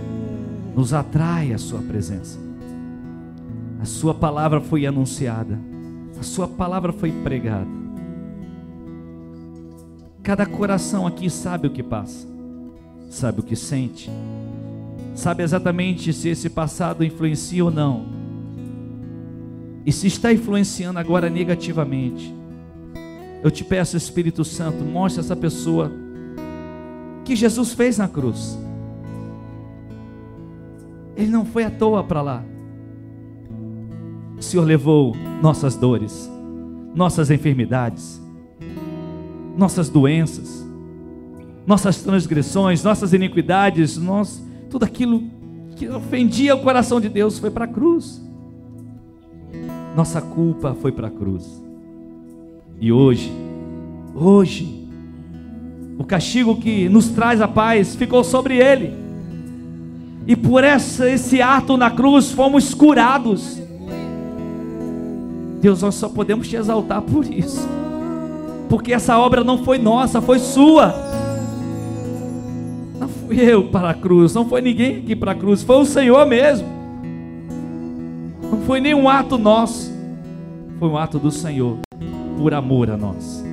nos 0.74 0.92
atrai 0.92 1.52
à 1.52 1.58
Sua 1.58 1.80
presença. 1.80 2.38
A 3.80 3.84
Sua 3.84 4.14
palavra 4.14 4.60
foi 4.60 4.86
anunciada, 4.86 5.58
a 6.20 6.22
Sua 6.22 6.46
palavra 6.46 6.92
foi 6.92 7.10
pregada 7.10 7.85
Cada 10.26 10.44
coração 10.44 11.06
aqui 11.06 11.30
sabe 11.30 11.68
o 11.68 11.70
que 11.70 11.84
passa, 11.84 12.26
sabe 13.08 13.38
o 13.38 13.42
que 13.44 13.54
sente, 13.54 14.10
sabe 15.14 15.44
exatamente 15.44 16.12
se 16.12 16.28
esse 16.28 16.50
passado 16.50 17.04
influencia 17.04 17.64
ou 17.64 17.70
não. 17.70 18.06
E 19.86 19.92
se 19.92 20.08
está 20.08 20.32
influenciando 20.32 20.98
agora 20.98 21.30
negativamente, 21.30 22.34
Eu 23.44 23.50
te 23.52 23.62
peço, 23.62 23.96
Espírito 23.96 24.44
Santo, 24.44 24.82
mostre 24.82 25.20
essa 25.20 25.36
pessoa 25.36 25.92
que 27.24 27.36
Jesus 27.36 27.72
fez 27.74 27.98
na 27.98 28.08
cruz. 28.08 28.58
Ele 31.14 31.30
não 31.30 31.44
foi 31.44 31.62
à 31.62 31.70
toa 31.70 32.02
para 32.02 32.22
lá. 32.22 32.44
O 34.36 34.42
Senhor 34.42 34.64
levou 34.64 35.14
nossas 35.40 35.76
dores, 35.76 36.28
nossas 36.92 37.30
enfermidades, 37.30 38.20
nossas 39.56 39.88
doenças, 39.88 40.66
nossas 41.66 42.02
transgressões, 42.02 42.84
nossas 42.84 43.12
iniquidades, 43.12 43.96
nós, 43.96 44.44
tudo 44.70 44.84
aquilo 44.84 45.24
que 45.74 45.88
ofendia 45.88 46.54
o 46.54 46.62
coração 46.62 47.00
de 47.00 47.08
Deus 47.08 47.38
foi 47.38 47.50
para 47.50 47.64
a 47.64 47.68
cruz. 47.68 48.22
Nossa 49.96 50.20
culpa 50.20 50.76
foi 50.80 50.92
para 50.92 51.08
a 51.08 51.10
cruz. 51.10 51.62
E 52.80 52.92
hoje, 52.92 53.32
hoje, 54.14 54.86
o 55.98 56.04
castigo 56.04 56.56
que 56.56 56.88
nos 56.88 57.08
traz 57.08 57.40
a 57.40 57.48
paz 57.48 57.94
ficou 57.94 58.22
sobre 58.22 58.58
ele. 58.58 58.94
E 60.26 60.36
por 60.36 60.62
essa, 60.62 61.08
esse 61.08 61.40
ato 61.40 61.76
na 61.76 61.90
cruz 61.90 62.30
fomos 62.30 62.74
curados. 62.74 63.60
Deus, 65.60 65.82
nós 65.82 65.94
só 65.94 66.08
podemos 66.08 66.46
te 66.46 66.56
exaltar 66.56 67.00
por 67.00 67.24
isso. 67.24 67.66
Porque 68.68 68.92
essa 68.92 69.18
obra 69.18 69.44
não 69.44 69.58
foi 69.58 69.78
nossa, 69.78 70.20
foi 70.20 70.38
sua. 70.38 70.94
Não 72.98 73.08
fui 73.08 73.40
eu 73.40 73.68
para 73.68 73.90
a 73.90 73.94
cruz, 73.94 74.34
não 74.34 74.48
foi 74.48 74.60
ninguém 74.60 74.98
aqui 74.98 75.14
para 75.14 75.32
a 75.32 75.34
cruz, 75.34 75.62
foi 75.62 75.76
o 75.76 75.84
Senhor 75.84 76.26
mesmo. 76.26 76.66
Não 78.42 78.60
foi 78.62 78.80
nenhum 78.80 79.08
ato 79.08 79.38
nosso, 79.38 79.92
foi 80.78 80.88
um 80.88 80.96
ato 80.96 81.18
do 81.18 81.30
Senhor, 81.30 81.78
por 82.38 82.54
amor 82.54 82.90
a 82.90 82.96
nós. 82.96 83.44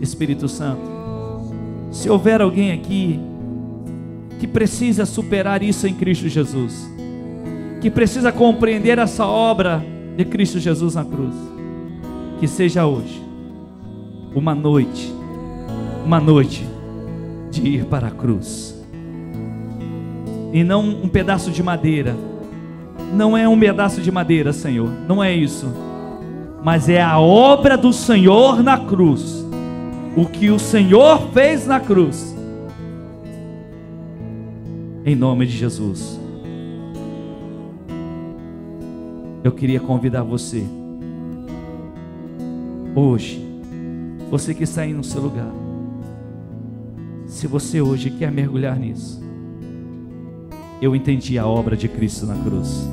Espírito 0.00 0.48
Santo, 0.48 0.82
se 1.90 2.10
houver 2.10 2.40
alguém 2.42 2.72
aqui 2.72 3.18
que 4.38 4.46
precisa 4.46 5.06
superar 5.06 5.62
isso 5.62 5.86
em 5.86 5.94
Cristo 5.94 6.28
Jesus, 6.28 6.90
que 7.80 7.90
precisa 7.90 8.30
compreender 8.32 8.98
essa 8.98 9.26
obra 9.26 9.84
de 10.16 10.24
Cristo 10.24 10.58
Jesus 10.58 10.94
na 10.94 11.04
cruz. 11.04 11.34
Que 12.40 12.48
seja 12.48 12.84
hoje 12.84 13.23
uma 14.34 14.54
noite, 14.54 15.12
uma 16.04 16.20
noite 16.20 16.66
de 17.50 17.66
ir 17.66 17.84
para 17.84 18.08
a 18.08 18.10
cruz. 18.10 18.74
E 20.52 20.62
não 20.62 20.82
um 20.82 21.08
pedaço 21.08 21.50
de 21.50 21.62
madeira. 21.62 22.16
Não 23.12 23.36
é 23.36 23.48
um 23.48 23.58
pedaço 23.58 24.00
de 24.00 24.10
madeira, 24.10 24.52
Senhor. 24.52 24.90
Não 25.08 25.22
é 25.22 25.32
isso. 25.32 25.66
Mas 26.62 26.88
é 26.88 27.02
a 27.02 27.18
obra 27.18 27.76
do 27.76 27.92
Senhor 27.92 28.62
na 28.62 28.78
cruz. 28.78 29.44
O 30.16 30.26
que 30.26 30.50
o 30.50 30.58
Senhor 30.58 31.28
fez 31.32 31.66
na 31.66 31.80
cruz. 31.80 32.34
Em 35.04 35.14
nome 35.14 35.46
de 35.46 35.56
Jesus. 35.56 36.24
eu 39.44 39.52
queria 39.52 39.78
convidar 39.78 40.22
você, 40.22 40.64
hoje, 42.96 43.43
você 44.34 44.52
que 44.52 44.64
está 44.64 44.82
aí 44.82 44.92
no 44.92 45.04
seu 45.04 45.22
lugar, 45.22 45.52
se 47.24 47.46
você 47.46 47.80
hoje 47.80 48.10
quer 48.10 48.32
mergulhar 48.32 48.76
nisso, 48.76 49.22
eu 50.82 50.96
entendi 50.96 51.38
a 51.38 51.46
obra 51.46 51.76
de 51.76 51.86
Cristo 51.86 52.26
na 52.26 52.34
cruz. 52.42 52.90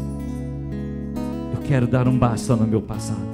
Eu 1.52 1.64
quero 1.64 1.88
dar 1.88 2.08
um 2.08 2.16
basta 2.16 2.56
no 2.56 2.68
meu 2.68 2.80
passado. 2.80 3.26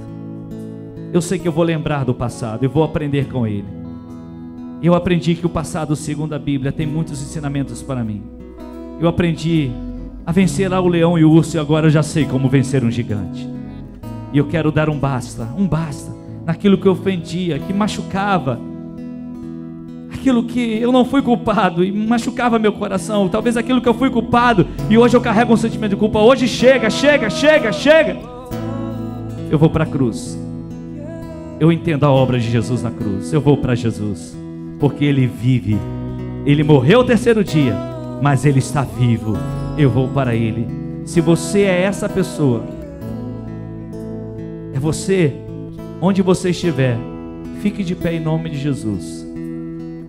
Eu 1.12 1.22
sei 1.22 1.38
que 1.38 1.50
eu 1.50 1.52
vou 1.52 1.66
lembrar 1.66 2.06
do 2.06 2.14
passado 2.14 2.64
e 2.64 2.68
vou 2.70 2.82
aprender 2.82 3.28
com 3.28 3.46
ele. 3.46 3.68
Eu 4.82 4.96
aprendi 4.96 5.36
que 5.36 5.46
o 5.46 5.50
passado, 5.50 5.94
segundo 5.94 6.32
a 6.32 6.40
Bíblia, 6.40 6.72
tem 6.72 6.88
muitos 6.88 7.22
ensinamentos 7.22 7.84
para 7.84 8.06
mim. 8.06 8.24
Eu 9.02 9.10
aprendi 9.10 9.70
a 10.26 10.32
vencer 10.32 10.72
lá 10.72 10.80
o 10.80 10.88
leão 10.88 11.20
e 11.20 11.26
o 11.26 11.32
urso, 11.32 11.58
e 11.58 11.60
agora 11.60 11.88
eu 11.88 11.92
já 11.92 12.04
sei 12.04 12.26
como 12.26 12.48
vencer 12.48 12.86
um 12.86 12.90
gigante. 12.90 13.46
E 14.32 14.38
eu 14.38 14.48
quero 14.48 14.72
dar 14.72 14.90
um 14.90 14.98
basta, 14.98 15.44
um 15.58 15.68
basta, 15.68 16.16
naquilo 16.48 16.80
que 16.80 16.90
ofendia, 16.90 17.60
que 17.60 17.72
machucava, 17.72 18.60
aquilo 20.12 20.46
que 20.46 20.82
eu 20.82 20.92
não 20.92 21.06
fui 21.06 21.22
culpado 21.22 21.84
e 21.84 21.92
machucava 21.92 22.58
meu 22.58 22.74
coração, 22.74 23.30
talvez 23.30 23.56
aquilo 23.56 23.82
que 23.82 23.88
eu 23.88 23.94
fui 23.94 24.10
culpado 24.10 24.66
e 24.90 24.98
hoje 24.98 25.16
eu 25.16 25.22
carrego 25.22 25.54
um 25.54 25.58
sentimento 25.58 25.92
de 25.92 25.98
culpa. 25.98 26.18
Hoje 26.20 26.48
chega, 26.48 26.90
chega, 26.90 27.30
chega, 27.30 27.72
chega. 27.72 28.18
Eu 29.52 29.60
vou 29.60 29.70
para 29.70 29.84
a 29.84 29.88
cruz. 29.88 30.36
Eu 31.60 31.72
entendo 31.72 32.06
a 32.06 32.12
obra 32.12 32.40
de 32.40 32.50
Jesus 32.50 32.82
na 32.82 32.90
cruz. 32.92 33.32
Eu 33.32 33.42
vou 33.42 33.58
para 33.58 33.76
Jesus, 33.76 34.36
porque 34.80 35.06
ele 35.06 35.28
vive. 35.28 35.78
Ele 36.46 36.64
morreu 36.64 37.02
o 37.02 37.04
terceiro 37.04 37.44
dia, 37.44 37.76
mas 38.22 38.46
ele 38.46 38.60
está 38.60 38.82
vivo 38.82 39.38
eu 39.78 39.90
vou 39.90 40.08
para 40.08 40.36
Ele. 40.36 40.68
Se 41.06 41.22
você 41.22 41.62
é 41.62 41.84
essa 41.84 42.10
pessoa, 42.10 42.64
é 44.74 44.80
você, 44.80 45.34
onde 46.02 46.22
você 46.22 46.52
estiver, 46.52 46.98
fique 47.62 47.84
de 47.84 47.96
pé 47.96 48.14
em 48.14 48.20
nome 48.20 48.50
de 48.50 48.58
Jesus. 48.58 49.26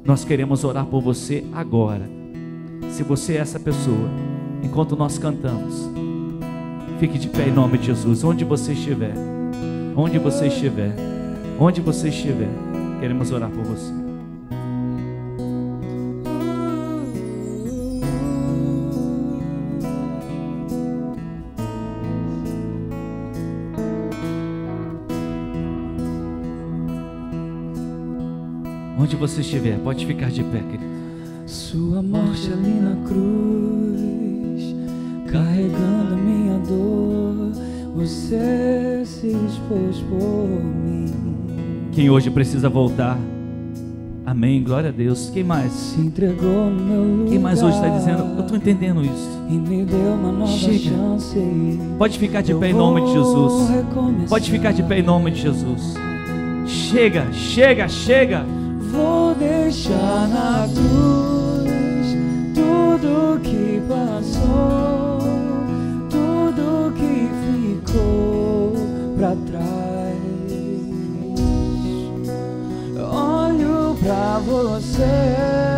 Nós 0.05 0.25
queremos 0.25 0.65
orar 0.65 0.87
por 0.87 1.03
você 1.03 1.45
agora. 1.53 2.09
Se 2.91 3.03
você 3.03 3.35
é 3.35 3.39
essa 3.39 3.61
pessoa, 3.61 4.09
enquanto 4.63 4.97
nós 4.97 5.19
cantamos, 5.19 5.89
fique 6.99 7.19
de 7.19 7.29
pé 7.29 7.49
em 7.49 7.53
nome 7.53 7.79
de 7.79 7.87
Jesus, 7.87 8.25
onde 8.25 8.45
você 8.45 8.73
estiver, 8.73 9.15
onde 9.97 10.19
você 10.19 10.47
estiver, 10.47 10.95
onde 11.59 11.81
você 11.81 12.09
estiver, 12.09 12.49
queremos 13.01 13.31
orar 13.31 13.51
por 13.51 13.65
você. 13.65 14.08
Você 29.19 29.41
estiver, 29.41 29.79
pode 29.79 30.07
ficar 30.07 30.31
de 30.31 30.43
pé, 30.45 30.59
querido. 30.59 30.99
Sua 31.47 32.03
morte 32.03 32.51
ali 32.53 32.81
na 32.81 32.95
cruz, 33.07 34.75
carregando 35.31 36.15
a 36.15 36.17
minha 36.17 36.59
dor, 36.59 37.53
você 37.95 39.03
se 39.05 39.29
expôs 39.29 39.99
por 40.09 40.49
mim. 40.49 41.07
Quem 41.93 42.11
hoje 42.11 42.31
precisa 42.31 42.69
voltar? 42.69 43.19
Amém, 44.25 44.63
glória 44.63 44.91
a 44.91 44.93
Deus. 44.93 45.31
Quem 45.33 45.43
mais? 45.43 45.73
Se 45.73 46.01
entregou 46.03 46.69
no 46.71 46.85
meu 46.85 47.03
lugar. 47.03 47.29
Quem 47.31 47.39
mais 47.39 47.63
hoje 47.63 47.77
está 47.77 47.89
dizendo? 47.89 48.25
Eu 48.37 48.41
estou 48.43 48.57
entendendo 48.59 49.03
isso. 49.03 49.39
E 49.49 49.55
me 49.55 49.85
deu 49.87 49.99
uma 49.99 50.31
nova 50.31 50.53
Chega. 50.53 50.79
chance. 50.91 51.35
Pode 51.97 52.19
ficar 52.19 52.43
de 52.43 52.55
pé 52.55 52.69
em 52.69 52.75
nome 52.75 53.01
de 53.07 53.13
Jesus. 53.15 53.71
recomeçar. 53.71 54.29
Pode 54.29 54.51
ficar 54.51 54.73
de 54.73 54.83
pé 54.83 54.99
em 54.99 55.03
nome 55.03 55.31
de 55.31 55.41
Jesus. 55.41 55.95
Chega, 56.67 57.33
chega, 57.33 57.89
chega. 57.89 58.45
Vou 58.91 59.35
deixar 59.35 60.29
na 60.29 60.67
cruz 60.75 62.17
tudo 62.55 63.41
que 63.43 63.83
passou, 63.89 65.19
tudo 66.11 66.93
que 66.95 67.29
ficou 67.85 68.73
pra 69.17 69.37
trás. 69.47 69.69
Olho 73.11 73.97
pra 74.03 74.39
você. 74.39 75.69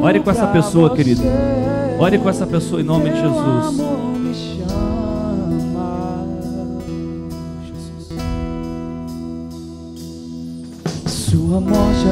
Ore 0.00 0.20
com 0.20 0.30
essa 0.30 0.46
pessoa, 0.46 0.88
você. 0.88 0.96
querido. 0.96 1.22
Ore 1.98 2.18
com 2.18 2.30
essa 2.30 2.46
pessoa 2.46 2.80
em 2.80 2.84
nome 2.84 3.10
de 3.10 3.20
Jesus. 3.20 4.07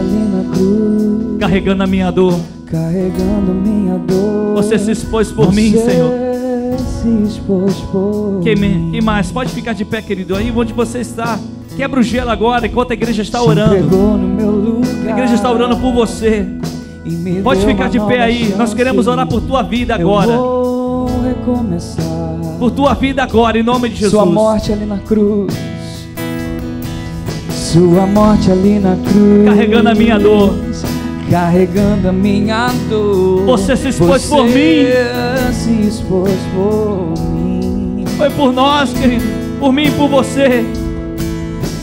Ali 0.07 0.29
na 0.29 0.55
cruz, 0.55 1.39
Carregando 1.39 1.83
a 1.83 1.87
minha 1.87 2.11
dor. 2.11 2.39
carregando 2.67 3.53
minha 3.55 3.99
dor. 3.99 4.55
Você 4.55 4.79
se 4.79 4.91
expôs 4.93 5.31
por 5.31 5.53
mim, 5.53 5.73
Senhor. 5.73 6.11
se 7.03 7.09
expôs 7.27 7.75
por 7.93 8.41
Quem, 8.43 8.57
me- 8.57 8.69
mim. 8.69 8.91
quem 8.93 9.01
mais? 9.03 9.31
Pode 9.31 9.51
ficar 9.53 9.73
de 9.75 9.85
pé, 9.85 10.01
querido. 10.03 10.35
Aí 10.35 10.53
onde 10.55 10.73
você 10.73 11.01
está. 11.01 11.39
Quebra 11.77 12.01
o 12.01 12.03
gelo 12.03 12.31
agora 12.31 12.67
enquanto 12.67 12.91
a 12.93 12.95
igreja 12.95 13.21
está 13.23 13.43
orando. 13.43 13.75
entregou 13.77 14.17
no 14.17 14.27
meu 14.29 14.51
lugar. 14.51 15.07
A 15.07 15.11
igreja 15.11 15.35
está 15.35 15.51
orando 15.53 15.77
por 15.77 15.93
você. 15.93 16.47
Pode 17.43 17.65
ficar 17.65 17.89
de 17.91 18.01
pé 18.01 18.21
aí. 18.23 18.55
Nós 18.57 18.73
queremos 18.75 19.07
orar 19.07 19.27
por 19.29 19.41
tua 19.43 19.63
vida 19.63 19.95
agora. 19.95 20.33
Por 22.59 22.71
tua 22.71 22.95
vida 22.95 23.23
agora, 23.23 23.59
em 23.59 23.63
nome 23.63 23.89
de 23.91 23.97
Jesus. 23.97 24.13
Sua 24.13 24.25
morte 24.27 24.73
ali 24.73 24.87
na 24.87 24.99
cruz. 24.99 25.53
Sua 27.77 28.07
morte 28.07 28.51
ali 28.51 28.79
na 28.79 28.97
cruz. 28.97 29.45
Carregando 29.45 29.91
a 29.91 29.95
minha 29.95 30.19
dor. 30.19 30.55
Carregando 31.31 32.09
a 32.09 32.13
minha 32.13 32.71
dor. 32.89 33.45
Você 33.45 33.77
se 33.77 33.89
expôs 33.89 34.23
Você 34.23 34.29
por 34.35 34.45
mim. 34.45 34.87
se 35.53 35.87
expôs 35.87 36.33
por 36.55 37.13
mim. 37.35 38.07
Foi 38.17 38.31
por 38.31 38.51
nós, 38.51 38.95
querido. 38.95 39.27
Por 39.61 39.75
mim 39.75 39.89
e 39.89 39.91
por 39.91 40.09
você. 40.09 40.65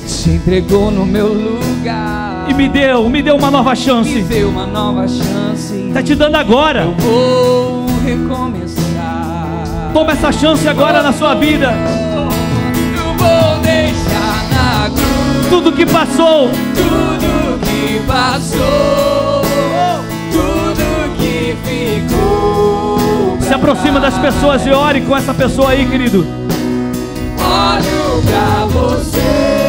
se 0.08 0.32
entregou 0.32 0.90
no 0.90 1.06
meu 1.06 1.28
lugar 1.28 2.48
e 2.50 2.56
me 2.56 2.68
deu, 2.68 3.08
me 3.08 3.22
deu 3.22 3.36
uma 3.36 3.52
nova 3.52 3.70
me 3.72 3.76
chance. 3.76 4.22
deu 4.24 4.50
uma 4.50 4.66
nova 4.66 5.08
chance. 5.08 5.76
Está 5.90 6.02
te 6.02 6.16
dando 6.16 6.38
agora. 6.38 6.86
Eu 6.86 6.96
vou 6.98 7.86
recomeçar. 8.04 9.92
Toma 9.94 10.14
essa 10.14 10.32
chance 10.32 10.68
agora 10.68 11.04
na 11.04 11.14
sua 11.14 11.36
vida. 11.36 11.72
Tudo 15.54 15.72
que 15.72 15.86
passou, 15.86 16.50
tudo 16.50 17.60
que 17.60 18.02
passou, 18.08 19.44
tudo 20.32 21.16
que 21.16 21.56
ficou. 21.64 23.38
se 23.40 23.54
aproxima 23.54 24.00
das 24.00 24.18
pessoas 24.18 24.66
e 24.66 24.72
ore 24.72 25.02
com 25.02 25.16
essa 25.16 25.32
pessoa 25.32 25.70
aí, 25.70 25.86
querido. 25.86 26.26
Olho 27.38 28.24
pra 28.24 28.66
você. 28.66 29.63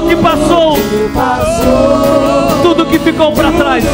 Tudo 0.00 0.08
que 0.08 0.16
passou, 0.16 0.78
tudo 2.62 2.86
que 2.86 2.98
ficou 2.98 3.32
para 3.32 3.52
trás. 3.52 3.84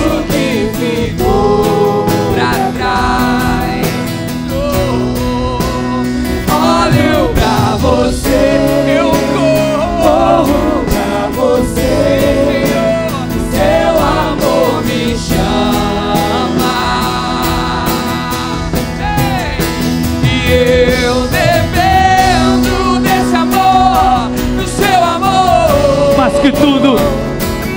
Amor 26.57 26.57
Mais 26.57 26.57
que 26.57 26.57
tudo, 26.57 26.97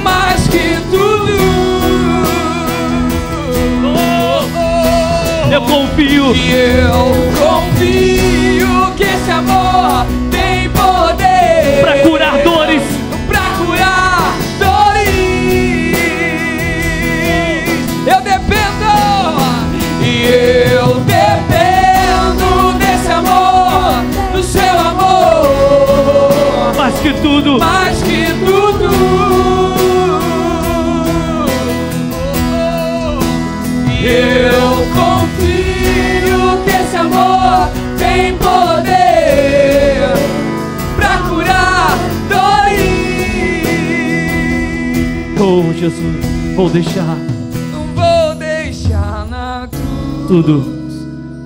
mais 0.03 0.47
que 0.47 0.77
tudo. 0.89 1.29
eu 5.51 5.61
confio. 5.61 6.35
E 6.35 6.51
eu 6.53 7.13
confio 7.39 8.93
que 8.95 9.03
esse 9.03 9.31
amor 9.31 10.05
tem 10.31 10.69
poder 10.69 11.81
Pra 11.81 11.99
curar 11.99 12.37
dores. 12.43 12.83
pra 13.27 13.41
curar 13.57 14.33
dores. 14.59 15.09
Eu 18.07 18.21
dependo, 18.21 18.91
e 20.01 20.25
eu 20.73 20.95
dependo 21.01 22.73
desse 22.77 23.11
amor, 23.11 24.03
do 24.33 24.43
seu 24.43 24.79
amor 24.79 26.73
Mais 26.77 26.97
que 26.99 27.13
tudo, 27.21 27.59
mais 27.59 27.78
Jesus, 45.79 46.25
vou 46.57 46.69
deixar 46.69 47.15
Não 47.71 47.85
vou 47.95 48.35
deixar 48.35 49.25
na 49.27 49.65
cruz 49.67 50.27
tudo. 50.27 50.61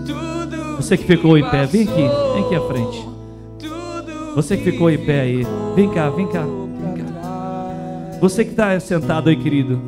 tudo. 0.07 0.75
Você 0.77 0.97
que 0.97 1.05
ficou 1.05 1.37
em 1.37 1.47
pé, 1.47 1.67
vem 1.67 1.83
aqui, 1.83 2.09
vem 2.33 2.43
aqui 2.43 2.55
à 2.55 2.61
frente. 2.61 3.07
tudo 3.59 4.35
Você 4.35 4.57
que 4.57 4.63
ficou 4.63 4.89
em 4.89 4.97
pé 4.97 5.21
aí, 5.21 5.47
vem 5.75 5.87
cá, 5.87 6.09
vem 6.09 6.27
cá. 6.27 6.43
Você 8.23 8.45
que 8.45 8.51
está 8.51 8.79
sentado 8.79 9.29
aí, 9.29 9.35
querido, 9.35 9.81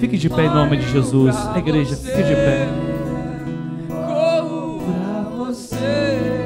fique 0.00 0.16
de 0.16 0.30
pé 0.30 0.46
em 0.46 0.48
nome 0.48 0.78
de 0.78 0.90
Jesus. 0.90 1.36
A 1.36 1.58
igreja, 1.58 1.94
fique 1.94 2.22
de 2.22 2.34
pé. 2.34 2.66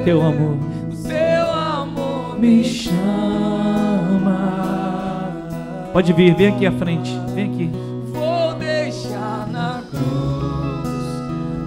Teu 0.03 0.21
amor 0.21 0.57
O 0.89 0.93
seu 0.93 1.53
amor 1.53 2.37
me 2.37 2.61
chama. 2.65 2.91
Pode 5.93 6.11
vir, 6.11 6.35
vem 6.35 6.47
aqui 6.47 6.65
à 6.65 6.71
frente, 6.73 7.17
vem 7.33 7.45
aqui. 7.45 7.69
vou 8.07 8.53
deixar 8.55 9.47
na 9.49 9.83
cruz. 9.89 10.03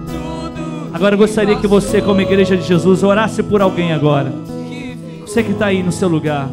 Tudo 0.05 0.91
Agora 0.93 1.15
eu 1.15 1.19
gostaria 1.19 1.55
que 1.55 1.65
você, 1.65 2.03
como 2.03 2.21
igreja 2.21 2.55
de 2.55 2.67
Jesus, 2.67 3.01
orasse 3.01 3.41
por 3.41 3.63
alguém 3.63 3.93
agora. 3.93 4.31
Você 5.21 5.41
que 5.41 5.53
está 5.53 5.65
aí 5.65 5.81
no 5.81 5.91
seu 5.91 6.07
lugar. 6.07 6.51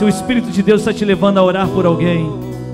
Se 0.00 0.04
o 0.06 0.08
Espírito 0.08 0.50
de 0.50 0.62
Deus 0.62 0.80
está 0.80 0.94
te 0.94 1.04
levando 1.04 1.36
a 1.36 1.42
orar 1.42 1.68
por 1.68 1.84
alguém, 1.84 2.26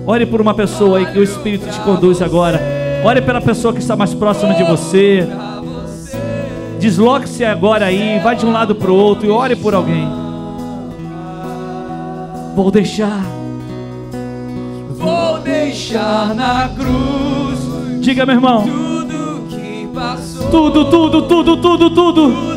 ore 0.06 0.24
por 0.24 0.40
uma 0.40 0.54
pessoa 0.54 0.98
aí 0.98 1.06
que 1.06 1.18
o 1.18 1.24
Espírito 1.24 1.68
te 1.68 1.80
conduz 1.80 2.22
agora. 2.22 2.60
Ore 3.04 3.20
pela 3.20 3.40
pessoa 3.40 3.74
que 3.74 3.80
está 3.80 3.96
mais 3.96 4.14
próxima 4.14 4.54
de 4.54 4.62
você. 4.62 5.26
Desloque-se 6.78 7.44
agora 7.44 7.86
aí, 7.86 8.20
vai 8.20 8.36
de 8.36 8.46
um 8.46 8.52
lado 8.52 8.76
para 8.76 8.92
o 8.92 8.94
outro 8.94 9.26
e 9.26 9.30
ore 9.30 9.56
por 9.56 9.74
alguém. 9.74 10.08
Vou 12.54 12.70
deixar. 12.70 13.26
Vou 14.90 15.40
deixar 15.40 16.32
na 16.32 16.68
cruz 16.76 17.58
Diga, 18.02 18.24
meu 18.24 18.36
irmão. 18.36 18.62
tudo 18.62 19.46
que 19.48 19.88
passou. 19.92 20.48
Tudo, 20.48 20.84
tudo, 20.84 21.22
tudo, 21.22 21.56
tudo, 21.56 21.90
tudo. 21.90 22.55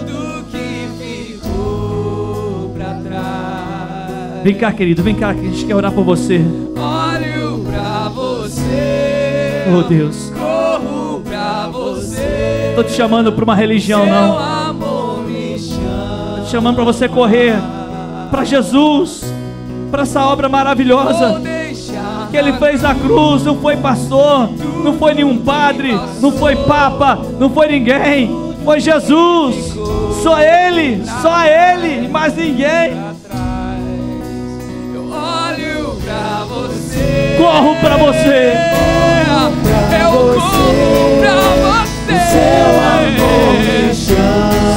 Vem 4.43 4.55
cá, 4.55 4.71
querido, 4.71 5.03
vem 5.03 5.15
cá, 5.15 5.33
que 5.33 5.41
a 5.41 5.49
gente 5.49 5.65
quer 5.65 5.75
orar 5.75 5.91
por 5.91 6.03
você. 6.03 6.37
Olho 6.77 7.59
pra 7.69 8.09
você. 8.09 9.65
Oh, 9.77 9.83
Deus. 9.83 10.31
Corro 10.37 11.21
pra 11.21 11.67
você. 11.71 12.67
Estou 12.69 12.83
te 12.83 12.91
chamando 12.93 13.31
para 13.33 13.43
uma 13.43 13.55
religião, 13.55 14.03
Seu 14.05 14.13
não. 14.13 14.37
amor 14.37 15.23
me 15.27 15.59
chama. 15.59 16.29
Estou 16.29 16.45
te 16.45 16.51
chamando 16.51 16.75
para 16.75 16.83
você 16.85 17.07
correr 17.09 17.55
para 18.31 18.43
Jesus, 18.45 19.23
para 19.91 20.03
essa 20.03 20.23
obra 20.25 20.47
maravilhosa. 20.47 21.41
que 22.31 22.37
ele 22.37 22.53
fez 22.53 22.81
na 22.83 22.93
cruz, 22.95 23.43
não 23.43 23.57
foi 23.57 23.75
pastor, 23.77 24.49
não 24.83 24.93
foi 24.93 25.15
nenhum 25.15 25.39
padre, 25.39 25.99
não 26.21 26.31
foi 26.31 26.55
papa, 26.55 27.19
não 27.39 27.49
foi 27.49 27.67
ninguém, 27.67 28.29
foi 28.63 28.79
Jesus, 28.79 29.73
só 30.21 30.39
ele, 30.39 31.03
só 31.23 31.43
ele, 31.43 32.07
mais 32.07 32.35
ninguém. 32.35 33.08
Corro 37.39 37.73
para 37.77 37.95
você, 37.95 38.53
Eu 39.97 40.11
corro 40.11 41.19
pra 41.21 41.35
você. 41.35 42.19
Seu 42.31 42.67
amor 42.91 43.53
me 43.63 43.95
chama. 43.95 44.68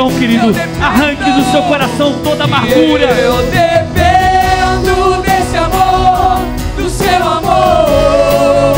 Libere 0.00 0.06
o 0.06 0.10
perdão, 0.10 0.10
querido, 0.10 0.54
arranque 0.80 1.30
do 1.30 1.50
seu 1.50 1.62
coração 1.64 2.18
toda 2.24 2.44
amargura. 2.44 3.04
Eu 3.04 3.36
dependo 3.50 5.22
desse 5.22 5.56
amor, 5.56 6.40
do 6.76 6.88
seu 6.88 7.22
amor, 7.22 8.76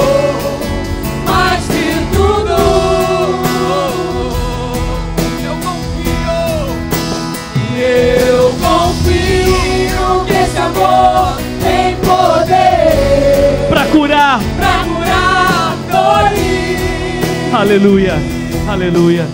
mais 1.26 1.64
que 1.66 1.94
tudo. 2.12 2.52
Eu 5.44 5.54
confio, 5.62 6.40
e 7.66 7.80
eu 8.28 8.54
confio 8.60 10.24
que 10.26 10.32
esse 10.32 10.58
amor 10.58 11.36
tem 11.62 11.96
poder 11.96 13.68
Para 13.68 13.84
curar, 13.86 14.40
pra 14.56 14.84
curar 14.84 15.76
dores. 15.90 17.54
aleluia, 17.54 18.14
aleluia, 18.68 19.26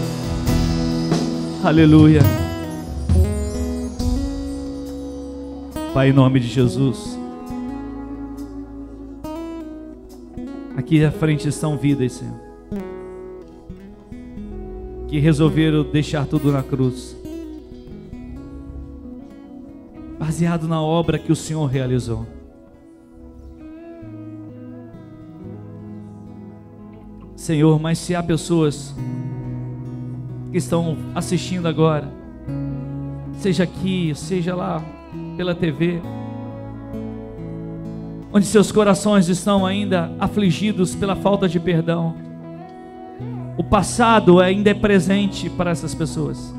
aleluia. 1.62 2.20
Pai, 5.92 6.10
em 6.10 6.12
nome 6.12 6.40
de 6.40 6.46
Jesus, 6.46 7.18
Aqui 10.88 11.04
à 11.04 11.10
frente 11.10 11.46
estão 11.46 11.76
vidas, 11.76 12.12
Senhor. 12.12 12.40
Que 15.06 15.18
resolveram 15.18 15.82
deixar 15.82 16.24
tudo 16.24 16.50
na 16.50 16.62
cruz. 16.62 17.14
Baseado 20.18 20.66
na 20.66 20.80
obra 20.80 21.18
que 21.18 21.30
o 21.30 21.36
Senhor 21.36 21.66
realizou. 21.66 22.24
Senhor, 27.36 27.78
mas 27.78 27.98
se 27.98 28.14
há 28.14 28.22
pessoas 28.22 28.94
que 30.50 30.58
estão 30.58 30.96
assistindo 31.14 31.66
agora, 31.66 32.08
seja 33.38 33.64
aqui, 33.64 34.12
seja 34.14 34.54
lá 34.54 34.82
pela 35.36 35.54
TV, 35.54 36.00
onde 38.32 38.46
seus 38.46 38.72
corações 38.72 39.28
estão 39.28 39.64
ainda 39.64 40.10
afligidos 40.18 40.94
pela 40.94 41.16
falta 41.16 41.48
de 41.48 41.58
perdão. 41.58 42.14
O 43.56 43.64
passado 43.64 44.40
ainda 44.40 44.70
é 44.70 44.74
presente 44.74 45.50
para 45.50 45.70
essas 45.70 45.94
pessoas, 45.94 46.54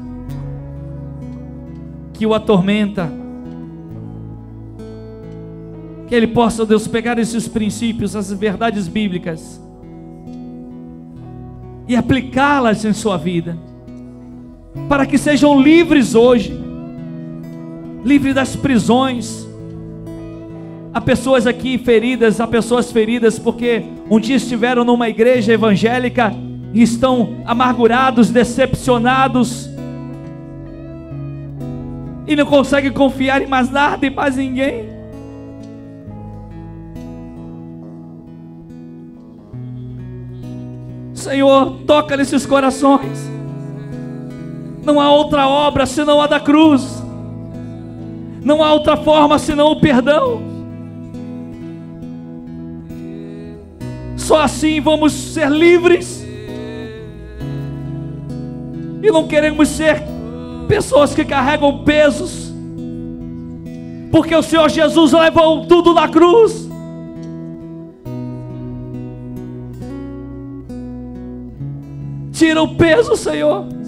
que 2.13 2.25
o 2.25 2.33
atormenta. 2.33 3.11
Que 6.07 6.15
ele 6.15 6.27
possa, 6.27 6.65
Deus, 6.65 6.87
pegar 6.87 7.19
esses 7.19 7.47
princípios, 7.47 8.15
essas 8.15 8.37
verdades 8.37 8.87
bíblicas 8.87 9.61
e 11.89 11.95
aplicá-las 11.95 12.85
em 12.85 12.93
sua 12.93 13.17
vida, 13.17 13.57
para 14.87 15.05
que 15.05 15.17
sejam 15.17 15.59
livres 15.61 16.15
hoje, 16.15 16.53
livres 18.03 18.35
das 18.35 18.55
prisões, 18.55 19.49
Há 20.91 20.99
pessoas 20.99 21.45
aqui 21.45 21.77
feridas, 21.77 22.41
há 22.41 22.47
pessoas 22.47 22.91
feridas 22.91 23.37
porque 23.37 23.83
um 24.09 24.19
dia 24.19 24.35
estiveram 24.35 24.83
numa 24.83 25.07
igreja 25.07 25.53
evangélica 25.53 26.33
e 26.73 26.81
estão 26.81 27.37
amargurados, 27.45 28.31
decepcionados 28.31 29.69
e 32.25 32.35
não 32.35 32.45
conseguem 32.45 32.91
confiar 32.91 33.41
em 33.41 33.47
mais 33.47 33.69
nada 33.69 34.05
e 34.05 34.09
mais 34.09 34.35
ninguém. 34.35 34.89
Senhor, 41.13 41.77
toca 41.85 42.17
nesses 42.17 42.47
corações. 42.47 43.38
Não 44.83 44.99
há 44.99 45.11
outra 45.11 45.47
obra 45.47 45.85
senão 45.85 46.21
a 46.21 46.27
da 46.27 46.39
cruz. 46.39 47.03
Não 48.43 48.63
há 48.63 48.73
outra 48.73 48.95
forma 48.97 49.37
senão 49.37 49.71
o 49.71 49.79
perdão. 49.79 50.41
Só 54.15 54.41
assim 54.41 54.79
vamos 54.79 55.11
ser 55.11 55.49
livres. 55.49 56.25
E 59.01 59.11
não 59.11 59.27
queremos 59.27 59.69
ser 59.69 60.03
pessoas 60.67 61.15
que 61.15 61.25
carregam 61.25 61.83
pesos. 61.83 62.53
Porque 64.11 64.35
o 64.35 64.41
Senhor 64.41 64.69
Jesus 64.69 65.13
levou 65.13 65.65
tudo 65.65 65.93
na 65.93 66.07
cruz. 66.07 66.67
Tira 72.31 72.61
o 72.61 72.75
peso, 72.75 73.15
Senhor. 73.15 73.78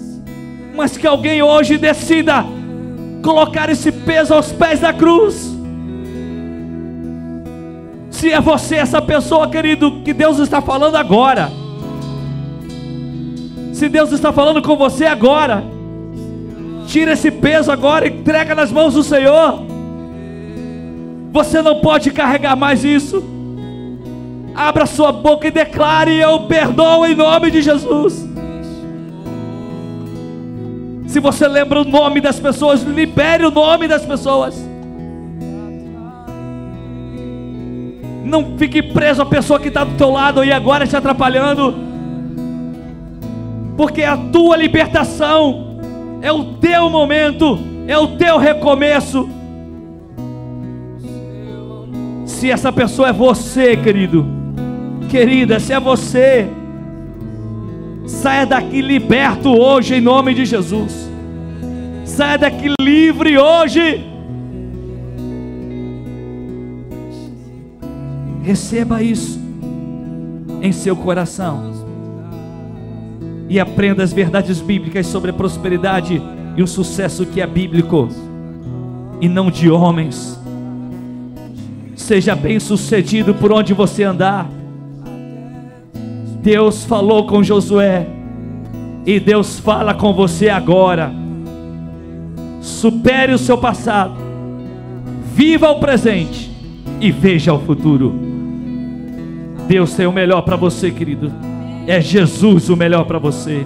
Mas 0.74 0.96
que 0.96 1.06
alguém 1.06 1.42
hoje 1.42 1.78
decida 1.78 2.44
colocar 3.22 3.68
esse 3.68 3.92
peso 3.92 4.34
aos 4.34 4.50
pés 4.50 4.80
da 4.80 4.92
cruz 4.92 5.52
se 8.22 8.30
é 8.30 8.40
você 8.40 8.76
essa 8.76 9.02
pessoa, 9.02 9.50
querido, 9.50 10.00
que 10.04 10.12
Deus 10.12 10.38
está 10.38 10.62
falando 10.62 10.94
agora. 10.94 11.50
Se 13.72 13.88
Deus 13.88 14.12
está 14.12 14.32
falando 14.32 14.62
com 14.62 14.76
você 14.76 15.06
agora, 15.06 15.64
tira 16.86 17.14
esse 17.14 17.32
peso 17.32 17.72
agora 17.72 18.06
e 18.06 18.10
entrega 18.12 18.54
nas 18.54 18.70
mãos 18.70 18.94
do 18.94 19.02
Senhor. 19.02 19.64
Você 21.32 21.60
não 21.60 21.80
pode 21.80 22.12
carregar 22.12 22.54
mais 22.54 22.84
isso. 22.84 23.24
Abra 24.54 24.86
sua 24.86 25.10
boca 25.10 25.48
e 25.48 25.50
declare: 25.50 26.16
Eu 26.16 26.42
perdoo 26.42 27.04
em 27.04 27.16
nome 27.16 27.50
de 27.50 27.60
Jesus. 27.60 28.24
Se 31.12 31.20
você 31.20 31.46
lembra 31.46 31.78
o 31.78 31.84
nome 31.84 32.22
das 32.22 32.40
pessoas, 32.40 32.80
libere 32.84 33.44
o 33.44 33.50
nome 33.50 33.86
das 33.86 34.02
pessoas. 34.02 34.66
Não 38.24 38.56
fique 38.56 38.82
preso 38.82 39.20
à 39.20 39.26
pessoa 39.26 39.60
que 39.60 39.68
está 39.68 39.84
do 39.84 39.94
teu 39.98 40.10
lado 40.10 40.42
e 40.42 40.50
agora 40.50 40.86
te 40.86 40.96
atrapalhando. 40.96 41.74
Porque 43.76 44.02
a 44.02 44.16
tua 44.16 44.56
libertação 44.56 45.76
é 46.22 46.32
o 46.32 46.54
teu 46.54 46.88
momento, 46.88 47.58
é 47.86 47.98
o 47.98 48.16
teu 48.16 48.38
recomeço. 48.38 49.28
Se 52.24 52.50
essa 52.50 52.72
pessoa 52.72 53.10
é 53.10 53.12
você, 53.12 53.76
querido, 53.76 54.24
querida, 55.10 55.60
se 55.60 55.74
é 55.74 55.78
você, 55.78 56.48
saia 58.06 58.46
daqui 58.46 58.80
liberto 58.80 59.50
hoje 59.50 59.94
em 59.94 60.00
nome 60.00 60.34
de 60.34 60.44
Jesus. 60.44 61.10
Saia 62.04 62.38
daqui 62.38 62.72
livre 62.80 63.38
hoje 63.38 64.12
Receba 68.42 69.02
isso 69.02 69.40
em 70.60 70.72
seu 70.72 70.96
coração. 70.96 71.70
E 73.48 73.60
aprenda 73.60 74.02
as 74.02 74.12
verdades 74.12 74.60
bíblicas 74.60 75.06
sobre 75.06 75.30
a 75.30 75.34
prosperidade 75.34 76.20
e 76.56 76.62
o 76.62 76.66
sucesso 76.66 77.24
que 77.24 77.40
é 77.40 77.46
bíblico 77.46 78.08
e 79.20 79.28
não 79.28 79.50
de 79.50 79.70
homens. 79.70 80.40
Seja 81.94 82.34
bem 82.34 82.58
sucedido 82.58 83.32
por 83.34 83.52
onde 83.52 83.72
você 83.72 84.02
andar. 84.02 84.50
Deus 86.42 86.84
falou 86.84 87.26
com 87.26 87.42
Josué 87.42 88.06
e 89.06 89.20
Deus 89.20 89.60
fala 89.60 89.94
com 89.94 90.12
você 90.12 90.48
agora. 90.48 91.12
Supere 92.60 93.32
o 93.32 93.38
seu 93.38 93.56
passado, 93.58 94.14
viva 95.34 95.70
o 95.70 95.78
presente 95.78 96.50
e 97.00 97.12
veja 97.12 97.52
o 97.52 97.60
futuro. 97.60 98.12
Deus 99.68 99.94
tem 99.94 100.06
o 100.06 100.12
melhor 100.12 100.42
para 100.42 100.56
você, 100.56 100.90
querido. 100.90 101.32
É 101.86 102.00
Jesus 102.00 102.68
o 102.68 102.76
melhor 102.76 103.04
para 103.04 103.18
você. 103.18 103.64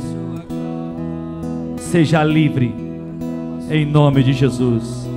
Seja 1.78 2.22
livre, 2.22 2.74
em 3.70 3.86
nome 3.86 4.22
de 4.22 4.32
Jesus. 4.32 5.08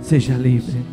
Seja 0.00 0.34
livre. 0.34 0.91